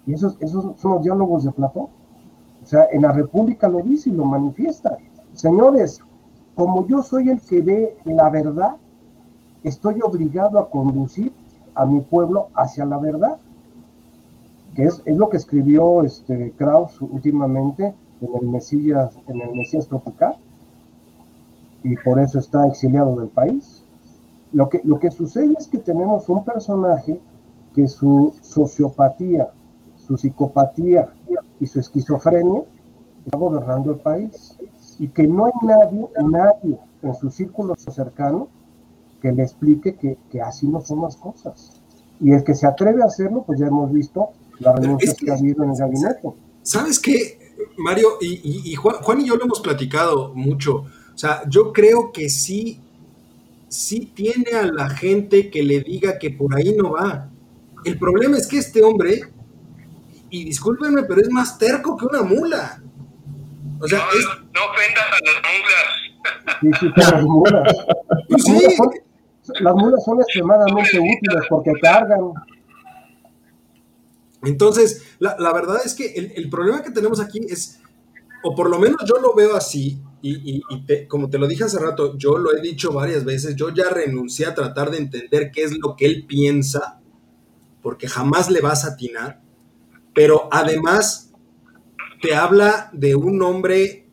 Y 0.07 0.14
esos, 0.14 0.37
esos 0.39 0.81
son 0.81 0.93
los 0.93 1.03
diálogos 1.03 1.43
de 1.43 1.51
Platón. 1.51 1.89
O 2.62 2.66
sea, 2.66 2.87
en 2.93 3.03
la 3.03 3.11
República 3.11 3.68
lo 3.68 3.81
dice 3.81 4.11
y 4.11 4.12
lo 4.12 4.27
manifiesta. 4.27 4.97
Señores, 5.33 6.01
como 6.55 6.87
yo 6.87 7.03
soy 7.03 7.31
el 7.31 7.41
que 7.41 7.61
ve 7.61 7.97
la 8.05 8.31
verdad, 8.31 8.77
estoy 9.64 10.01
obligado 10.05 10.61
a 10.61 10.70
conducir 10.70 11.33
a 11.75 11.85
mi 11.85 12.01
pueblo 12.01 12.51
hacia 12.55 12.85
la 12.85 12.99
verdad. 12.99 13.39
Que 14.75 14.85
es, 14.85 15.03
es 15.05 15.16
lo 15.16 15.29
que 15.29 15.37
escribió 15.37 16.03
este 16.03 16.53
Krauss 16.57 17.01
últimamente 17.01 17.95
en 18.20 18.29
el 18.41 18.49
Mesías, 18.49 19.16
en 19.29 19.41
el 19.41 19.55
Mesías 19.55 19.87
Tropical. 19.87 20.37
Y 21.83 21.97
por 21.97 22.18
eso 22.18 22.39
está 22.39 22.66
exiliado 22.66 23.16
del 23.16 23.29
país. 23.29 23.83
Lo 24.53 24.68
que, 24.68 24.81
lo 24.85 24.99
que 24.99 25.11
sucede 25.11 25.55
es 25.59 25.68
que 25.68 25.79
tenemos 25.79 26.29
un 26.29 26.45
personaje 26.45 27.20
que 27.75 27.89
su 27.89 28.33
sociopatía 28.41 29.51
su 30.07 30.16
psicopatía 30.16 31.09
y 31.61 31.66
su 31.66 31.81
esquizofrenia 31.81 32.62
está 33.25 33.39
gobernando 33.39 33.93
el 33.93 33.99
país 33.99 34.57
y 34.99 35.09
que 35.09 35.27
no 35.27 35.47
hay 35.47 35.53
nadie, 35.62 36.09
nadie 36.22 36.79
en 37.03 37.14
su 37.14 37.31
círculo 37.31 37.75
cercano 37.77 38.49
que 39.20 39.33
le 39.33 39.43
explique 39.43 39.95
que, 39.95 40.43
así 40.43 40.68
no 40.68 40.81
son 40.83 41.03
las 41.03 41.16
cosas. 41.16 41.81
Y 42.20 42.33
el 42.33 42.45
que 42.45 42.55
se 42.55 42.66
atreve 42.66 43.03
a 43.03 43.07
hacerlo, 43.07 43.43
pues 43.43 43.59
ya 43.59 43.66
hemos 43.66 43.91
visto 43.91 44.31
las 44.59 44.78
renuncias 44.78 45.14
que, 45.14 45.30
ha 45.30 45.34
habido 45.34 45.64
en 45.64 45.70
el 45.70 45.76
gabinete. 45.76 46.28
¿Sabes 46.62 46.98
qué, 46.98 47.52
Mario? 47.76 48.18
Y, 48.20 48.74
Juan, 48.74 48.96
Juan, 48.96 49.20
y 49.20 49.26
yo 49.26 49.36
lo 49.36 49.44
hemos 49.44 49.61
platicado 49.61 50.32
mucho. 50.34 50.84
O 51.14 51.18
sea, 51.18 51.42
yo 51.48 51.72
creo 51.72 52.12
que 52.12 52.28
sí, 52.28 52.80
sí 53.68 54.12
tiene 54.14 54.52
a 54.57 54.62
la 54.64 54.90
gente 54.90 55.50
que 55.50 55.62
le 55.62 55.80
diga 55.80 56.18
que 56.18 56.30
por 56.30 56.55
ahí 56.55 56.74
no 56.76 56.92
va. 56.92 57.28
El 57.84 57.98
problema 57.98 58.38
es 58.38 58.46
que 58.46 58.59
este 58.59 58.82
hombre 58.82 59.22
y 60.30 60.44
discúlpenme, 60.44 61.05
pero 61.05 61.20
es 61.20 61.30
más 61.30 61.59
terco 61.59 61.96
que 61.96 62.07
una 62.07 62.22
mula. 62.22 62.82
O 63.80 63.86
sea, 63.86 63.98
no, 63.98 64.61
ofendas 64.70 65.05
a 65.12 65.18
las 65.24 65.36
mulas. 65.52 65.86
Sí, 66.61 66.70
sí, 66.80 66.92
las 66.96 67.22
mulas. 67.22 67.76
Las 69.61 69.74
mulas, 69.74 70.02
son, 70.02 70.18
extremadamente 70.22 70.98
útiles 70.98 71.44
porque 71.50 71.72
cargan. 71.82 72.32
Entonces, 74.47 75.03
la, 75.18 75.53
verdad 75.53 75.78
es 75.84 75.95
que 75.95 76.32
el, 76.36 76.49
problema 76.51 76.82
que 76.82 76.90
tenemos 76.90 77.20
aquí 77.20 77.40
es, 77.49 77.80
o 78.42 78.55
por 78.55 78.70
lo 78.70 78.78
menos 78.78 78.99
yo 79.07 79.20
lo 79.20 79.34
veo 79.34 79.55
así, 79.57 80.01
y, 80.22 80.62
como 81.07 81.28
te 81.28 81.38
lo 81.38 81.47
dije 81.47 81.64
hace 81.64 81.78
rato, 81.78 82.16
yo 82.16 82.38
lo 82.38 82.57
he 82.57 82.61
dicho 82.61 82.92
varias 82.92 83.24
veces, 83.24 83.57
yo 83.57 83.70
ya 83.70 83.90
renuncié 83.90 84.47
a 84.47 84.55
tratar 84.55 84.90
de 84.90 84.99
entender 84.99 85.51
qué 85.53 85.64
es 85.64 85.76
lo 85.78 85.97
que 85.97 86.07
él 86.07 86.24
piensa, 86.26 87.01
porque 87.82 88.09
jamás 88.09 88.51
le 88.51 88.61
vas 88.61 88.84
a 88.84 88.92
atinar, 88.92 89.42
pero 90.14 90.49
además 90.51 91.32
te 92.22 92.34
habla 92.34 92.90
de 92.92 93.14
un 93.14 93.42
hombre 93.42 94.07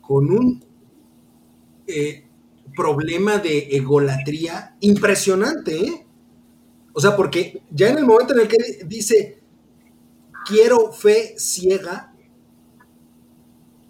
con 0.00 0.30
un 0.30 0.64
eh, 1.88 2.24
problema 2.76 3.38
de 3.38 3.68
egolatría 3.72 4.76
impresionante, 4.80 5.76
¿eh? 5.76 6.06
O 6.92 7.00
sea, 7.00 7.16
porque 7.16 7.62
ya 7.70 7.88
en 7.88 7.98
el 7.98 8.06
momento 8.06 8.34
en 8.34 8.40
el 8.40 8.48
que 8.48 8.58
dice, 8.86 9.41
quiero 10.46 10.92
fe 10.92 11.34
ciega, 11.36 12.12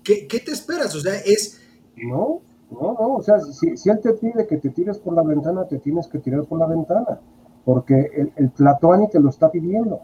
¿qué, 0.02 0.26
te 0.26 0.52
esperas? 0.52 0.94
O 0.94 1.00
sea, 1.00 1.14
es... 1.24 1.60
No, 1.96 2.40
no, 2.70 2.96
no, 2.98 3.14
o 3.16 3.22
sea, 3.22 3.38
si, 3.40 3.88
él 3.88 4.00
te 4.00 4.14
pide 4.14 4.46
que 4.46 4.56
te 4.56 4.70
tires 4.70 4.98
por 4.98 5.14
la 5.14 5.22
ventana, 5.22 5.66
te 5.66 5.78
tienes 5.78 6.08
que 6.08 6.18
tirar 6.18 6.44
por 6.44 6.58
la 6.58 6.66
ventana, 6.66 7.20
porque 7.64 8.10
el, 8.14 8.32
el 8.36 8.50
Tlatoani 8.50 9.08
te 9.08 9.20
lo 9.20 9.28
está 9.28 9.50
pidiendo. 9.50 10.00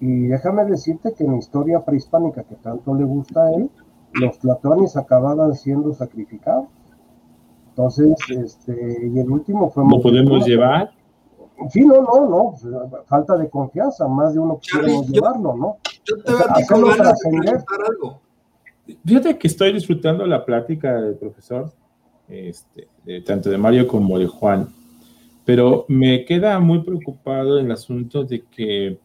Y 0.00 0.28
déjame 0.28 0.64
decirte 0.64 1.12
que 1.12 1.24
en 1.24 1.32
la 1.32 1.38
historia 1.38 1.84
prehispánica 1.84 2.44
que 2.44 2.54
tanto 2.56 2.94
le 2.94 3.04
gusta 3.04 3.46
a 3.46 3.52
él, 3.54 3.70
los 4.12 4.38
Tlatoanis 4.38 4.96
acababan 4.96 5.54
siendo 5.54 5.92
sacrificados. 5.92 6.68
Entonces, 7.70 8.16
este, 8.30 9.06
y 9.06 9.18
el 9.18 9.30
último 9.30 9.70
fue... 9.70 9.84
¿Lo 9.88 10.00
podemos 10.00 10.46
llevar? 10.46 10.90
Sí, 11.70 11.84
no, 11.84 12.02
no, 12.02 12.28
no, 12.28 12.54
pues, 12.60 13.06
falta 13.06 13.36
de 13.36 13.50
confianza, 13.50 14.06
más 14.06 14.32
de 14.34 14.40
uno 14.40 14.60
quiere 14.60 14.92
llevarlo, 15.08 15.56
¿no? 15.56 15.78
Yo 16.04 16.16
te 16.22 16.32
voy 16.74 16.90
a 16.92 17.14
algo. 17.88 18.20
Fíjate 19.04 19.38
que 19.38 19.48
estoy 19.48 19.72
disfrutando 19.72 20.24
la 20.26 20.44
plática 20.44 21.00
del 21.00 21.16
profesor, 21.16 21.70
este, 22.28 22.88
tanto 23.22 23.50
de 23.50 23.58
Mario 23.58 23.86
como 23.86 24.18
de 24.18 24.26
Juan, 24.26 24.68
pero 25.44 25.84
me 25.88 26.24
queda 26.24 26.58
muy 26.60 26.82
preocupado 26.82 27.58
el 27.58 27.70
asunto 27.70 28.24
de 28.24 28.44
que, 28.44 28.98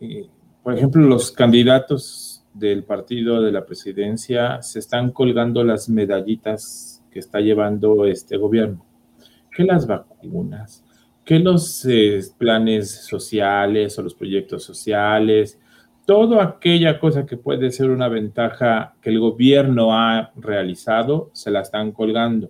eh, 0.00 0.26
por 0.62 0.74
ejemplo, 0.74 1.02
los 1.02 1.32
candidatos 1.32 2.44
del 2.54 2.84
partido 2.84 3.40
de 3.40 3.52
la 3.52 3.64
presidencia 3.66 4.62
se 4.62 4.78
están 4.78 5.10
colgando 5.10 5.64
las 5.64 5.88
medallitas 5.88 7.02
que 7.10 7.18
está 7.18 7.40
llevando 7.40 8.06
este 8.06 8.36
gobierno, 8.36 8.84
que 9.54 9.64
las 9.64 9.86
vacunas, 9.86 10.84
que 11.28 11.38
los 11.38 11.84
eh, 11.84 12.20
planes 12.38 13.04
sociales 13.04 13.98
o 13.98 14.02
los 14.02 14.14
proyectos 14.14 14.64
sociales, 14.64 15.60
toda 16.06 16.42
aquella 16.42 16.98
cosa 16.98 17.26
que 17.26 17.36
puede 17.36 17.70
ser 17.70 17.90
una 17.90 18.08
ventaja 18.08 18.94
que 19.02 19.10
el 19.10 19.20
gobierno 19.20 19.92
ha 19.92 20.32
realizado, 20.36 21.28
se 21.34 21.50
la 21.50 21.60
están 21.60 21.92
colgando. 21.92 22.48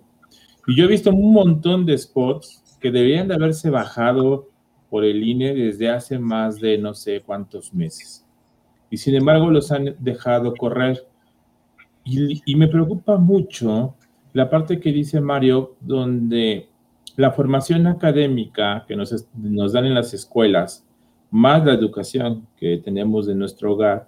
Y 0.65 0.77
yo 0.77 0.85
he 0.85 0.87
visto 0.87 1.09
un 1.09 1.33
montón 1.33 1.85
de 1.85 1.97
spots 1.97 2.77
que 2.79 2.89
deberían 2.89 3.27
de 3.27 3.35
haberse 3.35 3.69
bajado 3.69 4.47
por 4.89 5.03
el 5.03 5.27
INE 5.27 5.53
desde 5.53 5.89
hace 5.89 6.17
más 6.17 6.61
de 6.61 6.77
no 6.77 6.93
sé 6.93 7.21
cuántos 7.25 7.73
meses. 7.73 8.25
Y 8.89 8.95
sin 8.95 9.13
embargo 9.13 9.51
los 9.51 9.73
han 9.73 9.97
dejado 9.99 10.53
correr. 10.55 11.05
Y, 12.05 12.41
y 12.45 12.55
me 12.55 12.69
preocupa 12.69 13.17
mucho 13.17 13.95
la 14.31 14.49
parte 14.49 14.79
que 14.79 14.93
dice 14.93 15.19
Mario, 15.19 15.75
donde 15.81 16.68
la 17.19 17.31
formación 17.31 17.85
académica 17.85 18.85
que 18.87 18.95
nos, 18.95 19.27
nos 19.35 19.73
dan 19.73 19.85
en 19.85 19.93
las 19.93 20.13
escuelas, 20.13 20.87
más 21.29 21.65
la 21.65 21.73
educación 21.73 22.47
que 22.55 22.77
tenemos 22.77 23.27
en 23.27 23.39
nuestro 23.39 23.73
hogar, 23.73 24.07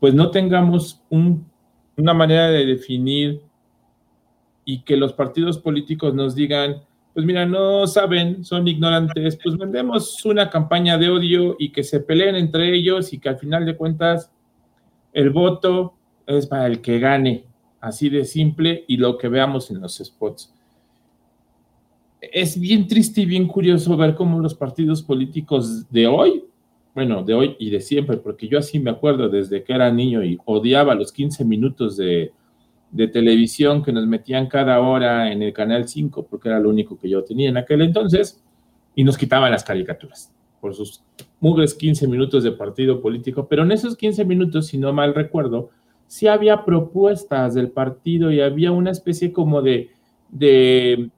pues 0.00 0.12
no 0.12 0.28
tengamos 0.32 1.00
una 1.08 2.14
manera 2.14 2.48
de 2.48 2.66
definir 2.66 3.42
y 4.64 4.82
que 4.82 4.96
los 4.96 5.12
partidos 5.12 5.56
políticos 5.56 6.14
nos 6.14 6.34
digan, 6.34 6.82
pues 7.14 7.24
mira, 7.24 7.46
no 7.46 7.86
saben, 7.86 8.44
son 8.44 8.66
ignorantes, 8.66 9.38
pues 9.40 9.56
mandemos 9.56 10.24
una 10.24 10.50
campaña 10.50 10.98
de 10.98 11.10
odio 11.10 11.54
y 11.60 11.70
que 11.70 11.84
se 11.84 12.00
peleen 12.00 12.34
entre 12.34 12.74
ellos 12.74 13.12
y 13.12 13.20
que 13.20 13.28
al 13.28 13.38
final 13.38 13.64
de 13.64 13.76
cuentas 13.76 14.32
el 15.12 15.30
voto 15.30 15.94
es 16.26 16.48
para 16.48 16.66
el 16.66 16.80
que 16.80 16.98
gane, 16.98 17.44
así 17.80 18.08
de 18.08 18.24
simple, 18.24 18.84
y 18.88 18.96
lo 18.96 19.16
que 19.16 19.28
veamos 19.28 19.70
en 19.70 19.80
los 19.80 19.98
spots 19.98 20.52
es 22.30 22.58
bien 22.58 22.86
triste 22.86 23.22
y 23.22 23.26
bien 23.26 23.48
curioso 23.48 23.96
ver 23.96 24.14
cómo 24.14 24.38
los 24.38 24.54
partidos 24.54 25.02
políticos 25.02 25.90
de 25.90 26.06
hoy, 26.06 26.44
bueno, 26.94 27.24
de 27.24 27.34
hoy 27.34 27.56
y 27.58 27.70
de 27.70 27.80
siempre, 27.80 28.16
porque 28.16 28.46
yo 28.46 28.58
así 28.58 28.78
me 28.78 28.90
acuerdo 28.90 29.28
desde 29.28 29.64
que 29.64 29.72
era 29.72 29.90
niño 29.90 30.22
y 30.22 30.38
odiaba 30.44 30.94
los 30.94 31.10
15 31.10 31.44
minutos 31.44 31.96
de, 31.96 32.32
televisión 33.12 33.82
que 33.82 33.90
nos 33.90 34.06
metían 34.06 34.46
cada 34.46 34.78
hora 34.80 35.32
en 35.32 35.42
el 35.42 35.52
Canal 35.54 35.88
5, 35.88 36.26
porque 36.30 36.50
era 36.50 36.60
lo 36.60 36.68
único 36.68 36.98
que 36.98 37.08
yo 37.08 37.24
tenía 37.24 37.48
en 37.48 37.56
aquel 37.56 37.80
entonces, 37.80 38.40
y 38.94 39.02
nos 39.02 39.16
quitaban 39.16 39.50
las 39.50 39.64
caricaturas 39.64 40.30
por 40.60 40.74
sus 40.74 41.02
mugres 41.40 41.74
15 41.74 42.06
minutos 42.06 42.44
de 42.44 42.52
partido 42.52 43.00
político, 43.00 43.48
pero 43.48 43.62
en 43.62 43.72
esos 43.72 43.96
15 43.96 44.26
minutos, 44.26 44.66
si 44.66 44.78
no 44.78 44.92
mal 44.92 45.14
recuerdo, 45.14 45.70
sí 46.06 46.28
había 46.28 46.64
propuestas 46.64 47.54
del 47.54 47.70
partido 47.70 48.30
y 48.30 48.42
había 48.42 48.70
una 48.70 48.90
especie 48.90 49.32
como 49.32 49.62
de, 49.62 49.90
de 50.30 51.10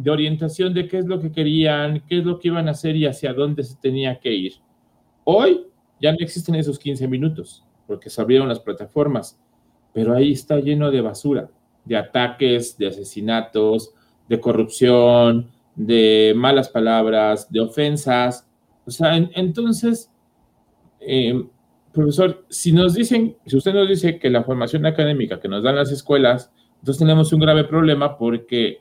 de 0.00 0.10
orientación 0.10 0.72
de 0.72 0.88
qué 0.88 0.96
es 0.96 1.06
lo 1.06 1.20
que 1.20 1.30
querían, 1.30 2.02
qué 2.08 2.20
es 2.20 2.24
lo 2.24 2.38
que 2.38 2.48
iban 2.48 2.68
a 2.68 2.70
hacer 2.70 2.96
y 2.96 3.04
hacia 3.04 3.34
dónde 3.34 3.62
se 3.62 3.76
tenía 3.76 4.18
que 4.18 4.32
ir. 4.32 4.54
Hoy 5.24 5.66
ya 6.00 6.10
no 6.10 6.18
existen 6.20 6.54
esos 6.54 6.78
15 6.78 7.06
minutos 7.06 7.62
porque 7.86 8.08
se 8.08 8.18
abrieron 8.18 8.48
las 8.48 8.60
plataformas, 8.60 9.38
pero 9.92 10.14
ahí 10.14 10.32
está 10.32 10.58
lleno 10.58 10.90
de 10.90 11.02
basura, 11.02 11.50
de 11.84 11.98
ataques, 11.98 12.78
de 12.78 12.86
asesinatos, 12.86 13.92
de 14.26 14.40
corrupción, 14.40 15.50
de 15.74 16.32
malas 16.34 16.70
palabras, 16.70 17.50
de 17.52 17.60
ofensas. 17.60 18.48
O 18.86 18.90
sea, 18.90 19.14
entonces, 19.16 20.10
eh, 21.00 21.44
profesor, 21.92 22.46
si 22.48 22.72
nos 22.72 22.94
dicen, 22.94 23.36
si 23.44 23.54
usted 23.54 23.74
nos 23.74 23.86
dice 23.86 24.18
que 24.18 24.30
la 24.30 24.44
formación 24.44 24.86
académica 24.86 25.40
que 25.40 25.48
nos 25.48 25.62
dan 25.62 25.76
las 25.76 25.92
escuelas, 25.92 26.50
entonces 26.78 27.00
tenemos 27.00 27.34
un 27.34 27.40
grave 27.40 27.64
problema 27.64 28.16
porque 28.16 28.78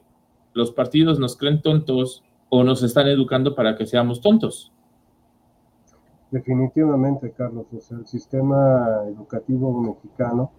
los 0.59 0.71
partidos 0.71 1.19
nos 1.19 1.37
creen 1.37 1.61
tontos 1.61 2.23
o 2.49 2.63
nos 2.63 2.83
están 2.83 3.07
educando 3.07 3.55
para 3.55 3.77
que 3.77 3.85
seamos 3.85 4.19
tontos. 4.21 4.71
Definitivamente, 6.31 7.31
Carlos, 7.31 7.65
el 7.71 8.05
sistema 8.05 9.03
educativo 9.07 9.71
mexicano, 9.81 10.51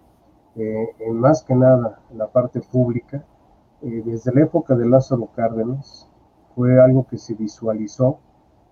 eh, 0.55 0.87
en 0.99 1.17
más 1.17 1.43
que 1.43 1.53
nada 1.53 2.01
la 2.13 2.27
parte 2.27 2.59
pública, 2.61 3.23
eh, 3.83 4.01
desde 4.05 4.33
la 4.33 4.41
época 4.41 4.75
de 4.75 4.89
Lázaro 4.89 5.29
Cárdenas, 5.35 6.09
fue 6.55 6.81
algo 6.81 7.07
que 7.07 7.17
se 7.17 7.35
visualizó, 7.35 8.19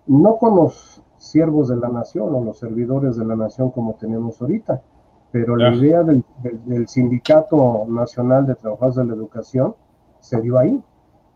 no 0.06 0.36
con 0.36 0.56
los 0.56 1.00
siervos 1.16 1.68
de 1.68 1.76
la 1.76 1.88
nación 1.88 2.34
o 2.34 2.44
los 2.44 2.58
servidores 2.58 3.16
de 3.16 3.24
la 3.24 3.36
nación 3.36 3.70
como 3.70 3.94
tenemos 3.94 4.42
ahorita, 4.42 4.82
pero 5.30 5.56
la 5.56 5.72
idea 5.72 6.02
del, 6.02 6.24
del 6.66 6.88
Sindicato 6.88 7.86
Nacional 7.88 8.46
de 8.46 8.56
Trabajadores 8.56 8.96
de 8.96 9.04
la 9.04 9.14
Educación 9.14 9.76
se 10.18 10.40
dio 10.40 10.58
ahí 10.58 10.82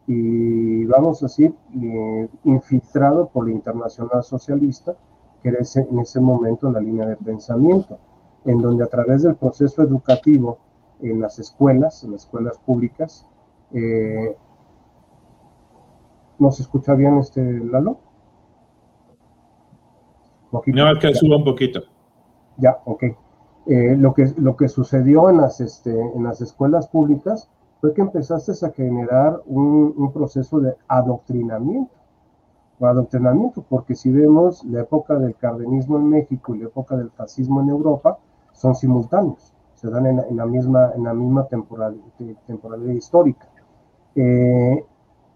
y 0.07 0.85
vamos 0.85 1.23
a 1.23 1.27
decir, 1.27 1.55
eh, 1.81 2.29
infiltrado 2.45 3.29
por 3.29 3.47
la 3.47 3.53
Internacional 3.53 4.23
Socialista, 4.23 4.95
que 5.43 5.49
era 5.49 5.59
en 5.59 5.99
ese 5.99 6.21
momento 6.21 6.71
la 6.71 6.81
línea 6.81 7.07
de 7.07 7.17
pensamiento, 7.17 7.99
en 8.45 8.61
donde 8.61 8.85
a 8.85 8.89
través 8.89 9.23
del 9.23 9.37
proceso 9.37 9.83
educativo 9.83 10.59
en 11.01 11.21
las 11.21 11.39
escuelas, 11.39 12.05
en 12.05 12.13
las 12.13 12.23
escuelas 12.23 12.59
públicas, 12.59 13.27
eh, 13.73 14.37
¿no 16.39 16.51
se 16.51 16.63
escucha 16.63 16.95
bien 16.95 17.19
este 17.19 17.43
Lalo? 17.43 17.99
No, 20.53 20.93
es 20.93 20.99
que 20.99 21.15
suba 21.15 21.37
un 21.37 21.45
poquito. 21.45 21.83
Ya, 22.59 22.79
ok. 22.85 23.05
Eh, 23.67 23.97
lo, 23.97 24.15
que, 24.15 24.33
lo 24.37 24.57
que 24.57 24.69
sucedió 24.69 25.31
en 25.31 25.39
las, 25.39 25.61
este, 25.61 25.91
en 25.91 26.23
las 26.23 26.41
escuelas 26.41 26.87
públicas 26.89 27.51
fue 27.85 27.93
que 27.93 28.01
empezaste 28.01 28.53
a 28.65 28.71
generar 28.71 29.43
un, 29.45 30.11
proceso 30.11 30.59
de 30.59 30.75
adoctrinamiento. 30.89 31.93
O 32.79 32.87
adoctrinamiento, 32.87 33.63
porque 33.69 33.95
si 33.95 34.11
vemos 34.11 34.65
la 34.65 34.81
época 34.81 35.17
del 35.17 35.35
cardenismo 35.37 35.99
en 35.99 36.09
México 36.09 36.55
y 36.55 36.61
la 36.61 36.69
época 36.69 36.97
del 36.97 37.11
fascismo 37.11 37.61
en 37.61 37.69
Europa, 37.69 38.19
son 38.55 38.75
simultáneos, 38.75 39.53
se 39.75 39.91
dan 39.91 40.07
en, 40.07 40.35
la, 40.35 40.47
misma, 40.47 40.93
en 40.97 41.05
la 41.05 41.13
misma 41.13 41.47
temporalidad, 41.47 42.95
histórica. 42.95 43.47
Eh, 44.15 44.83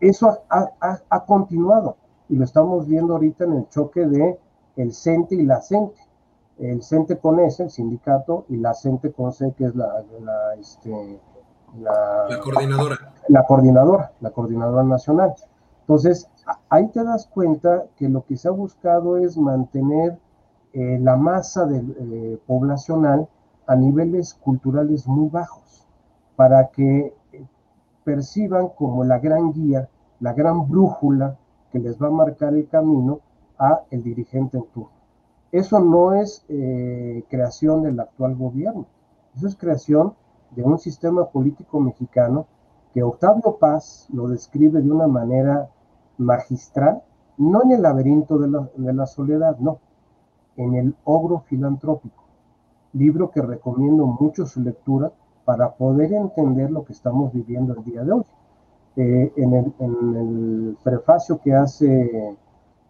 eso 0.00 0.38
ha, 0.48 1.24
continuado 1.26 1.98
y 2.30 2.36
lo 2.36 2.44
estamos 2.44 2.86
viendo 2.86 3.12
ahorita 3.12 3.44
en 3.44 3.52
el 3.52 3.68
choque 3.68 4.06
de 4.06 4.38
el 4.76 4.94
CENTE 4.94 5.34
y 5.34 5.42
la 5.42 5.60
CENTE. 5.60 6.00
El 6.56 6.82
CENTE 6.82 7.18
con 7.18 7.40
S, 7.40 7.62
el 7.62 7.70
sindicato, 7.70 8.46
y 8.48 8.56
la 8.56 8.72
CENTE 8.72 9.12
con 9.12 9.34
C, 9.34 9.52
que 9.52 9.66
es 9.66 9.76
la, 9.76 10.02
la 10.22 10.54
este, 10.58 11.20
la, 11.76 12.40
coordinadora. 12.42 12.96
La 13.28 13.42
coordinadora, 13.44 14.12
la 14.20 14.30
coordinadora 14.30 14.82
nacional. 14.82 15.34
Entonces, 15.80 16.28
ahí 16.68 16.88
te 16.88 17.02
das 17.02 17.26
cuenta 17.26 17.84
que 17.96 18.08
lo 18.08 18.24
que 18.24 18.36
se 18.36 18.48
ha 18.48 18.52
buscado 18.52 19.18
es 19.18 19.36
mantener 19.36 20.18
eh, 20.72 20.98
la 21.00 21.16
masa 21.16 21.66
de, 21.66 22.38
poblacional 22.46 23.28
a 23.66 23.74
niveles 23.74 24.34
culturales 24.34 25.06
muy 25.06 25.28
bajos, 25.28 25.86
para 26.36 26.68
que 26.68 27.14
perciban 28.04 28.68
como 28.68 29.04
la 29.04 29.18
gran 29.18 29.52
guía, 29.52 29.88
la 30.20 30.32
gran 30.32 30.68
brújula 30.68 31.36
que 31.70 31.78
les 31.78 32.00
va 32.00 32.08
a 32.08 32.10
marcar 32.10 32.54
el 32.54 32.68
camino 32.68 33.20
a 33.58 33.82
el 33.90 34.02
dirigente 34.02 34.56
en 34.56 34.64
turno. 34.72 34.90
Eso 35.52 35.80
no 35.80 36.14
es 36.14 36.44
eh, 36.48 37.24
creación 37.28 37.82
del 37.82 38.00
actual 38.00 38.36
gobierno, 38.36 38.86
eso 39.34 39.46
es 39.46 39.56
creación 39.56 40.14
de 40.50 40.62
un 40.62 40.78
sistema 40.78 41.26
político 41.26 41.80
mexicano 41.80 42.46
que 42.92 43.02
Octavio 43.02 43.56
Paz 43.58 44.08
lo 44.12 44.28
describe 44.28 44.80
de 44.80 44.90
una 44.90 45.06
manera 45.06 45.68
magistral, 46.16 47.02
no 47.36 47.62
en 47.62 47.72
el 47.72 47.82
laberinto 47.82 48.38
de 48.38 48.92
la, 48.92 49.06
soledad, 49.06 49.58
no, 49.58 49.78
en 50.56 50.74
el 50.74 50.94
ogro 51.04 51.40
filantrópico, 51.40 52.24
libro 52.92 53.30
que 53.30 53.42
recomiendo 53.42 54.06
mucho 54.06 54.46
su 54.46 54.60
lectura 54.60 55.12
para 55.44 55.72
poder 55.72 56.12
entender 56.12 56.70
lo 56.70 56.84
que 56.84 56.92
estamos 56.92 57.32
viviendo 57.32 57.74
el 57.74 57.84
día 57.84 58.02
de 58.04 58.12
hoy. 58.12 58.24
Eh, 58.96 59.32
en, 59.36 59.54
el, 59.54 60.76
prefacio 60.82 61.40
que 61.40 61.54
hace 61.54 62.36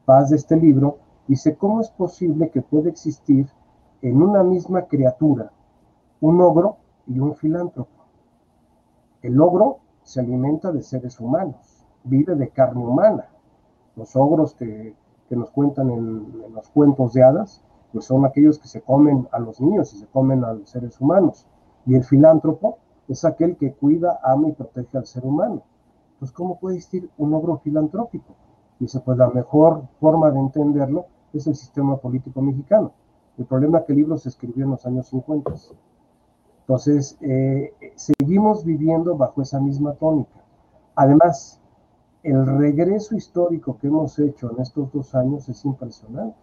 Paz 0.07 0.31
de 0.31 0.37
este 0.37 0.57
libro, 0.57 0.97
dice 1.27 1.55
cómo 1.57 1.83
es 1.83 1.91
posible 1.91 2.49
que 2.49 2.63
pueda 2.63 2.89
existir 2.89 3.47
en 4.01 4.23
una 4.23 4.43
misma 4.43 4.87
criatura 4.87 5.51
un 6.21 6.41
ogro 6.41 6.79
y 7.09 7.19
un 7.19 7.35
filántropo. 7.35 7.91
El 9.23 9.41
ogro 9.41 9.79
se 10.03 10.21
alimenta 10.21 10.71
de 10.71 10.83
seres 10.83 11.19
humanos, 11.19 11.85
vive 12.05 12.35
de 12.35 12.49
carne 12.51 12.85
humana. 12.85 13.29
Los 13.97 14.15
ogros 14.15 14.55
que, 14.55 14.95
nos 15.31 15.51
cuentan 15.51 15.91
en, 15.91 16.55
los 16.55 16.69
cuentos 16.69 17.13
de 17.13 17.23
hadas, 17.23 17.63
pues 17.93 18.05
son 18.05 18.25
aquellos 18.25 18.59
que 18.59 18.69
se 18.69 18.81
comen 18.81 19.29
a 19.33 19.39
los 19.39 19.61
niños 19.61 19.93
y 19.93 19.99
se 19.99 20.07
comen 20.07 20.45
a 20.45 20.53
los 20.53 20.71
seres 20.71 21.01
humanos. 21.01 21.47
Y 21.85 21.95
el 21.95 22.05
filántropo 22.05 22.79
es 23.09 23.25
aquel 23.25 23.57
que 23.57 23.73
cuida, 23.73 24.21
ama 24.23 24.49
y 24.49 24.53
protege 24.53 24.99
al 24.99 25.07
ser 25.07 25.25
humano. 25.25 25.63
Pues, 26.19 26.33
¿cómo 26.33 26.59
puede 26.59 26.77
existir 26.77 27.11
un 27.17 27.33
ogro 27.35 27.59
filantrópico? 27.59 28.35
Dice, 28.79 29.01
pues 29.01 29.19
la 29.19 29.29
mejor 29.29 29.83
forma 30.01 30.31
de 30.31 30.39
entenderlo 30.39 31.07
es 31.33 31.47
el 31.47 31.57
sistema 31.57 31.97
político 31.97 32.41
mexicano. 32.41 32.93
El 33.37 33.47
problema 33.47 33.79
es 33.79 33.85
que 33.85 33.93
el 33.93 33.99
libro 33.99 34.17
se 34.17 34.29
escribió 34.29 34.65
en 34.65 34.71
los 34.73 34.85
años 34.87 35.07
50. 35.09 35.53
Entonces, 36.69 37.17
eh, 37.23 37.73
seguimos 37.97 38.63
viviendo 38.63 39.17
bajo 39.17 39.41
esa 39.41 39.59
misma 39.59 39.95
tónica. 39.95 40.45
Además, 40.97 41.59
el 42.23 42.47
regreso 42.47 43.17
histórico 43.17 43.79
que 43.79 43.87
hemos 43.87 44.19
hecho 44.19 44.51
en 44.53 44.61
estos 44.61 44.93
dos 44.93 45.15
años 45.15 45.49
es 45.49 45.65
impresionante. 45.65 46.37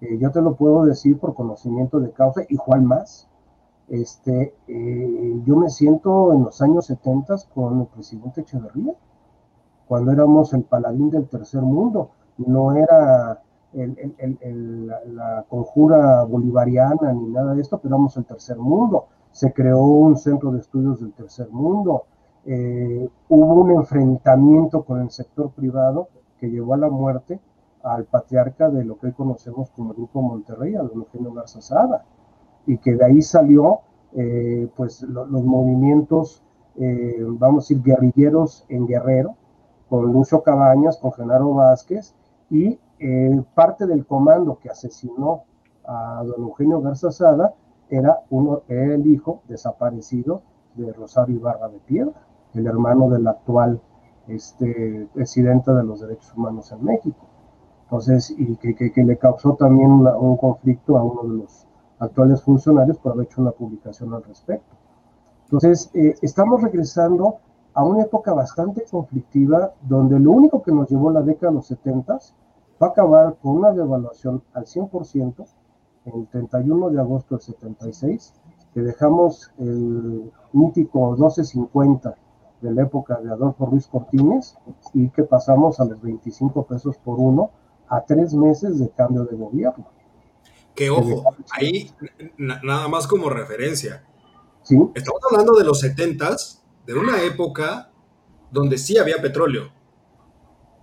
Eh, 0.00 0.18
yo 0.18 0.32
te 0.32 0.42
lo 0.42 0.56
puedo 0.56 0.84
decir 0.84 1.20
por 1.20 1.34
conocimiento 1.34 2.00
de 2.00 2.10
causa, 2.10 2.42
y 2.48 2.56
Juan 2.56 2.84
más. 2.84 3.28
Este, 3.86 4.56
eh, 4.66 5.40
yo 5.46 5.54
me 5.54 5.70
siento 5.70 6.32
en 6.32 6.42
los 6.42 6.60
años 6.60 6.86
70 6.86 7.36
con 7.54 7.82
el 7.82 7.86
presidente 7.86 8.40
Echeverría, 8.40 8.94
cuando 9.86 10.10
éramos 10.10 10.52
el 10.52 10.64
paladín 10.64 11.10
del 11.10 11.28
tercer 11.28 11.62
mundo, 11.62 12.10
no 12.38 12.72
era 12.74 13.40
la, 13.72 15.44
conjura 15.48 16.24
bolivariana 16.24 17.12
ni 17.12 17.28
nada 17.28 17.54
de 17.54 17.62
esto, 17.62 17.78
pero 17.78 17.94
éramos 17.94 18.16
el 18.16 18.24
tercer 18.24 18.58
mundo. 18.58 19.06
Se 19.38 19.52
creó 19.52 19.84
un 19.84 20.16
centro 20.16 20.50
de 20.50 20.58
estudios 20.58 20.98
del 20.98 21.12
tercer 21.12 21.48
mundo, 21.50 22.06
eh, 22.44 23.08
hubo 23.28 23.54
un 23.54 23.70
enfrentamiento 23.70 24.82
con 24.82 25.00
el 25.00 25.12
sector 25.12 25.52
privado 25.52 26.08
que 26.40 26.50
llevó 26.50 26.74
a 26.74 26.76
la 26.76 26.90
muerte 26.90 27.38
al 27.84 28.04
patriarca 28.06 28.68
de 28.68 28.84
lo 28.84 28.98
que 28.98 29.06
hoy 29.06 29.12
conocemos 29.12 29.70
como 29.70 29.92
el 29.92 29.96
Grupo 29.96 30.22
Monterrey, 30.22 30.74
a 30.74 30.82
don 30.82 30.90
Eugenio 31.02 31.32
Garza 31.32 31.60
y 32.66 32.78
que 32.78 32.96
de 32.96 33.04
ahí 33.04 33.22
salió 33.22 33.82
eh, 34.12 34.68
pues 34.74 35.02
los 35.02 35.44
movimientos, 35.44 36.42
eh, 36.74 37.24
vamos 37.24 37.58
a 37.58 37.62
decir, 37.62 37.80
guerrilleros 37.80 38.66
en 38.68 38.88
Guerrero, 38.88 39.36
con 39.88 40.12
Lucio 40.12 40.42
Cabañas, 40.42 40.96
con 40.96 41.12
Genaro 41.12 41.54
Vázquez, 41.54 42.12
y 42.50 42.76
parte 43.54 43.86
del 43.86 44.04
comando 44.04 44.58
que 44.58 44.68
asesinó 44.68 45.44
a 45.86 46.24
don 46.26 46.42
Eugenio 46.42 46.80
Garza 46.80 47.12
era, 47.90 48.20
uno, 48.30 48.62
el 48.68 49.06
hijo 49.06 49.42
desaparecido 49.48 50.42
de 50.74 50.92
Rosario 50.92 51.36
Ibarra 51.36 51.68
de 51.68 51.78
Piedra, 51.78 52.12
el 52.54 52.66
hermano 52.66 53.08
del 53.10 53.26
actual 53.26 53.80
este, 54.26 55.08
presidente 55.14 55.72
de 55.72 55.84
los 55.84 56.00
derechos 56.00 56.32
humanos 56.36 56.70
en 56.72 56.84
México. 56.84 57.26
Entonces, 57.84 58.34
y 58.36 58.56
que, 58.56 58.74
que, 58.74 59.04
le 59.04 59.16
causó 59.16 59.54
también 59.54 59.90
un 59.90 60.36
conflicto 60.36 60.98
a 60.98 61.02
uno 61.02 61.22
de 61.22 61.38
los 61.42 61.66
actuales 61.98 62.42
funcionarios 62.42 62.98
por 62.98 63.12
haber 63.12 63.26
hecho 63.26 63.40
una 63.40 63.52
publicación 63.52 64.12
al 64.12 64.22
respecto. 64.24 64.76
Entonces, 65.44 65.90
eh, 65.94 66.14
estamos 66.20 66.62
regresando 66.62 67.38
a 67.72 67.82
una 67.84 68.02
época 68.02 68.34
bastante 68.34 68.84
conflictiva 68.90 69.72
donde 69.82 70.18
lo 70.20 70.32
único 70.32 70.62
que 70.62 70.72
nos 70.72 70.90
llevó 70.90 71.10
la 71.10 71.22
década 71.22 71.50
de 71.50 71.56
los 71.56 71.66
70 71.66 72.18
va 72.82 72.86
a 72.86 72.90
acabar 72.90 73.36
con 73.40 73.56
una 73.56 73.72
devaluación 73.72 74.42
al 74.52 74.66
100% 74.66 75.46
el 76.14 76.26
31 76.28 76.90
de 76.90 77.00
agosto 77.00 77.36
del 77.36 77.42
76, 77.42 78.34
que 78.74 78.80
dejamos 78.80 79.50
el 79.58 80.30
mítico 80.52 81.12
1250 81.12 82.16
de 82.60 82.72
la 82.72 82.82
época 82.82 83.20
de 83.20 83.30
Adolfo 83.30 83.66
Ruiz 83.66 83.86
Cortines 83.86 84.56
y 84.94 85.08
que 85.10 85.22
pasamos 85.22 85.80
a 85.80 85.84
los 85.84 86.00
25 86.00 86.66
pesos 86.66 86.96
por 86.98 87.18
uno 87.18 87.50
a 87.88 88.04
tres 88.04 88.34
meses 88.34 88.78
de 88.78 88.90
cambio 88.90 89.24
de 89.24 89.36
gobierno. 89.36 89.86
Que 90.74 90.90
ojo, 90.90 91.24
ahí 91.50 91.90
nada 92.36 92.88
más 92.88 93.06
como 93.06 93.30
referencia. 93.30 94.04
Estamos 94.94 95.20
hablando 95.30 95.54
de 95.54 95.64
los 95.64 95.80
70 95.80 96.36
de 96.86 96.94
una 96.94 97.22
época 97.22 97.90
donde 98.50 98.78
sí 98.78 98.98
había 98.98 99.20
petróleo. 99.20 99.72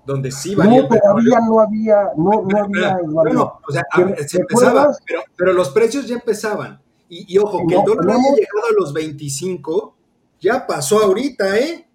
Donde 0.05 0.31
sí 0.31 0.53
valía 0.53 0.83
no, 0.83 0.87
todavía 0.87 1.39
no 1.39 1.59
había, 1.59 2.11
no, 2.15 2.43
no 2.43 2.57
había 2.63 2.99
Bueno, 3.03 3.59
o 3.67 3.71
sea, 3.71 3.83
se 4.27 4.39
empezaba, 4.39 4.95
pero, 5.05 5.21
pero, 5.35 5.53
los 5.53 5.69
precios 5.69 6.07
ya 6.07 6.15
empezaban. 6.15 6.79
Y, 7.09 7.33
y 7.33 7.37
ojo, 7.37 7.59
que 7.67 7.75
el 7.75 7.83
dólar 7.83 8.17
haya 8.17 8.35
llegado 8.35 8.67
a 8.69 8.79
los 8.79 8.93
25, 8.93 9.95
ya 10.39 10.67
pasó 10.67 11.03
ahorita, 11.03 11.57
¿eh? 11.57 11.85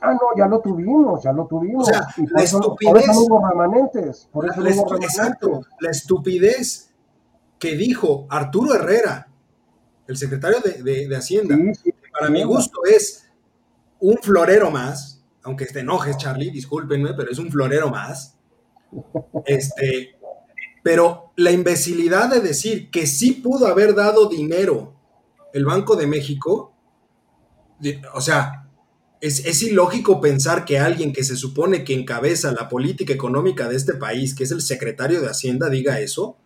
Ah, 0.00 0.12
no, 0.12 0.20
ya 0.36 0.46
lo 0.46 0.60
tuvimos, 0.60 1.22
ya 1.22 1.32
lo 1.32 1.46
tuvimos. 1.46 1.88
O 1.88 1.90
sea, 1.90 2.06
la 2.30 2.42
estupidez. 2.42 2.92
Por 2.92 2.98
eso 2.98 3.26
no 3.28 3.48
remanentes. 3.48 4.28
Por 4.30 4.48
eso 4.48 4.60
la, 4.60 4.70
no 4.70 4.82
hubo 4.82 4.96
exacto, 4.96 5.62
la 5.80 5.90
estupidez 5.90 6.92
que 7.58 7.74
dijo 7.76 8.26
Arturo 8.28 8.74
Herrera, 8.74 9.28
el 10.06 10.16
secretario 10.16 10.58
de, 10.60 11.16
Hacienda, 11.16 11.56
para 12.12 12.30
mi 12.30 12.44
gusto 12.44 12.84
es 12.84 13.28
un 13.98 14.16
florero 14.18 14.70
más, 14.70 15.15
aunque 15.46 15.66
te 15.66 15.80
enojes, 15.80 16.18
Charlie, 16.18 16.50
discúlpenme, 16.50 17.14
pero 17.14 17.30
es 17.30 17.38
un 17.38 17.50
florero 17.50 17.88
más. 17.88 18.36
Este, 19.46 20.16
pero 20.82 21.32
la 21.36 21.52
imbecilidad 21.52 22.28
de 22.28 22.40
decir 22.40 22.90
que 22.90 23.06
sí 23.06 23.32
pudo 23.32 23.66
haber 23.66 23.94
dado 23.94 24.28
dinero 24.28 24.94
el 25.52 25.64
Banco 25.64 25.94
de 25.96 26.08
México, 26.08 26.74
o 28.12 28.20
sea, 28.20 28.68
es, 29.20 29.46
es, 29.46 29.62
ilógico 29.62 30.20
pensar 30.20 30.64
que 30.64 30.78
alguien 30.78 31.12
que 31.12 31.24
se 31.24 31.36
supone 31.36 31.84
que 31.84 31.94
encabeza 31.94 32.52
la 32.52 32.68
política 32.68 33.12
económica 33.12 33.68
de 33.68 33.76
este 33.76 33.94
país, 33.94 34.34
que 34.34 34.44
es 34.44 34.50
el 34.50 34.60
secretario 34.60 35.20
de 35.20 35.28
Hacienda, 35.28 35.70
diga 35.70 36.00
eso 36.00 36.36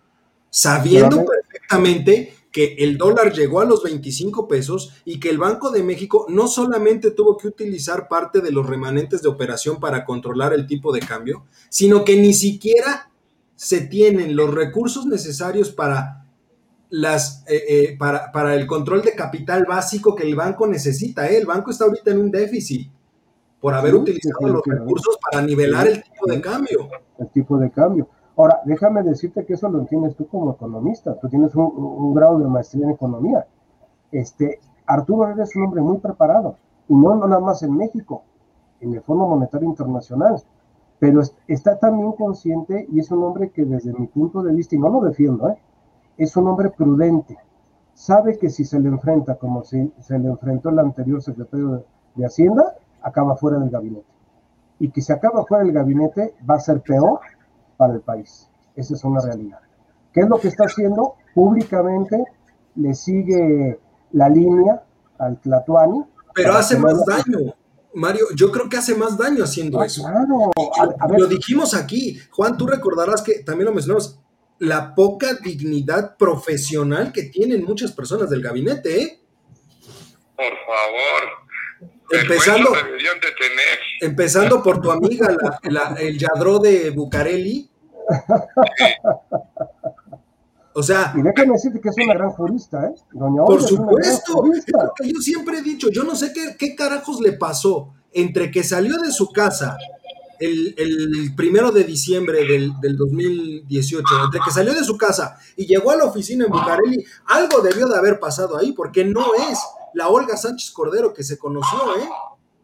sabiendo 0.51 1.25
perfectamente 1.25 2.35
que 2.53 2.75
el 2.79 2.99
dólar 2.99 3.33
llegó 3.33 3.61
a 3.61 3.65
los 3.65 3.83
25 3.83 4.49
pesos 4.49 4.93
y 5.05 5.21
que 5.21 5.31
el 5.31 5.39
Banco 5.39 5.71
de 5.71 5.83
México 5.83 6.27
no 6.29 6.49
solamente 6.49 7.13
tuvo 7.13 7.37
que 7.37 7.49
utilizar 7.49 8.09
parte 8.09 8.41
de 8.41 8.51
los 8.51 8.67
remanentes 8.67 9.23
de 9.23 9.29
operación 9.29 9.79
para 9.79 10.05
controlar 10.05 10.53
el 10.53 10.67
tipo 10.67 10.93
de 10.93 11.01
cambio, 11.01 11.45
sino 11.69 12.05
que 12.05 12.17
ni 12.17 12.35
siquiera 12.35 13.11
se 13.55 13.83
tienen 13.83 14.35
los 14.35 14.53
recursos 14.53 15.07
necesarios 15.07 15.71
para, 15.71 16.27
las, 16.89 17.45
eh, 17.47 17.65
eh, 17.69 17.97
para, 17.99 18.33
para, 18.33 18.55
el 18.55 18.67
control 18.67 19.03
de 19.03 19.15
capital 19.15 19.65
básico 19.69 20.17
que 20.17 20.27
el 20.27 20.35
banco 20.35 20.67
necesita. 20.67 21.29
¿eh? 21.29 21.37
El 21.37 21.47
banco 21.47 21.71
está 21.71 21.85
ahorita 21.85 22.11
en 22.11 22.19
un 22.19 22.31
déficit 22.31 22.91
por 23.61 23.75
haber 23.75 23.95
utilizado 23.95 24.49
los 24.49 24.63
recursos 24.65 25.19
para 25.21 25.43
nivelar 25.45 25.87
el 25.87 26.03
tipo 26.03 26.27
de 26.27 26.41
cambio. 26.41 26.89
El 27.19 27.29
tipo 27.31 27.59
de 27.59 27.71
cambio. 27.71 28.09
Ahora, 28.41 28.63
déjame 28.65 29.03
decirte 29.03 29.45
que 29.45 29.53
eso 29.53 29.69
lo 29.69 29.81
entiendes 29.81 30.17
tú 30.17 30.27
como 30.27 30.53
economista, 30.53 31.15
tú 31.21 31.29
tienes 31.29 31.55
un, 31.55 32.15
grado 32.15 32.39
de 32.39 32.49
maestría 32.49 32.87
en 32.87 32.93
economía. 32.93 33.47
Este, 34.11 34.61
Arturo 34.87 35.29
eres 35.29 35.55
un 35.57 35.65
hombre 35.65 35.83
muy 35.83 35.99
preparado, 35.99 36.57
y 36.89 36.95
no, 36.95 37.15
no 37.17 37.29
nada 37.29 37.43
más 37.43 37.63
en 37.63 37.77
México, 37.77 38.23
en 38.81 38.95
el 38.95 39.03
Fondo 39.03 39.27
Monetario 39.27 39.69
Internacional, 39.69 40.43
pero 40.99 41.21
está 41.49 41.79
también 41.79 42.13
consciente 42.13 42.87
y 42.91 43.01
es 43.01 43.11
un 43.11 43.23
hombre 43.25 43.51
que 43.51 43.67
desde 43.67 43.93
mi 43.93 44.07
punto 44.07 44.43
de 44.43 44.55
vista, 44.55 44.75
y 44.75 44.79
no 44.79 44.89
lo 44.89 45.03
defiendo, 45.03 45.51
¿eh? 45.51 45.59
es 46.17 46.35
un 46.35 46.49
hombre 46.49 46.71
prudente, 46.71 47.37
sabe 47.93 48.39
que 48.39 48.49
si 48.49 48.65
se 48.65 48.81
le 48.81 48.89
enfrenta 48.89 49.35
como 49.35 49.65
si 49.65 49.93
se 50.01 50.19
le 50.19 50.29
enfrentó 50.29 50.71
el 50.71 50.79
anterior 50.79 51.21
secretario 51.21 51.85
de 52.15 52.25
Hacienda, 52.25 52.75
acaba 53.03 53.37
fuera 53.37 53.59
del 53.59 53.69
gabinete. 53.69 54.07
Y 54.79 54.91
que 54.91 55.03
si 55.03 55.13
acaba 55.13 55.45
fuera 55.45 55.63
del 55.63 55.75
gabinete 55.75 56.33
va 56.49 56.55
a 56.55 56.61
ser 56.61 56.81
peor 56.81 57.21
para 57.81 57.95
el 57.95 58.03
país. 58.03 58.47
Esa 58.77 58.93
es 58.93 59.03
una 59.05 59.23
realidad. 59.23 59.59
¿Qué 60.13 60.21
es 60.21 60.29
lo 60.29 60.39
que 60.39 60.49
está 60.49 60.65
haciendo? 60.65 61.15
Públicamente 61.35 62.23
le 62.77 62.93
sigue 62.93 63.81
la 64.13 64.29
línea 64.29 64.85
al 65.19 65.41
Tlatuani. 65.41 66.05
Pero 66.35 66.53
hace 66.53 66.79
más 66.79 67.03
daño. 67.07 67.55
Mario, 67.95 68.27
yo 68.37 68.53
creo 68.53 68.69
que 68.69 68.77
hace 68.77 68.95
más 68.95 69.17
daño 69.17 69.43
haciendo 69.45 69.81
ah, 69.81 69.87
eso. 69.87 70.03
Claro. 70.03 71.19
lo 71.19 71.27
dijimos 71.27 71.73
aquí. 71.73 72.19
Juan, 72.31 72.59
tú 72.59 72.67
recordarás 72.67 73.23
que 73.23 73.43
también 73.45 73.65
lo 73.65 73.73
mencionamos, 73.73 74.21
la 74.59 74.95
poca 74.95 75.33
dignidad 75.43 76.19
profesional 76.19 77.13
que 77.13 77.25
tienen 77.25 77.65
muchas 77.65 77.93
personas 77.93 78.29
del 78.29 78.43
gabinete, 78.43 79.03
¿eh? 79.03 79.21
Por 80.37 80.53
favor. 80.67 81.50
Empezando, 82.11 82.73
empezando 84.01 84.63
por 84.63 84.81
tu 84.81 84.91
amiga, 84.91 85.37
el 85.99 86.19
Yadro 86.19 86.59
de 86.59 86.91
Bucareli. 86.91 87.71
O 90.73 90.85
sea. 90.85 91.13
Y 91.17 91.23
déjame 91.23 91.55
decirte 91.55 91.81
que 91.81 91.89
es 91.89 91.97
una 92.05 92.15
gran 92.15 92.31
jurista, 92.31 92.87
¿eh? 92.87 92.95
Doña 93.13 93.45
por 93.45 93.61
supuesto. 93.61 94.45
Es 94.55 94.65
lo 94.73 94.93
que 94.97 95.13
yo 95.13 95.21
siempre 95.21 95.59
he 95.59 95.63
dicho. 95.63 95.89
Yo 95.91 96.05
no 96.05 96.15
sé 96.15 96.33
qué, 96.33 96.55
qué 96.57 96.77
carajos 96.77 97.21
le 97.21 97.33
pasó 97.33 97.93
entre 98.13 98.51
que 98.51 98.63
salió 98.63 98.97
de 98.99 99.11
su 99.11 99.31
casa 99.31 99.77
el, 100.41 101.35
primero 101.37 101.71
de 101.71 101.85
diciembre 101.85 102.45
del, 102.47 102.73
del, 102.81 102.97
2018, 102.97 104.05
entre 104.25 104.41
que 104.45 104.51
salió 104.51 104.73
de 104.73 104.83
su 104.85 104.97
casa 104.97 105.37
y 105.57 105.67
llegó 105.67 105.91
a 105.91 105.97
la 105.97 106.05
oficina 106.05 106.47
en 106.47 106.51
Bucareli, 106.51 107.05
algo 107.27 107.61
debió 107.61 107.87
de 107.87 107.97
haber 107.97 108.19
pasado 108.19 108.57
ahí, 108.57 108.73
porque 108.73 109.05
no 109.05 109.35
es 109.51 109.59
la 109.95 110.09
Olga 110.09 110.37
Sánchez 110.37 110.71
Cordero 110.73 111.13
que 111.13 111.23
se 111.23 111.39
conoció, 111.39 111.79
¿eh? 111.97 112.09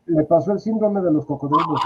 Le 0.07 0.25
pasó 0.25 0.53
el 0.53 0.61
síndrome 0.61 1.01
de 1.03 1.13
los 1.13 1.27
cocodrilos, 1.27 1.81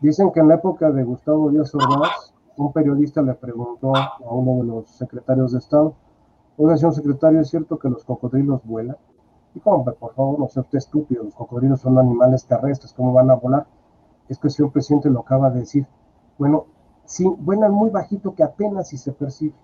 Dicen 0.00 0.32
que 0.32 0.40
en 0.40 0.48
la 0.48 0.56
época 0.56 0.90
de 0.90 1.04
Gustavo 1.04 1.50
Díaz 1.50 1.72
Ordaz, 1.74 2.34
un 2.56 2.72
periodista 2.72 3.22
le 3.22 3.34
preguntó 3.34 3.94
a 3.94 4.18
uno 4.30 4.62
de 4.62 4.68
los 4.68 4.90
secretarios 4.90 5.52
de 5.52 5.58
Estado, 5.58 5.94
oiga, 6.56 6.76
señor 6.76 6.94
secretario, 6.94 7.40
¿es 7.40 7.50
cierto 7.50 7.78
que 7.78 7.88
los 7.88 8.04
cocodrilos 8.04 8.60
vuelan? 8.64 8.96
Dijo, 9.54 9.70
hombre, 9.70 9.94
por 9.94 10.14
favor, 10.14 10.38
no 10.38 10.48
sea 10.48 10.62
usted 10.62 10.78
estúpido, 10.78 11.24
los 11.24 11.34
cocodrilos 11.34 11.80
son 11.80 11.98
animales 11.98 12.46
terrestres, 12.46 12.92
¿cómo 12.94 13.12
van 13.12 13.30
a 13.30 13.34
volar? 13.34 13.66
Es 14.28 14.38
que 14.38 14.48
el 14.48 14.52
señor 14.52 14.72
presidente 14.72 15.10
lo 15.10 15.20
acaba 15.20 15.50
de 15.50 15.60
decir. 15.60 15.86
Bueno, 16.38 16.66
sí, 17.04 17.24
vuelan 17.38 17.72
muy 17.72 17.90
bajito 17.90 18.34
que 18.34 18.42
apenas 18.42 18.88
si 18.88 18.96
se 18.96 19.12
percibe. 19.12 19.54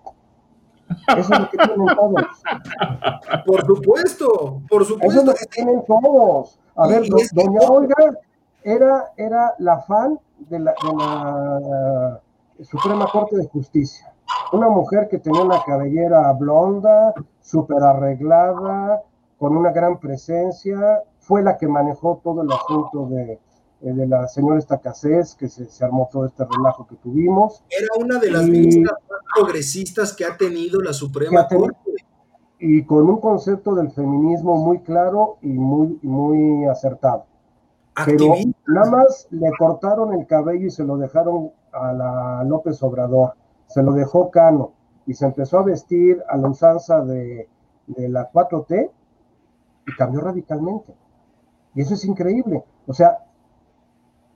Eso 1.17 1.33
es 1.33 1.39
lo 1.39 1.49
que 1.49 1.57
tienen 1.57 1.87
todos. 1.95 2.13
Por 3.45 3.65
supuesto, 3.65 4.61
por 4.69 4.85
supuesto. 4.85 5.07
Eso 5.07 5.19
es 5.19 5.25
lo 5.25 5.33
que 5.33 5.45
tienen 5.45 5.83
todos. 5.85 6.59
A 6.75 6.87
ver, 6.87 7.03
doña 7.33 7.59
Olga 7.69 7.95
era, 8.63 9.11
era 9.17 9.53
la 9.59 9.81
fan 9.81 10.19
de 10.49 10.59
la, 10.59 10.73
de 10.81 10.93
la 10.95 12.21
Suprema 12.63 13.07
Corte 13.11 13.37
de 13.37 13.47
Justicia. 13.47 14.13
Una 14.51 14.69
mujer 14.69 15.07
que 15.09 15.19
tenía 15.19 15.43
una 15.43 15.61
cabellera 15.63 16.31
blonda, 16.33 17.13
súper 17.39 17.83
arreglada, 17.83 19.03
con 19.39 19.55
una 19.55 19.71
gran 19.71 19.99
presencia, 19.99 21.01
fue 21.19 21.41
la 21.41 21.57
que 21.57 21.67
manejó 21.67 22.19
todo 22.21 22.41
el 22.43 22.51
asunto 22.51 23.07
de, 23.07 23.31
eh, 23.31 23.39
de 23.81 24.05
la 24.05 24.27
señora 24.27 24.59
Estacasés, 24.59 25.33
que 25.33 25.47
se, 25.47 25.65
se, 25.69 25.85
armó 25.85 26.09
todo 26.11 26.25
este 26.25 26.43
relajo 26.43 26.85
que 26.85 26.97
tuvimos. 26.97 27.63
Era 27.69 27.87
una 28.03 28.19
de 28.19 28.31
las 28.31 28.43
ministras 28.43 28.97
más 29.09 29.19
progresistas 29.33 30.13
que 30.13 30.25
ha 30.25 30.35
tenido 30.35 30.81
la 30.81 30.91
Suprema 30.91 31.47
Corte. 31.47 31.77
Y 32.59 32.83
con 32.83 33.09
un 33.09 33.21
concepto 33.21 33.73
del 33.73 33.89
feminismo 33.91 34.57
muy 34.57 34.79
claro 34.79 35.37
y 35.41 35.47
muy, 35.47 35.97
muy 36.01 36.65
acertado. 36.65 37.25
Pero 38.05 38.33
nada 38.67 38.91
más 38.91 39.27
le 39.31 39.49
cortaron 39.57 40.13
el 40.13 40.27
cabello 40.27 40.67
y 40.67 40.71
se 40.71 40.83
lo 40.83 40.97
dejaron 40.97 41.51
a 41.71 41.93
la 41.93 42.43
López 42.43 42.81
Obrador, 42.83 43.35
se 43.67 43.81
lo 43.81 43.93
dejó 43.93 44.29
Cano 44.29 44.73
y 45.05 45.13
se 45.13 45.25
empezó 45.25 45.59
a 45.59 45.63
vestir 45.63 46.21
a 46.27 46.35
la 46.35 46.49
usanza 46.49 47.01
de, 47.01 47.47
de 47.87 48.09
la 48.09 48.29
4T 48.31 48.91
y 49.87 49.95
cambió 49.95 50.21
radicalmente. 50.21 50.93
Y 51.75 51.81
eso 51.81 51.93
es 51.93 52.05
increíble. 52.05 52.63
O 52.87 52.93
sea, 52.93 53.17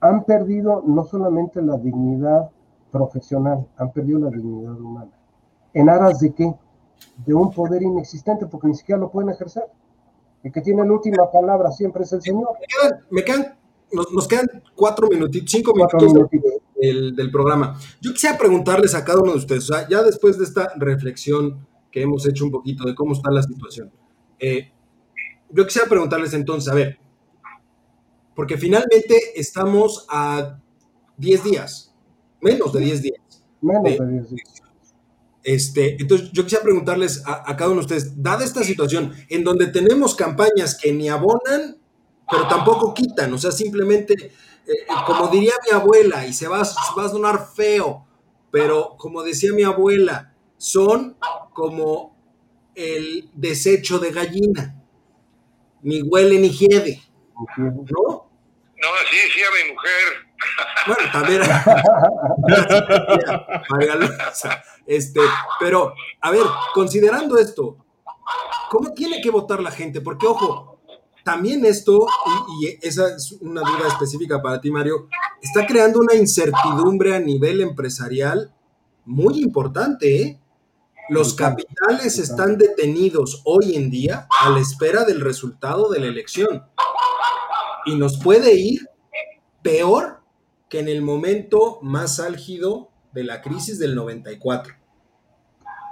han 0.00 0.24
perdido 0.24 0.82
no 0.86 1.04
solamente 1.04 1.62
la 1.62 1.76
dignidad 1.78 2.50
profesional, 2.90 3.66
han 3.76 3.92
perdido 3.92 4.18
la 4.20 4.30
dignidad 4.30 4.78
humana. 4.78 5.10
¿En 5.72 5.88
aras 5.88 6.20
de 6.20 6.32
qué? 6.32 6.54
De 7.26 7.34
un 7.34 7.50
poder 7.50 7.82
inexistente, 7.82 8.46
porque 8.46 8.68
ni 8.68 8.74
siquiera 8.74 9.00
lo 9.00 9.10
pueden 9.10 9.30
ejercer. 9.30 9.64
El 10.42 10.52
que 10.52 10.60
tiene 10.60 10.84
la 10.84 10.92
última 10.92 11.30
palabra 11.32 11.72
siempre 11.72 12.04
es 12.04 12.12
el 12.12 12.22
Señor. 12.22 12.50
Me 13.10 13.24
quedan, 13.24 13.56
nos, 13.92 14.28
quedan 14.28 14.46
cuatro 14.76 15.08
minutitos, 15.08 15.50
cinco 15.50 15.72
minutos 15.74 16.12
del, 16.76 17.16
del, 17.16 17.30
programa. 17.30 17.78
Yo 18.00 18.12
quisiera 18.12 18.36
preguntarles 18.36 18.94
a 18.94 19.04
cada 19.04 19.20
uno 19.20 19.32
de 19.32 19.38
ustedes, 19.38 19.70
o 19.70 19.74
sea, 19.74 19.88
ya 19.88 20.02
después 20.02 20.38
de 20.38 20.44
esta 20.44 20.72
reflexión 20.76 21.66
que 21.90 22.02
hemos 22.02 22.26
hecho 22.28 22.44
un 22.44 22.50
poquito 22.50 22.84
de 22.84 22.94
cómo 22.94 23.14
está 23.14 23.30
la 23.30 23.42
situación, 23.42 23.90
eh, 24.38 24.73
yo 25.54 25.64
quisiera 25.64 25.88
preguntarles 25.88 26.34
entonces, 26.34 26.70
a 26.70 26.74
ver, 26.74 26.98
porque 28.34 28.58
finalmente 28.58 29.16
estamos 29.36 30.04
a 30.10 30.58
10 31.16 31.44
días, 31.44 31.94
menos 32.40 32.72
de 32.72 32.80
10 32.80 33.02
días. 33.02 33.44
Menos 33.60 33.84
de 33.84 34.06
10 34.06 34.30
días. 34.30 34.62
Este, 35.44 36.00
entonces, 36.00 36.32
yo 36.32 36.42
quisiera 36.42 36.64
preguntarles 36.64 37.22
a, 37.24 37.54
cada 37.56 37.70
uno 37.70 37.80
de 37.80 37.86
ustedes, 37.86 38.20
dada 38.20 38.44
esta 38.44 38.64
situación 38.64 39.12
en 39.28 39.44
donde 39.44 39.68
tenemos 39.68 40.14
campañas 40.14 40.76
que 40.76 40.92
ni 40.92 41.08
abonan, 41.08 41.78
pero 42.28 42.48
tampoco 42.48 42.92
quitan, 42.94 43.32
o 43.32 43.38
sea, 43.38 43.52
simplemente, 43.52 44.14
eh, 44.14 44.32
eh, 44.66 44.86
como 45.06 45.28
diría 45.28 45.52
mi 45.70 45.76
abuela, 45.76 46.26
y 46.26 46.32
se 46.32 46.48
va, 46.48 46.64
se 46.64 46.74
va 46.96 47.04
a 47.04 47.08
sonar 47.10 47.46
feo, 47.54 48.06
pero 48.50 48.96
como 48.98 49.22
decía 49.22 49.52
mi 49.52 49.62
abuela, 49.62 50.34
son 50.56 51.16
como 51.52 52.16
el 52.74 53.30
desecho 53.34 53.98
de 53.98 54.10
gallina 54.10 54.83
ni 55.84 56.02
huele 56.02 56.38
ni 56.38 56.50
hiede. 56.50 57.00
¿No? 57.56 58.24
No, 58.84 58.90
sí, 59.10 59.16
sí, 59.32 59.40
a 59.42 59.50
mi 59.54 59.72
mujer. 59.72 60.04
Bueno, 60.86 61.12
también. 61.12 61.42
este, 64.86 65.20
pero, 65.60 65.94
a 66.20 66.30
ver, 66.30 66.42
considerando 66.74 67.38
esto, 67.38 67.78
¿cómo 68.70 68.92
tiene 68.92 69.20
que 69.22 69.30
votar 69.30 69.62
la 69.62 69.70
gente? 69.70 70.00
Porque, 70.00 70.26
ojo, 70.26 70.80
también 71.22 71.64
esto, 71.64 72.06
y, 72.26 72.66
y, 72.66 72.78
esa 72.82 73.14
es 73.14 73.32
una 73.40 73.60
duda 73.60 73.88
específica 73.88 74.42
para 74.42 74.60
ti, 74.60 74.70
Mario, 74.70 75.08
está 75.40 75.66
creando 75.66 76.00
una 76.00 76.14
incertidumbre 76.14 77.14
a 77.14 77.20
nivel 77.20 77.60
empresarial 77.60 78.52
muy 79.04 79.40
importante, 79.40 80.22
¿eh? 80.22 80.40
Los 81.10 81.34
capitales 81.34 82.18
están 82.18 82.56
detenidos 82.56 83.42
hoy 83.44 83.76
en 83.76 83.90
día 83.90 84.26
a 84.42 84.48
la 84.48 84.60
espera 84.60 85.04
del 85.04 85.20
resultado 85.20 85.90
de 85.90 86.00
la 86.00 86.06
elección. 86.06 86.64
Y 87.84 87.96
nos 87.96 88.22
puede 88.22 88.54
ir 88.54 88.88
peor 89.62 90.22
que 90.70 90.80
en 90.80 90.88
el 90.88 91.02
momento 91.02 91.78
más 91.82 92.20
álgido 92.20 92.88
de 93.12 93.24
la 93.24 93.42
crisis 93.42 93.78
del 93.78 93.94
94. 93.94 94.72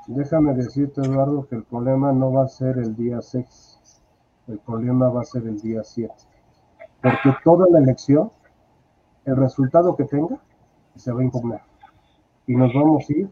Déjame 0.07 0.55
decirte, 0.55 1.03
Eduardo, 1.03 1.47
que 1.47 1.57
el 1.57 1.65
problema 1.65 2.11
no 2.13 2.33
va 2.33 2.45
a 2.45 2.49
ser 2.49 2.79
el 2.79 2.97
día 2.97 3.21
6, 3.21 3.79
el 4.49 4.59
problema 4.61 5.11
va 5.11 5.21
a 5.21 5.25
ser 5.25 5.43
el 5.43 5.61
día 5.61 5.85
7. 5.85 6.13
Porque 7.03 7.37
toda 7.45 7.67
la 7.71 7.81
elección, 7.81 8.33
el 9.27 9.37
resultado 9.37 9.95
que 9.95 10.05
tenga, 10.05 10.41
se 10.97 11.13
va 11.13 11.21
a 11.21 11.25
impugnar. 11.25 11.63
Y 12.47 12.57
nos 12.57 12.73
vamos 12.73 13.05
a 13.09 13.13
ir 13.13 13.29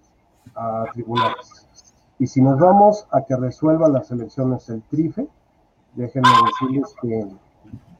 a 0.54 0.84
tribunales. 0.92 1.59
Y 2.20 2.26
si 2.26 2.42
nos 2.42 2.60
vamos 2.60 3.08
a 3.10 3.22
que 3.22 3.34
resuelva 3.34 3.88
las 3.88 4.10
elecciones 4.10 4.68
el 4.68 4.82
TRIFE, 4.82 5.26
déjenme 5.94 6.28
decirles 6.44 6.94
que 7.00 7.26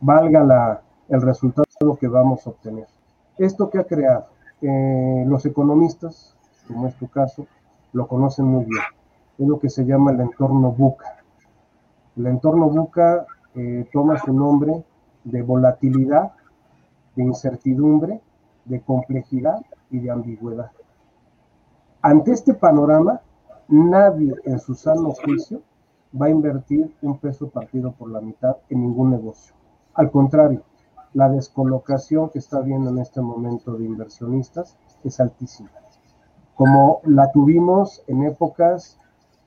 valga 0.03 0.45
la, 0.45 0.83
el 1.09 1.23
resultado 1.23 1.97
que 1.99 2.07
vamos 2.07 2.47
a 2.47 2.51
obtener. 2.51 2.87
Esto 3.39 3.71
que 3.71 3.79
ha 3.79 3.85
creado, 3.85 4.27
eh, 4.61 5.25
los 5.27 5.47
economistas, 5.47 6.37
como 6.69 6.87
es 6.87 6.95
tu 6.97 7.09
caso, 7.09 7.47
lo 7.95 8.07
conocen 8.07 8.45
muy 8.45 8.67
bien. 8.67 8.83
Es 9.39 9.49
lo 9.49 9.59
que 9.59 9.71
se 9.71 9.87
llama 9.87 10.11
el 10.11 10.21
entorno 10.21 10.71
buca. 10.71 11.17
El 12.15 12.27
entorno 12.27 12.69
buca 12.69 13.25
eh, 13.55 13.89
toma 13.91 14.19
su 14.19 14.35
nombre 14.35 14.85
de 15.25 15.41
volatilidad, 15.41 16.33
de 17.17 17.23
incertidumbre, 17.23 18.21
de 18.67 18.83
complejidad 18.83 19.65
y 19.91 19.99
de 20.01 20.11
ambigüedad. 20.11 20.71
Ante 22.03 22.33
este 22.33 22.53
panorama, 22.53 23.23
Nadie 23.71 24.35
en 24.47 24.59
su 24.59 24.75
sano 24.75 25.13
juicio 25.13 25.63
va 26.21 26.27
a 26.27 26.31
invertir 26.31 26.93
un 27.03 27.19
peso 27.19 27.51
partido 27.51 27.93
por 27.93 28.11
la 28.11 28.21
mitad 28.21 28.57
en 28.69 28.81
ningún 28.81 29.11
negocio. 29.11 29.55
Al 29.95 30.11
contrario, 30.11 30.65
la 31.15 31.29
descolocación 31.29 32.31
que 32.31 32.41
está 32.41 32.57
habiendo 32.59 32.91
en 32.91 32.99
este 32.99 33.21
momento 33.21 33.77
de 33.77 33.85
inversionistas 33.85 34.77
es 35.05 35.21
altísima, 35.21 35.71
como 36.57 37.01
la 37.05 37.31
tuvimos 37.31 38.03
en 38.09 38.25
épocas 38.25 38.99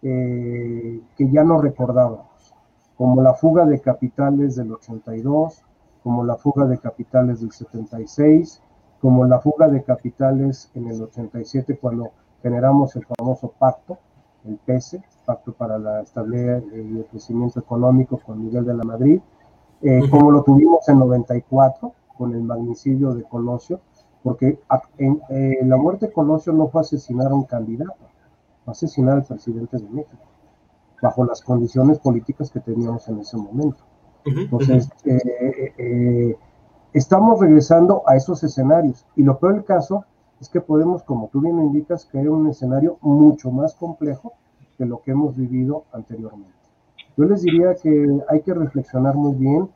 eh, 0.01 1.01
que 1.17 1.29
ya 1.29 1.43
no 1.43 1.61
recordábamos, 1.61 2.55
como 2.95 3.21
la 3.21 3.33
fuga 3.33 3.65
de 3.65 3.81
capitales 3.81 4.55
del 4.55 4.71
82, 4.71 5.65
como 6.01 6.23
la 6.23 6.37
fuga 6.37 6.65
de 6.65 6.77
capitales 6.77 7.41
del 7.41 7.51
76, 7.51 8.61
como 9.01 9.25
la 9.25 9.41
fuga 9.41 9.67
de 9.67 9.83
capitales 9.83 10.71
en 10.75 10.87
el 10.87 11.01
87 11.01 11.77
cuando 11.77 12.11
generamos 12.41 12.95
el 12.95 13.05
famoso 13.05 13.53
pacto, 13.59 13.97
el 14.45 14.57
PESE, 14.57 15.01
Pacto 15.25 15.53
para 15.53 15.77
la 15.77 16.01
Estabilidad 16.01 16.61
y 16.73 16.97
el 16.97 17.05
Crecimiento 17.09 17.59
Económico 17.59 18.17
con 18.17 18.43
Miguel 18.43 18.65
de 18.65 18.73
la 18.73 18.83
Madrid, 18.83 19.19
eh, 19.81 20.01
como 20.09 20.31
lo 20.31 20.43
tuvimos 20.43 20.87
en 20.89 20.99
94 20.99 21.93
con 22.17 22.33
el 22.33 22.43
magnicidio 22.43 23.13
de 23.13 23.23
Colosio, 23.23 23.81
porque 24.21 24.59
en, 24.97 25.21
eh, 25.29 25.59
la 25.63 25.77
muerte 25.77 26.07
de 26.07 26.13
Colosio 26.13 26.53
no 26.53 26.67
fue 26.67 26.81
asesinar 26.81 27.31
a 27.31 27.35
un 27.35 27.43
candidato, 27.43 27.95
fue 28.63 28.71
asesinar 28.71 29.17
al 29.17 29.23
presidente 29.23 29.77
de 29.77 29.89
México, 29.89 30.23
bajo 31.01 31.25
las 31.25 31.41
condiciones 31.41 31.99
políticas 31.99 32.49
que 32.49 32.59
teníamos 32.59 33.07
en 33.09 33.19
ese 33.19 33.37
momento. 33.37 33.83
Entonces, 34.25 34.89
eh, 35.05 36.37
estamos 36.93 37.41
regresando 37.41 38.03
a 38.05 38.15
esos 38.15 38.41
escenarios. 38.43 39.05
Y 39.17 39.23
lo 39.23 39.37
peor 39.37 39.55
del 39.55 39.65
caso 39.65 40.05
es 40.43 40.49
que 40.49 40.59
podemos, 40.59 41.03
como 41.03 41.29
tú 41.29 41.39
bien 41.39 41.57
indicas, 41.57 42.05
crear 42.05 42.27
un 42.27 42.49
escenario 42.49 42.97
mucho 42.99 43.49
más 43.49 43.73
complejo 43.75 44.33
que 44.77 44.85
lo 44.85 45.01
que 45.01 45.11
hemos 45.11 45.37
vivido 45.37 45.85
anteriormente. 45.93 46.51
Yo 47.15 47.23
les 47.23 47.43
diría 47.43 47.75
que 47.75 48.19
hay 48.27 48.41
que 48.41 48.53
reflexionar 48.53 49.15
muy 49.15 49.35
bien 49.35 49.69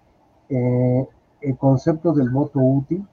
eh, 0.49 1.07
el 1.39 1.57
concepto 1.57 2.11
del 2.11 2.29
voto 2.31 2.59
útil, 2.59 3.07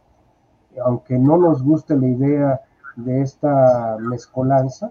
aunque 0.84 1.16
no 1.16 1.36
nos 1.36 1.62
guste 1.62 1.96
la 1.96 2.08
idea 2.08 2.60
de 2.96 3.22
esta 3.22 3.98
mezcolanza, 4.00 4.90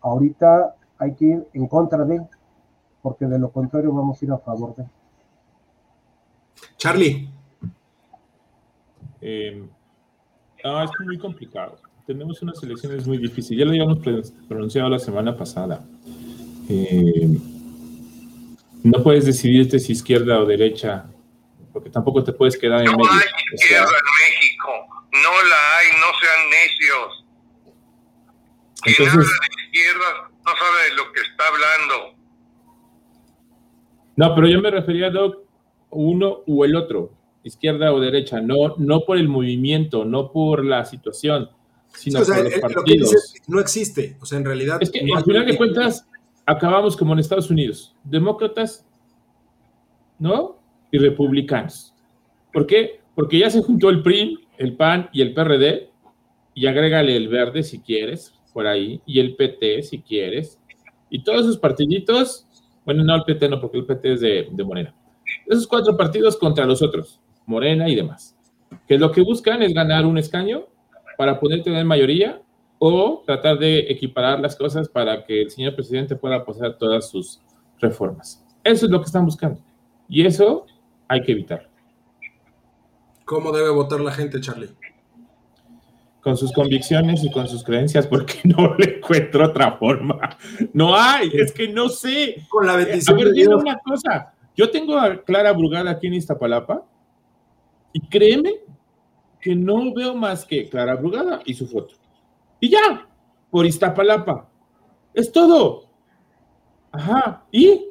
ahorita 0.00 0.74
hay 0.96 1.14
que 1.14 1.24
ir 1.26 1.48
en 1.52 1.66
contra 1.66 2.06
de, 2.06 2.26
porque 3.02 3.26
de 3.26 3.38
lo 3.38 3.50
contrario 3.50 3.92
vamos 3.92 4.22
a 4.22 4.24
ir 4.24 4.32
a 4.32 4.38
favor 4.38 4.74
de. 4.74 4.86
Charlie. 6.78 7.30
Eh, 9.20 9.68
no, 10.64 10.82
es 10.82 10.90
muy 11.04 11.18
complicado. 11.18 11.76
Tenemos 12.10 12.42
unas 12.42 12.60
elecciones 12.64 13.06
muy 13.06 13.18
difíciles. 13.18 13.60
Ya 13.60 13.64
lo 13.64 13.70
habíamos 13.70 13.98
pronunciado 14.48 14.88
la 14.88 14.98
semana 14.98 15.36
pasada. 15.36 15.86
Eh, 16.68 17.38
no 18.82 19.02
puedes 19.04 19.26
decidirte 19.26 19.78
si 19.78 19.92
izquierda 19.92 20.40
o 20.40 20.44
derecha, 20.44 21.04
porque 21.72 21.88
tampoco 21.88 22.24
te 22.24 22.32
puedes 22.32 22.58
quedar 22.58 22.80
en 22.80 22.86
no 22.86 22.96
medio. 22.96 23.12
No 23.12 23.16
hay 23.16 23.54
izquierda 23.54 23.92
en 23.92 24.08
México. 24.26 24.68
No 25.12 25.30
la 25.50 25.78
hay, 25.78 25.86
no 26.00 26.06
sean 26.18 26.50
necios. 26.50 27.24
Quien 28.82 29.08
habla 29.08 29.22
de 29.22 29.62
izquierda 29.66 30.30
no 30.44 30.52
sabe 30.56 30.90
de 30.90 30.96
lo 30.96 31.12
que 31.12 31.20
está 31.20 31.44
hablando. 31.46 32.18
No, 34.16 34.34
pero 34.34 34.48
yo 34.48 34.60
me 34.60 34.72
refería 34.72 35.06
a 35.06 35.30
uno 35.90 36.40
u 36.44 36.64
el 36.64 36.74
otro, 36.74 37.12
izquierda 37.44 37.92
o 37.92 38.00
derecha, 38.00 38.40
no, 38.40 38.74
no 38.78 39.02
por 39.02 39.16
el 39.16 39.28
movimiento, 39.28 40.04
no 40.04 40.32
por 40.32 40.64
la 40.64 40.84
situación, 40.84 41.50
sino 41.94 42.20
por 42.24 42.44
los 42.44 42.54
partidos. 42.60 43.34
no 43.46 43.60
existe, 43.60 44.16
o 44.20 44.26
sea, 44.26 44.38
en 44.38 44.44
realidad. 44.44 44.78
Es 44.80 44.90
que 44.90 45.00
al 45.14 45.24
final 45.24 45.46
de 45.46 45.56
cuentas 45.56 46.06
acabamos 46.46 46.96
como 46.96 47.12
en 47.12 47.18
Estados 47.18 47.50
Unidos, 47.50 47.94
demócratas, 48.04 48.86
¿no? 50.18 50.58
Y 50.90 50.98
republicanos. 50.98 51.94
¿Por 52.52 52.66
qué? 52.66 53.00
Porque 53.14 53.38
ya 53.38 53.50
se 53.50 53.62
juntó 53.62 53.90
el 53.90 54.02
PRI, 54.02 54.48
el 54.58 54.76
PAN 54.76 55.08
y 55.12 55.22
el 55.22 55.34
PRD, 55.34 55.90
y 56.54 56.66
agrégale 56.66 57.16
el 57.16 57.28
verde 57.28 57.62
si 57.62 57.80
quieres, 57.80 58.34
por 58.52 58.66
ahí, 58.66 59.00
y 59.06 59.20
el 59.20 59.36
PT 59.36 59.82
si 59.82 60.00
quieres, 60.00 60.58
y 61.08 61.22
todos 61.22 61.42
esos 61.42 61.58
partiditos, 61.58 62.46
bueno, 62.84 63.04
no 63.04 63.14
el 63.14 63.22
PT 63.22 63.48
no, 63.48 63.60
porque 63.60 63.78
el 63.78 63.86
PT 63.86 64.12
es 64.12 64.20
de, 64.20 64.48
de 64.50 64.64
Morena. 64.64 64.94
Esos 65.46 65.66
cuatro 65.66 65.96
partidos 65.96 66.36
contra 66.36 66.64
los 66.64 66.82
otros, 66.82 67.20
Morena 67.46 67.88
y 67.88 67.94
demás, 67.94 68.36
que 68.88 68.98
lo 68.98 69.10
que 69.12 69.22
buscan 69.22 69.62
es 69.62 69.72
ganar 69.72 70.06
un 70.06 70.18
escaño 70.18 70.66
para 71.20 71.38
poder 71.38 71.62
tener 71.62 71.84
mayoría 71.84 72.40
o 72.78 73.22
tratar 73.26 73.58
de 73.58 73.80
equiparar 73.80 74.40
las 74.40 74.56
cosas 74.56 74.88
para 74.88 75.22
que 75.22 75.42
el 75.42 75.50
señor 75.50 75.74
presidente 75.74 76.16
pueda 76.16 76.42
pasar 76.46 76.78
todas 76.78 77.10
sus 77.10 77.42
reformas. 77.78 78.42
Eso 78.64 78.86
es 78.86 78.90
lo 78.90 79.00
que 79.00 79.04
están 79.04 79.26
buscando. 79.26 79.60
Y 80.08 80.24
eso 80.24 80.64
hay 81.08 81.20
que 81.20 81.32
evitar. 81.32 81.68
¿Cómo 83.26 83.52
debe 83.52 83.68
votar 83.68 84.00
la 84.00 84.12
gente, 84.12 84.40
Charlie? 84.40 84.70
Con 86.22 86.38
sus 86.38 86.52
convicciones 86.52 87.22
y 87.22 87.30
con 87.30 87.46
sus 87.46 87.64
creencias, 87.64 88.06
porque 88.06 88.40
no 88.44 88.74
le 88.78 88.96
encuentro 88.96 89.44
otra 89.44 89.72
forma. 89.72 90.38
No 90.72 90.96
hay, 90.96 91.28
es 91.34 91.52
que 91.52 91.68
no 91.68 91.90
sé. 91.90 92.46
Con 92.48 92.66
la 92.66 92.76
bendición 92.76 93.20
a 93.20 93.24
ver, 93.24 93.32
dime 93.34 93.56
una 93.56 93.78
cosa. 93.80 94.32
Yo 94.56 94.70
tengo 94.70 94.98
a 94.98 95.22
Clara 95.22 95.52
Brugal 95.52 95.86
aquí 95.86 96.06
en 96.06 96.14
Iztapalapa 96.14 96.82
y 97.92 98.00
créeme 98.08 98.69
que 99.40 99.54
no 99.54 99.92
veo 99.94 100.14
más 100.14 100.44
que 100.44 100.68
Clara 100.68 100.96
Brugada 100.96 101.40
y 101.44 101.54
su 101.54 101.66
foto. 101.66 101.94
Y 102.60 102.70
ya, 102.70 103.08
por 103.50 103.66
Iztapalapa. 103.66 104.48
Es 105.14 105.32
todo. 105.32 105.88
Ajá. 106.92 107.44
¿Y? 107.50 107.88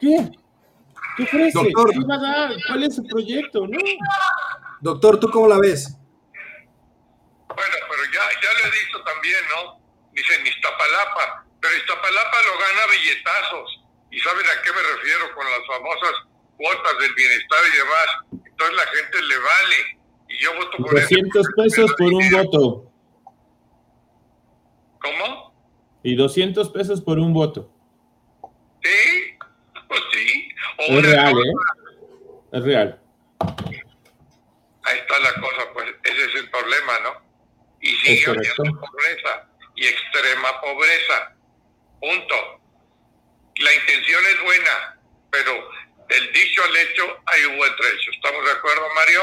¿Qué? 0.00 0.30
¿Qué 1.16 1.22
ofrece? 1.22 1.58
Doctor. 1.58 1.92
¿Qué 1.92 2.00
va 2.08 2.14
a 2.14 2.18
dar? 2.18 2.56
¿Cuál 2.66 2.82
es 2.84 2.96
su 2.96 3.04
proyecto? 3.04 3.66
¿No? 3.66 3.78
Doctor, 4.80 5.20
¿tú 5.20 5.30
cómo 5.30 5.46
la 5.46 5.58
ves? 5.58 5.96
Bueno, 7.46 7.76
pero 7.88 8.02
ya, 8.12 8.24
ya 8.42 8.50
lo 8.58 8.66
he 8.66 8.70
dicho 8.72 8.98
también, 9.04 9.38
¿no? 9.54 9.80
Dicen 10.12 10.46
Iztapalapa, 10.46 11.46
pero 11.60 11.76
Iztapalapa 11.76 12.36
lo 12.42 12.58
gana 12.58 12.82
billetazos. 12.90 13.84
¿Y 14.10 14.18
saben 14.20 14.46
a 14.46 14.62
qué 14.62 14.70
me 14.72 14.82
refiero 14.96 15.34
con 15.34 15.44
las 15.46 15.66
famosas 15.66 16.31
cuotas 16.62 16.98
del 17.00 17.14
bienestar 17.14 17.58
y 17.72 17.76
demás? 17.76 18.44
Entonces 18.46 18.76
la 18.76 18.86
gente 18.96 19.22
le 19.22 19.36
vale. 19.38 19.98
Y 20.28 20.42
yo 20.42 20.54
voto 20.56 20.76
por 20.78 20.94
200 21.00 21.46
pesos 21.56 21.92
por 21.98 22.12
un 22.14 22.30
voto. 22.30 22.90
¿Cómo? 25.00 25.52
Y 26.02 26.14
200 26.16 26.70
pesos 26.70 27.00
por 27.00 27.18
un 27.18 27.32
voto. 27.32 27.70
Sí, 28.82 29.36
pues 29.88 30.00
sí. 30.12 30.48
O 30.78 30.98
Es 30.98 31.06
real, 31.06 31.32
cosa- 31.32 31.48
¿eh? 31.48 32.58
Es 32.58 32.64
real. 32.64 33.00
Ahí 34.84 34.98
está 34.98 35.18
la 35.20 35.34
cosa, 35.40 35.72
pues 35.72 35.86
ese 36.04 36.24
es 36.24 36.34
el 36.36 36.50
problema, 36.50 36.92
¿no? 37.04 37.22
Y 37.80 37.88
sigue 37.96 38.24
habiendo 38.30 38.80
pobreza 38.80 39.48
y 39.76 39.86
extrema 39.86 40.60
pobreza. 40.60 41.36
Punto. 42.00 42.34
La 43.56 43.74
intención 43.74 44.20
es 44.26 44.42
buena, 44.44 45.00
pero 45.30 45.52
del 46.12 46.28
dicho 46.32 46.60
al 46.60 46.76
hecho 46.76 47.02
hay 47.24 47.40
un 47.50 47.56
buen 47.56 47.72
trecho. 47.76 48.10
¿Estamos 48.12 48.44
de 48.44 48.52
acuerdo, 48.52 48.84
Mario? 48.94 49.20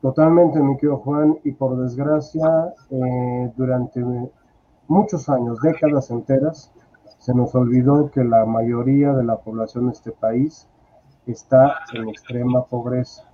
Totalmente, 0.00 0.58
mi 0.60 0.76
querido 0.76 0.98
Juan, 0.98 1.38
y 1.44 1.52
por 1.52 1.76
desgracia, 1.76 2.48
eh, 2.90 3.52
durante 3.56 4.00
muchos 4.88 5.28
años, 5.28 5.60
décadas 5.60 6.10
enteras, 6.10 6.72
se 7.18 7.34
nos 7.34 7.54
olvidó 7.54 8.10
que 8.10 8.24
la 8.24 8.46
mayoría 8.46 9.12
de 9.12 9.24
la 9.24 9.36
población 9.36 9.86
de 9.86 9.92
este 9.92 10.12
país 10.12 10.66
está 11.26 11.78
en 11.92 12.08
extrema 12.08 12.64
pobreza, 12.64 13.24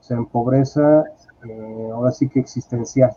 o 0.00 0.02
sea, 0.02 0.16
en 0.16 0.26
pobreza, 0.26 1.04
eh, 1.44 1.88
ahora 1.92 2.12
sí 2.12 2.28
que 2.28 2.40
existencial, 2.40 3.14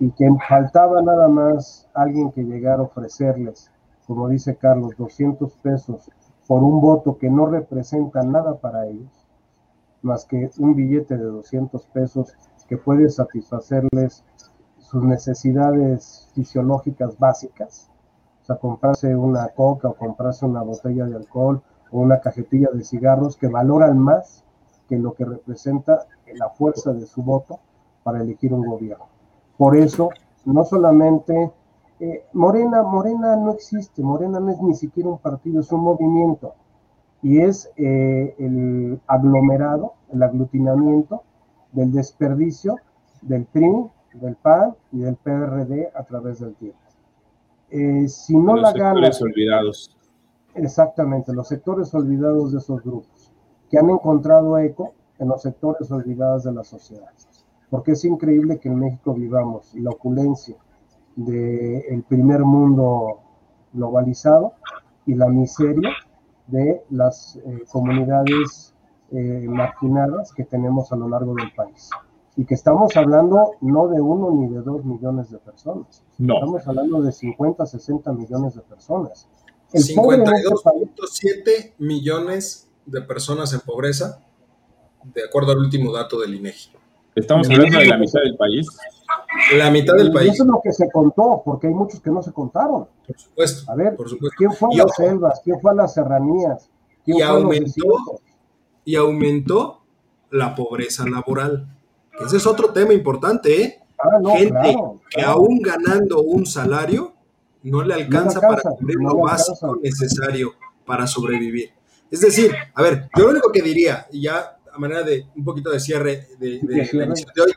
y 0.00 0.10
que 0.10 0.26
faltaba 0.48 1.00
nada 1.00 1.28
más 1.28 1.88
alguien 1.94 2.32
que 2.32 2.42
llegara 2.42 2.80
a 2.80 2.86
ofrecerles, 2.86 3.70
como 4.06 4.28
dice 4.28 4.56
Carlos, 4.56 4.96
200 4.98 5.52
pesos 5.58 6.10
por 6.46 6.62
un 6.62 6.80
voto 6.80 7.18
que 7.18 7.30
no 7.30 7.46
representa 7.46 8.22
nada 8.22 8.56
para 8.58 8.86
ellos 8.86 9.22
más 10.02 10.24
que 10.24 10.50
un 10.58 10.74
billete 10.74 11.16
de 11.16 11.24
200 11.24 11.86
pesos 11.86 12.34
que 12.68 12.76
puede 12.76 13.08
satisfacerles 13.08 14.24
sus 14.78 15.02
necesidades 15.04 16.28
fisiológicas 16.34 17.18
básicas. 17.18 17.88
O 18.42 18.44
sea, 18.44 18.56
comprarse 18.56 19.14
una 19.14 19.48
coca 19.48 19.88
o 19.88 19.94
comprarse 19.94 20.44
una 20.44 20.62
botella 20.62 21.06
de 21.06 21.16
alcohol 21.16 21.62
o 21.90 22.00
una 22.00 22.20
cajetilla 22.20 22.68
de 22.72 22.84
cigarros 22.84 23.36
que 23.36 23.46
valoran 23.46 23.98
más 23.98 24.44
que 24.88 24.98
lo 24.98 25.14
que 25.14 25.24
representa 25.24 26.06
la 26.34 26.50
fuerza 26.50 26.92
de 26.92 27.06
su 27.06 27.22
voto 27.22 27.60
para 28.02 28.20
elegir 28.20 28.52
un 28.52 28.66
gobierno. 28.66 29.06
Por 29.56 29.76
eso, 29.76 30.10
no 30.44 30.64
solamente 30.64 31.52
eh, 32.02 32.24
Morena, 32.32 32.82
Morena 32.82 33.36
no 33.36 33.52
existe, 33.52 34.02
Morena 34.02 34.40
no 34.40 34.50
es 34.50 34.60
ni 34.60 34.74
siquiera 34.74 35.08
un 35.08 35.18
partido, 35.18 35.60
es 35.60 35.70
un 35.70 35.82
movimiento 35.82 36.54
y 37.22 37.38
es 37.38 37.70
eh, 37.76 38.34
el 38.40 39.00
aglomerado, 39.06 39.92
el 40.12 40.24
aglutinamiento 40.24 41.22
del 41.70 41.92
desperdicio 41.92 42.74
del 43.20 43.44
PRI, 43.44 43.86
del 44.14 44.34
PAN 44.34 44.74
y 44.90 44.98
del 44.98 45.14
PRD 45.14 45.92
a 45.94 46.02
través 46.02 46.40
del 46.40 46.56
tiempo. 46.56 46.80
Eh, 47.70 48.08
si 48.08 48.36
no 48.36 48.56
Los 48.56 48.62
la 48.62 48.72
gana, 48.72 48.94
sectores 48.94 49.22
olvidados. 49.22 49.96
exactamente, 50.56 51.32
los 51.32 51.46
sectores 51.46 51.94
olvidados 51.94 52.50
de 52.50 52.58
esos 52.58 52.82
grupos, 52.82 53.32
que 53.70 53.78
han 53.78 53.88
encontrado 53.88 54.58
eco 54.58 54.92
en 55.20 55.28
los 55.28 55.40
sectores 55.40 55.88
olvidados 55.92 56.42
de 56.42 56.52
la 56.52 56.64
sociedad. 56.64 57.12
Porque 57.70 57.92
es 57.92 58.04
increíble 58.04 58.58
que 58.58 58.68
en 58.68 58.80
México 58.80 59.14
vivamos 59.14 59.72
la 59.76 59.90
opulencia 59.90 60.56
del 61.16 62.02
primer 62.08 62.40
mundo 62.40 63.20
globalizado 63.72 64.52
y 65.06 65.14
la 65.14 65.28
miseria 65.28 65.90
de 66.46 66.82
las 66.90 67.36
eh, 67.36 67.64
comunidades 67.70 68.74
eh, 69.10 69.46
marginadas 69.48 70.32
que 70.32 70.44
tenemos 70.44 70.92
a 70.92 70.96
lo 70.96 71.08
largo 71.08 71.34
del 71.34 71.52
país. 71.54 71.90
y 72.34 72.46
que 72.46 72.54
estamos 72.54 72.96
hablando 72.96 73.52
no 73.60 73.88
de 73.88 74.00
uno 74.00 74.30
ni 74.30 74.48
de 74.48 74.62
dos 74.62 74.84
millones 74.86 75.30
de 75.30 75.36
personas. 75.36 76.02
No. 76.16 76.34
Estamos 76.36 76.66
hablando 76.66 77.02
de 77.02 77.12
50, 77.12 77.66
60 77.66 78.10
millones 78.14 78.54
de 78.54 78.62
personas. 78.62 79.28
El 79.70 79.82
pobre 79.94 80.16
en 80.16 80.22
este 80.22 80.48
país- 80.64 80.88
52.7 80.96 81.74
millones 81.78 82.70
de 82.86 83.02
personas 83.02 83.52
en 83.52 83.60
pobreza, 83.60 84.20
de 85.04 85.24
acuerdo 85.24 85.52
al 85.52 85.58
último 85.58 85.92
dato 85.92 86.20
del 86.20 86.34
INEGI. 86.34 86.70
Estamos 87.14 87.50
hablando 87.50 87.78
de 87.78 87.84
la 87.86 87.98
mitad 87.98 88.20
del 88.22 88.36
país. 88.36 88.66
La 89.56 89.70
mitad 89.70 89.94
del 89.94 90.08
y 90.08 90.12
país, 90.12 90.32
eso 90.34 90.42
es 90.44 90.48
lo 90.48 90.60
que 90.62 90.72
se 90.72 90.90
contó, 90.90 91.42
porque 91.44 91.66
hay 91.68 91.74
muchos 91.74 92.00
que 92.00 92.10
no 92.10 92.22
se 92.22 92.32
contaron. 92.32 92.86
por 93.06 93.18
supuesto. 93.18 93.70
A 93.72 93.74
ver, 93.74 93.96
por 93.96 94.08
supuesto. 94.08 94.34
¿quién 94.38 94.52
fue 94.52 94.68
a 94.74 94.78
las 94.84 94.94
selvas? 94.96 95.40
¿Quién 95.44 95.60
fue 95.60 95.70
a 95.70 95.74
las 95.74 95.94
serranías? 95.94 96.68
¿Quién 97.04 97.16
Y 97.18 97.20
fue 97.20 97.28
aumentó. 97.28 97.82
y 98.84 98.96
aumentó 98.96 99.80
la 100.30 100.54
pobreza 100.54 101.04
laboral. 101.08 101.66
Ese 102.24 102.36
es 102.36 102.46
otro 102.46 102.72
tema 102.72 102.92
importante, 102.92 103.62
¿eh? 103.62 103.78
Ah, 103.98 104.18
no, 104.20 104.30
Gente 104.30 104.50
claro, 104.52 105.00
que 105.10 105.16
claro. 105.22 105.30
aún 105.32 105.60
ganando 105.60 106.22
un 106.22 106.44
salario 106.46 107.12
no 107.62 107.82
le 107.84 107.94
alcanza, 107.94 108.38
alcanza, 108.40 108.62
para 108.62 108.76
cubrir 108.76 108.98
no 109.00 109.10
lo 109.10 109.18
básico 109.20 109.66
alcanza. 109.74 109.80
necesario 109.82 110.52
para 110.84 111.06
sobrevivir. 111.06 111.70
Es 112.10 112.20
decir, 112.20 112.52
a 112.74 112.82
ver, 112.82 113.08
yo 113.16 113.24
lo 113.24 113.30
único 113.30 113.52
que 113.52 113.62
diría, 113.62 114.06
y 114.10 114.22
ya 114.22 114.58
a 114.72 114.78
manera 114.78 115.02
de 115.02 115.26
un 115.36 115.44
poquito 115.44 115.70
de 115.70 115.78
cierre 115.80 116.28
de, 116.38 116.60
de 116.60 116.60
De 116.62 116.76
la 116.78 116.84
cierre. 116.84 117.04
emisión 117.06 117.30
de 117.34 117.42
hoy, 117.42 117.52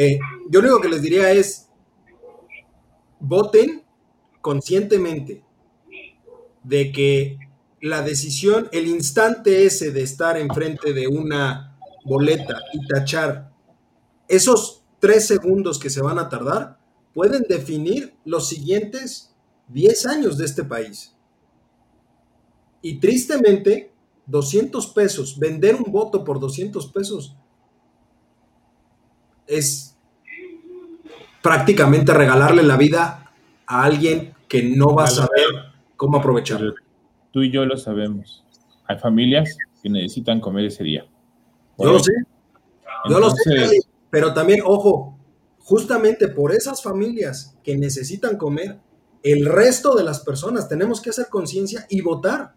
eh, 0.00 0.20
yo 0.48 0.62
lo 0.62 0.68
único 0.68 0.80
que 0.80 0.88
les 0.90 1.02
diría 1.02 1.32
es, 1.32 1.70
voten 3.18 3.82
conscientemente 4.40 5.42
de 6.62 6.92
que 6.92 7.36
la 7.80 8.02
decisión, 8.02 8.68
el 8.70 8.86
instante 8.86 9.66
ese 9.66 9.90
de 9.90 10.02
estar 10.02 10.36
enfrente 10.36 10.92
de 10.92 11.08
una 11.08 11.76
boleta 12.04 12.60
y 12.72 12.86
tachar 12.86 13.50
esos 14.28 14.84
tres 15.00 15.26
segundos 15.26 15.80
que 15.80 15.90
se 15.90 16.00
van 16.00 16.20
a 16.20 16.28
tardar, 16.28 16.78
pueden 17.12 17.42
definir 17.48 18.14
los 18.24 18.48
siguientes 18.48 19.34
10 19.66 20.06
años 20.06 20.38
de 20.38 20.44
este 20.44 20.62
país. 20.62 21.16
Y 22.82 23.00
tristemente, 23.00 23.90
200 24.26 24.86
pesos, 24.92 25.40
vender 25.40 25.74
un 25.74 25.90
voto 25.90 26.22
por 26.22 26.38
200 26.38 26.86
pesos 26.92 27.36
es 29.48 29.96
prácticamente 31.42 32.12
regalarle 32.12 32.62
la 32.62 32.76
vida 32.76 33.32
a 33.66 33.82
alguien 33.84 34.34
que 34.48 34.62
no 34.62 34.94
va 34.94 35.04
a 35.04 35.08
saber 35.08 35.46
cómo 35.96 36.18
aprovecharlo. 36.18 36.74
Tú 37.32 37.42
y 37.42 37.50
yo 37.50 37.64
lo 37.64 37.76
sabemos. 37.76 38.44
Hay 38.86 38.98
familias 38.98 39.56
que 39.82 39.90
necesitan 39.90 40.40
comer 40.40 40.66
ese 40.66 40.84
día. 40.84 41.06
Yo 41.78 41.92
lo 41.92 41.98
sé, 42.00 42.12
yo 43.08 43.20
lo 43.20 43.30
sé, 43.30 43.78
pero 44.10 44.34
también, 44.34 44.60
ojo, 44.64 45.16
justamente 45.60 46.28
por 46.28 46.52
esas 46.52 46.82
familias 46.82 47.56
que 47.62 47.76
necesitan 47.76 48.36
comer, 48.36 48.80
el 49.22 49.46
resto 49.46 49.94
de 49.94 50.02
las 50.04 50.20
personas 50.20 50.68
tenemos 50.68 51.00
que 51.00 51.10
hacer 51.10 51.28
conciencia 51.28 51.86
y 51.88 52.00
votar 52.00 52.54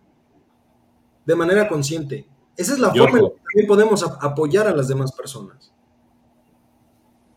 de 1.26 1.36
manera 1.36 1.68
consciente. 1.68 2.26
Esa 2.58 2.74
es 2.74 2.80
la 2.80 2.92
forma 3.04 3.20
en 3.20 3.24
la 3.26 3.30
que 3.30 3.36
también 3.52 3.68
podemos 3.68 4.04
ap- 4.04 4.24
apoyar 4.24 4.68
a 4.68 4.76
las 4.76 4.88
demás 4.88 5.12
personas. 5.12 5.72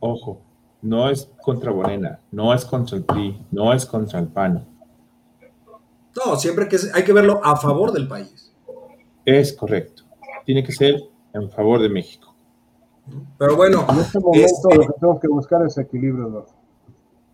Ojo, 0.06 0.38
no 0.82 1.08
es 1.08 1.30
contra 1.42 1.72
Morena, 1.72 2.20
no 2.30 2.52
es 2.52 2.66
contra 2.66 2.98
el 2.98 3.04
PRI, 3.04 3.46
no 3.50 3.72
es 3.72 3.86
contra 3.86 4.18
el 4.18 4.28
PAN. 4.28 4.66
No, 6.14 6.36
siempre 6.36 6.68
que 6.68 6.76
hay 6.92 7.02
que 7.04 7.12
verlo 7.14 7.40
a 7.42 7.56
favor 7.56 7.90
del 7.90 8.06
país. 8.06 8.52
Es 9.24 9.54
correcto. 9.54 10.02
Tiene 10.44 10.62
que 10.62 10.72
ser 10.72 11.00
en 11.32 11.50
favor 11.50 11.80
de 11.80 11.88
México. 11.88 12.34
Pero 13.38 13.56
bueno, 13.56 13.86
En 13.88 13.98
este 13.98 14.20
momento 14.20 14.44
Este- 14.46 14.74
lo 14.76 14.80
que 14.86 14.92
tenemos 15.00 15.20
que 15.20 15.28
buscar 15.28 15.66
es 15.66 15.78
equilibrio, 15.78 16.28
Eduardo. 16.28 16.52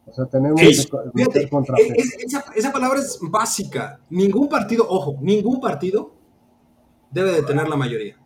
O 0.07 0.13
sea, 0.13 0.27
tenemos 0.27 0.63
es- 0.63 0.87
que 0.87 0.97
fíjate, 1.15 1.51
es- 1.79 1.91
es- 1.97 2.17
esa, 2.27 2.45
esa 2.55 2.73
palabra 2.73 3.01
es 3.01 3.19
básica. 3.21 3.99
Ningún 4.11 4.49
partido, 4.49 4.87
ojo, 4.89 5.17
ningún 5.21 5.61
partido 5.61 6.13
debe 7.11 7.33
de 7.33 7.43
tener 7.43 7.69
la 7.69 7.75
mayoría. 7.77 8.17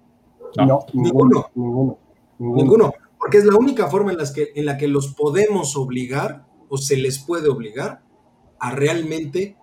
No. 0.58 0.66
No, 0.66 0.86
ninguno, 0.92 1.46
ninguno, 1.54 1.98
ninguno. 2.38 2.62
Ninguno, 2.62 2.92
porque 3.24 3.38
es 3.38 3.46
la 3.46 3.56
única 3.56 3.88
forma 3.88 4.12
en, 4.12 4.18
las 4.18 4.32
que, 4.32 4.52
en 4.54 4.66
la 4.66 4.76
que 4.76 4.86
los 4.86 5.14
podemos 5.14 5.76
obligar 5.76 6.44
o 6.68 6.76
se 6.76 6.98
les 6.98 7.18
puede 7.18 7.48
obligar 7.48 8.02
a 8.58 8.70
realmente 8.72 9.56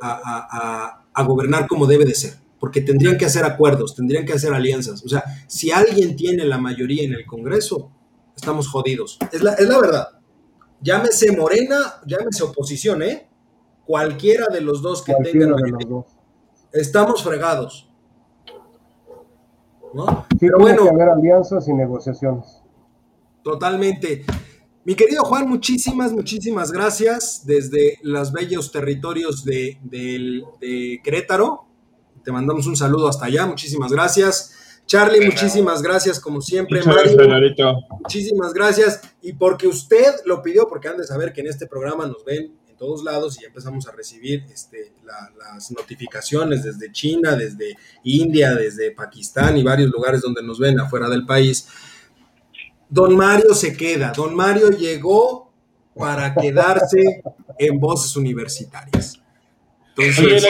a, 0.00 0.12
a- 0.12 0.46
a- 0.52 1.04
a 1.12 1.22
gobernar 1.24 1.66
como 1.66 1.86
debe 1.88 2.04
de 2.04 2.14
ser, 2.14 2.34
porque 2.60 2.80
tendrían 2.80 3.18
que 3.18 3.24
hacer 3.24 3.44
acuerdos, 3.44 3.96
tendrían 3.96 4.24
que 4.24 4.32
hacer 4.32 4.54
alianzas. 4.54 5.04
O 5.04 5.08
sea, 5.08 5.24
si 5.48 5.72
alguien 5.72 6.14
tiene 6.14 6.44
la 6.44 6.56
mayoría 6.58 7.02
en 7.02 7.14
el 7.14 7.26
Congreso, 7.26 7.90
estamos 8.36 8.68
jodidos. 8.68 9.18
Es 9.32 9.42
la, 9.42 9.54
es 9.54 9.68
la 9.68 9.80
verdad. 9.80 10.08
Llámese 10.80 11.36
Morena, 11.36 11.94
llámese 12.06 12.44
oposición, 12.44 13.02
¿eh? 13.02 13.28
Cualquiera 13.84 14.46
de 14.52 14.60
los 14.60 14.82
dos 14.82 15.02
que 15.02 15.12
Cualquiera 15.14 15.46
tengan 15.56 15.60
mayoría, 15.60 16.04
estamos 16.72 17.24
fregados. 17.24 17.88
¿No? 19.94 20.26
Sí, 20.38 20.46
bueno, 20.58 20.84
que 20.84 20.88
haber 20.90 21.08
alianzas 21.10 21.68
y 21.68 21.72
negociaciones. 21.72 22.62
Totalmente. 23.42 24.24
Mi 24.84 24.94
querido 24.94 25.24
Juan, 25.24 25.48
muchísimas, 25.48 26.12
muchísimas 26.12 26.72
gracias 26.72 27.42
desde 27.46 27.98
los 28.02 28.32
bellos 28.32 28.72
territorios 28.72 29.44
de, 29.44 29.78
del- 29.82 30.44
de 30.60 31.00
Querétaro. 31.04 31.66
Te 32.24 32.32
mandamos 32.32 32.66
un 32.66 32.76
saludo 32.76 33.08
hasta 33.08 33.26
allá, 33.26 33.46
muchísimas 33.46 33.92
gracias. 33.92 34.80
Charlie, 34.86 35.24
muchísimas 35.24 35.80
gracias 35.82 36.18
como 36.18 36.40
siempre. 36.40 36.80
Gracias, 36.82 37.14
Mario, 37.16 37.54
muchísimas 38.00 38.52
gracias. 38.52 39.00
Y 39.22 39.32
porque 39.34 39.68
usted 39.68 40.14
lo 40.24 40.42
pidió, 40.42 40.66
porque 40.68 40.88
han 40.88 40.96
de 40.96 41.04
saber 41.04 41.32
que 41.32 41.40
en 41.40 41.46
este 41.46 41.66
programa 41.66 42.06
nos 42.06 42.24
ven 42.24 42.44
en 42.44 42.52
todos 42.82 43.04
lados 43.04 43.38
y 43.38 43.42
ya 43.42 43.46
empezamos 43.46 43.86
a 43.86 43.92
recibir 43.92 44.44
este, 44.52 44.92
la- 45.04 45.30
las 45.38 45.70
notificaciones 45.70 46.64
desde 46.64 46.90
China, 46.90 47.36
desde 47.36 47.76
India, 48.02 48.56
desde 48.56 48.90
Pakistán 48.90 49.56
y 49.56 49.62
varios 49.62 49.88
lugares 49.92 50.20
donde 50.20 50.42
nos 50.42 50.58
ven 50.58 50.80
afuera 50.80 51.08
del 51.08 51.24
país. 51.24 51.68
Don 52.88 53.14
Mario 53.16 53.54
se 53.54 53.76
queda. 53.76 54.12
Don 54.16 54.34
Mario 54.34 54.70
llegó 54.70 55.52
para 55.94 56.34
quedarse 56.34 57.22
en 57.56 57.78
voces 57.78 58.16
universitarias. 58.16 59.22
Oye, 59.96 60.08
Entonces, 60.08 60.44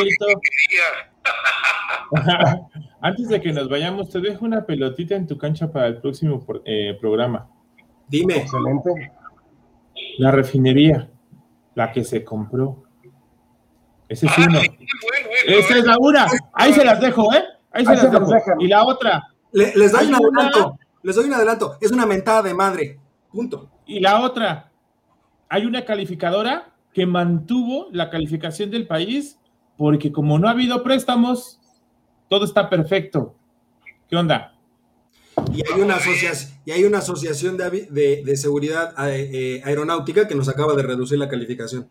antes 3.03 3.29
de 3.29 3.41
que 3.43 3.53
nos 3.53 3.69
vayamos, 3.69 4.09
te 4.09 4.21
dejo 4.21 4.47
una 4.47 4.65
pelotita 4.65 5.17
en 5.17 5.27
tu 5.27 5.37
cancha 5.37 5.71
para 5.71 5.87
el 5.89 5.99
próximo 6.01 6.45
eh, 6.65 6.97
programa. 6.99 7.51
dime, 8.09 8.39
Excelente. 8.39 9.13
La 10.19 10.31
refinería, 10.31 11.11
la 11.75 11.93
que 11.93 12.05
se 12.05 12.25
compró. 12.25 12.83
Ese 14.09 14.27
es 14.27 14.33
Ah, 14.33 14.45
uno. 14.49 14.59
bueno, 14.59 14.75
eso, 15.47 15.59
Esa 15.59 15.79
es 15.79 15.85
la 15.85 15.97
una. 15.99 16.27
Ahí 16.53 16.73
se 16.73 16.85
las 16.85 17.01
dejo, 17.01 17.33
¿eh? 17.33 17.45
Ahí 17.73 17.85
se 17.85 17.91
Ahí 17.93 17.97
las 17.97 18.01
se 18.07 18.13
las 18.13 18.21
dejo. 18.21 18.33
dejan. 18.33 18.61
Y 18.61 18.67
la 18.69 18.85
otra, 18.85 19.23
le- 19.53 19.75
les 19.75 19.93
doy 19.93 20.07
un 20.07 20.15
una- 20.15 20.19
adelanto. 20.43 20.79
Les 21.03 21.17
doy 21.17 21.25
un 21.27 21.33
adelanto. 21.35 21.77
Es 21.81 21.91
una 21.91 22.07
mentada 22.07 22.43
de 22.43 22.55
madre. 22.55 22.99
Punto. 23.31 23.69
y 23.87 23.99
la 24.01 24.21
otra. 24.21 24.71
Hay 25.49 25.67
una 25.67 25.85
calificadora 25.85 26.73
que 26.93 27.05
mantuvo 27.07 27.89
la 27.91 28.11
calificación 28.11 28.71
del 28.71 28.87
país 28.87 29.39
porque 29.77 30.13
como 30.13 30.39
no 30.39 30.47
ha 30.49 30.53
habido 30.53 30.83
préstamos, 30.83 31.59
todo 32.29 32.45
está 32.45 32.69
perfecto. 32.71 33.35
¿Qué 34.09 34.17
onda? 34.17 34.52
Y 35.53 35.63
hay 35.71 35.81
una 35.81 35.97
asociación, 35.97 36.51
y 36.65 36.71
hay 36.73 36.85
una 36.85 36.99
asociación 36.99 37.57
de, 37.57 37.71
de- 37.91 38.23
de 38.25 38.37
seguridad 38.37 38.95
eh, 39.09 39.61
aeronáutica 39.65 40.29
que 40.29 40.35
nos 40.35 40.49
acaba 40.49 40.75
de 40.75 40.83
reducir 40.83 41.19
la 41.19 41.29
calificación. 41.29 41.89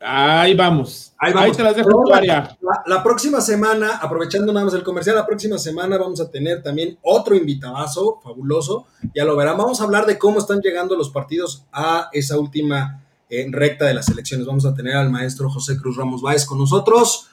Ahí 0.00 0.54
vamos. 0.54 1.12
Ahí 1.18 1.30
Ahí, 1.30 1.34
vamos. 1.34 1.56
te 1.56 1.62
las 1.64 1.74
dejo 1.74 1.88
en 1.88 1.92
tu 1.92 1.98
Ahora, 2.02 2.16
área. 2.18 2.58
La, 2.60 2.82
la 2.96 3.02
próxima 3.02 3.40
semana, 3.40 3.96
aprovechando 3.96 4.52
nada 4.52 4.64
más 4.66 4.74
el 4.74 4.84
comercial, 4.84 5.16
la 5.16 5.26
próxima 5.26 5.58
semana 5.58 5.98
vamos 5.98 6.20
a 6.20 6.30
tener 6.30 6.62
también 6.62 6.96
otro 7.02 7.34
invitadazo 7.34 8.20
fabuloso. 8.22 8.86
Ya 9.14 9.24
lo 9.24 9.34
verán. 9.36 9.58
Vamos 9.58 9.80
a 9.80 9.84
hablar 9.84 10.06
de 10.06 10.16
cómo 10.16 10.38
están 10.38 10.60
llegando 10.60 10.94
los 10.94 11.10
partidos 11.10 11.64
a 11.72 12.08
esa 12.12 12.38
última 12.38 13.04
eh, 13.28 13.44
recta 13.50 13.86
de 13.86 13.94
las 13.94 14.08
elecciones. 14.08 14.46
Vamos 14.46 14.66
a 14.66 14.74
tener 14.74 14.94
al 14.94 15.10
maestro 15.10 15.50
José 15.50 15.76
Cruz 15.76 15.96
Ramos 15.96 16.22
Báez 16.22 16.44
con 16.46 16.58
nosotros. 16.58 17.28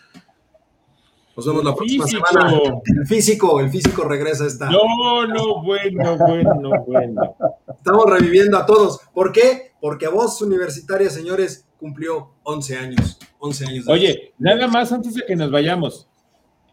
Nos 1.35 1.45
vemos 1.45 1.63
la 1.65 1.75
próxima 1.75 2.05
Físico. 2.05 2.25
semana. 2.27 2.61
El 2.85 3.07
físico, 3.07 3.59
el 3.59 3.69
físico 3.69 4.03
regresa 4.05 4.45
a 4.45 4.47
esta. 4.47 4.69
No, 4.69 5.27
no, 5.27 5.61
bueno, 5.63 6.17
bueno, 6.17 6.71
bueno. 6.87 7.35
Estamos 7.75 8.05
reviviendo 8.09 8.57
a 8.57 8.65
todos. 8.65 9.01
¿Por 9.13 9.31
qué? 9.33 9.73
Porque 9.81 10.05
a 10.05 10.09
voz 10.11 10.41
universitaria, 10.41 11.09
señores, 11.09 11.67
cumplió 11.77 12.31
11 12.43 12.77
años. 12.77 13.19
11 13.39 13.65
años. 13.65 13.85
de 13.85 13.91
Oye, 13.93 14.33
nada 14.37 14.67
más 14.67 14.91
antes 14.93 15.13
de 15.13 15.25
que 15.25 15.35
nos 15.35 15.51
vayamos. 15.51 16.07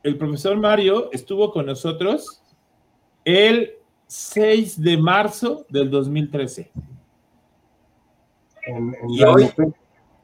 El 0.05 0.17
profesor 0.17 0.57
Mario 0.57 1.11
estuvo 1.13 1.53
con 1.53 1.67
nosotros 1.67 2.41
el 3.25 3.73
6 4.07 4.81
de 4.81 4.97
marzo 4.97 5.67
del 5.69 5.91
2013. 5.91 6.71
En, 8.67 8.95
en 8.95 9.11
Y 9.11 9.23
hoy-. 9.25 9.51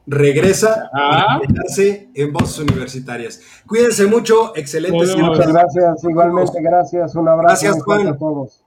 Regresa 0.08 0.90
a 0.92 1.38
quedarse 1.46 2.08
en 2.14 2.32
voces 2.32 2.58
universitarias. 2.60 3.40
Cuídense 3.66 4.06
mucho, 4.06 4.56
excelente. 4.56 4.96
Muchas 4.96 5.52
gracias, 5.52 6.04
igualmente 6.04 6.62
gracias, 6.62 7.14
un 7.14 7.28
abrazo 7.28 7.62
Gracias, 7.62 7.84
Juan. 7.84 8.06
a 8.08 8.16
todos. 8.16 8.64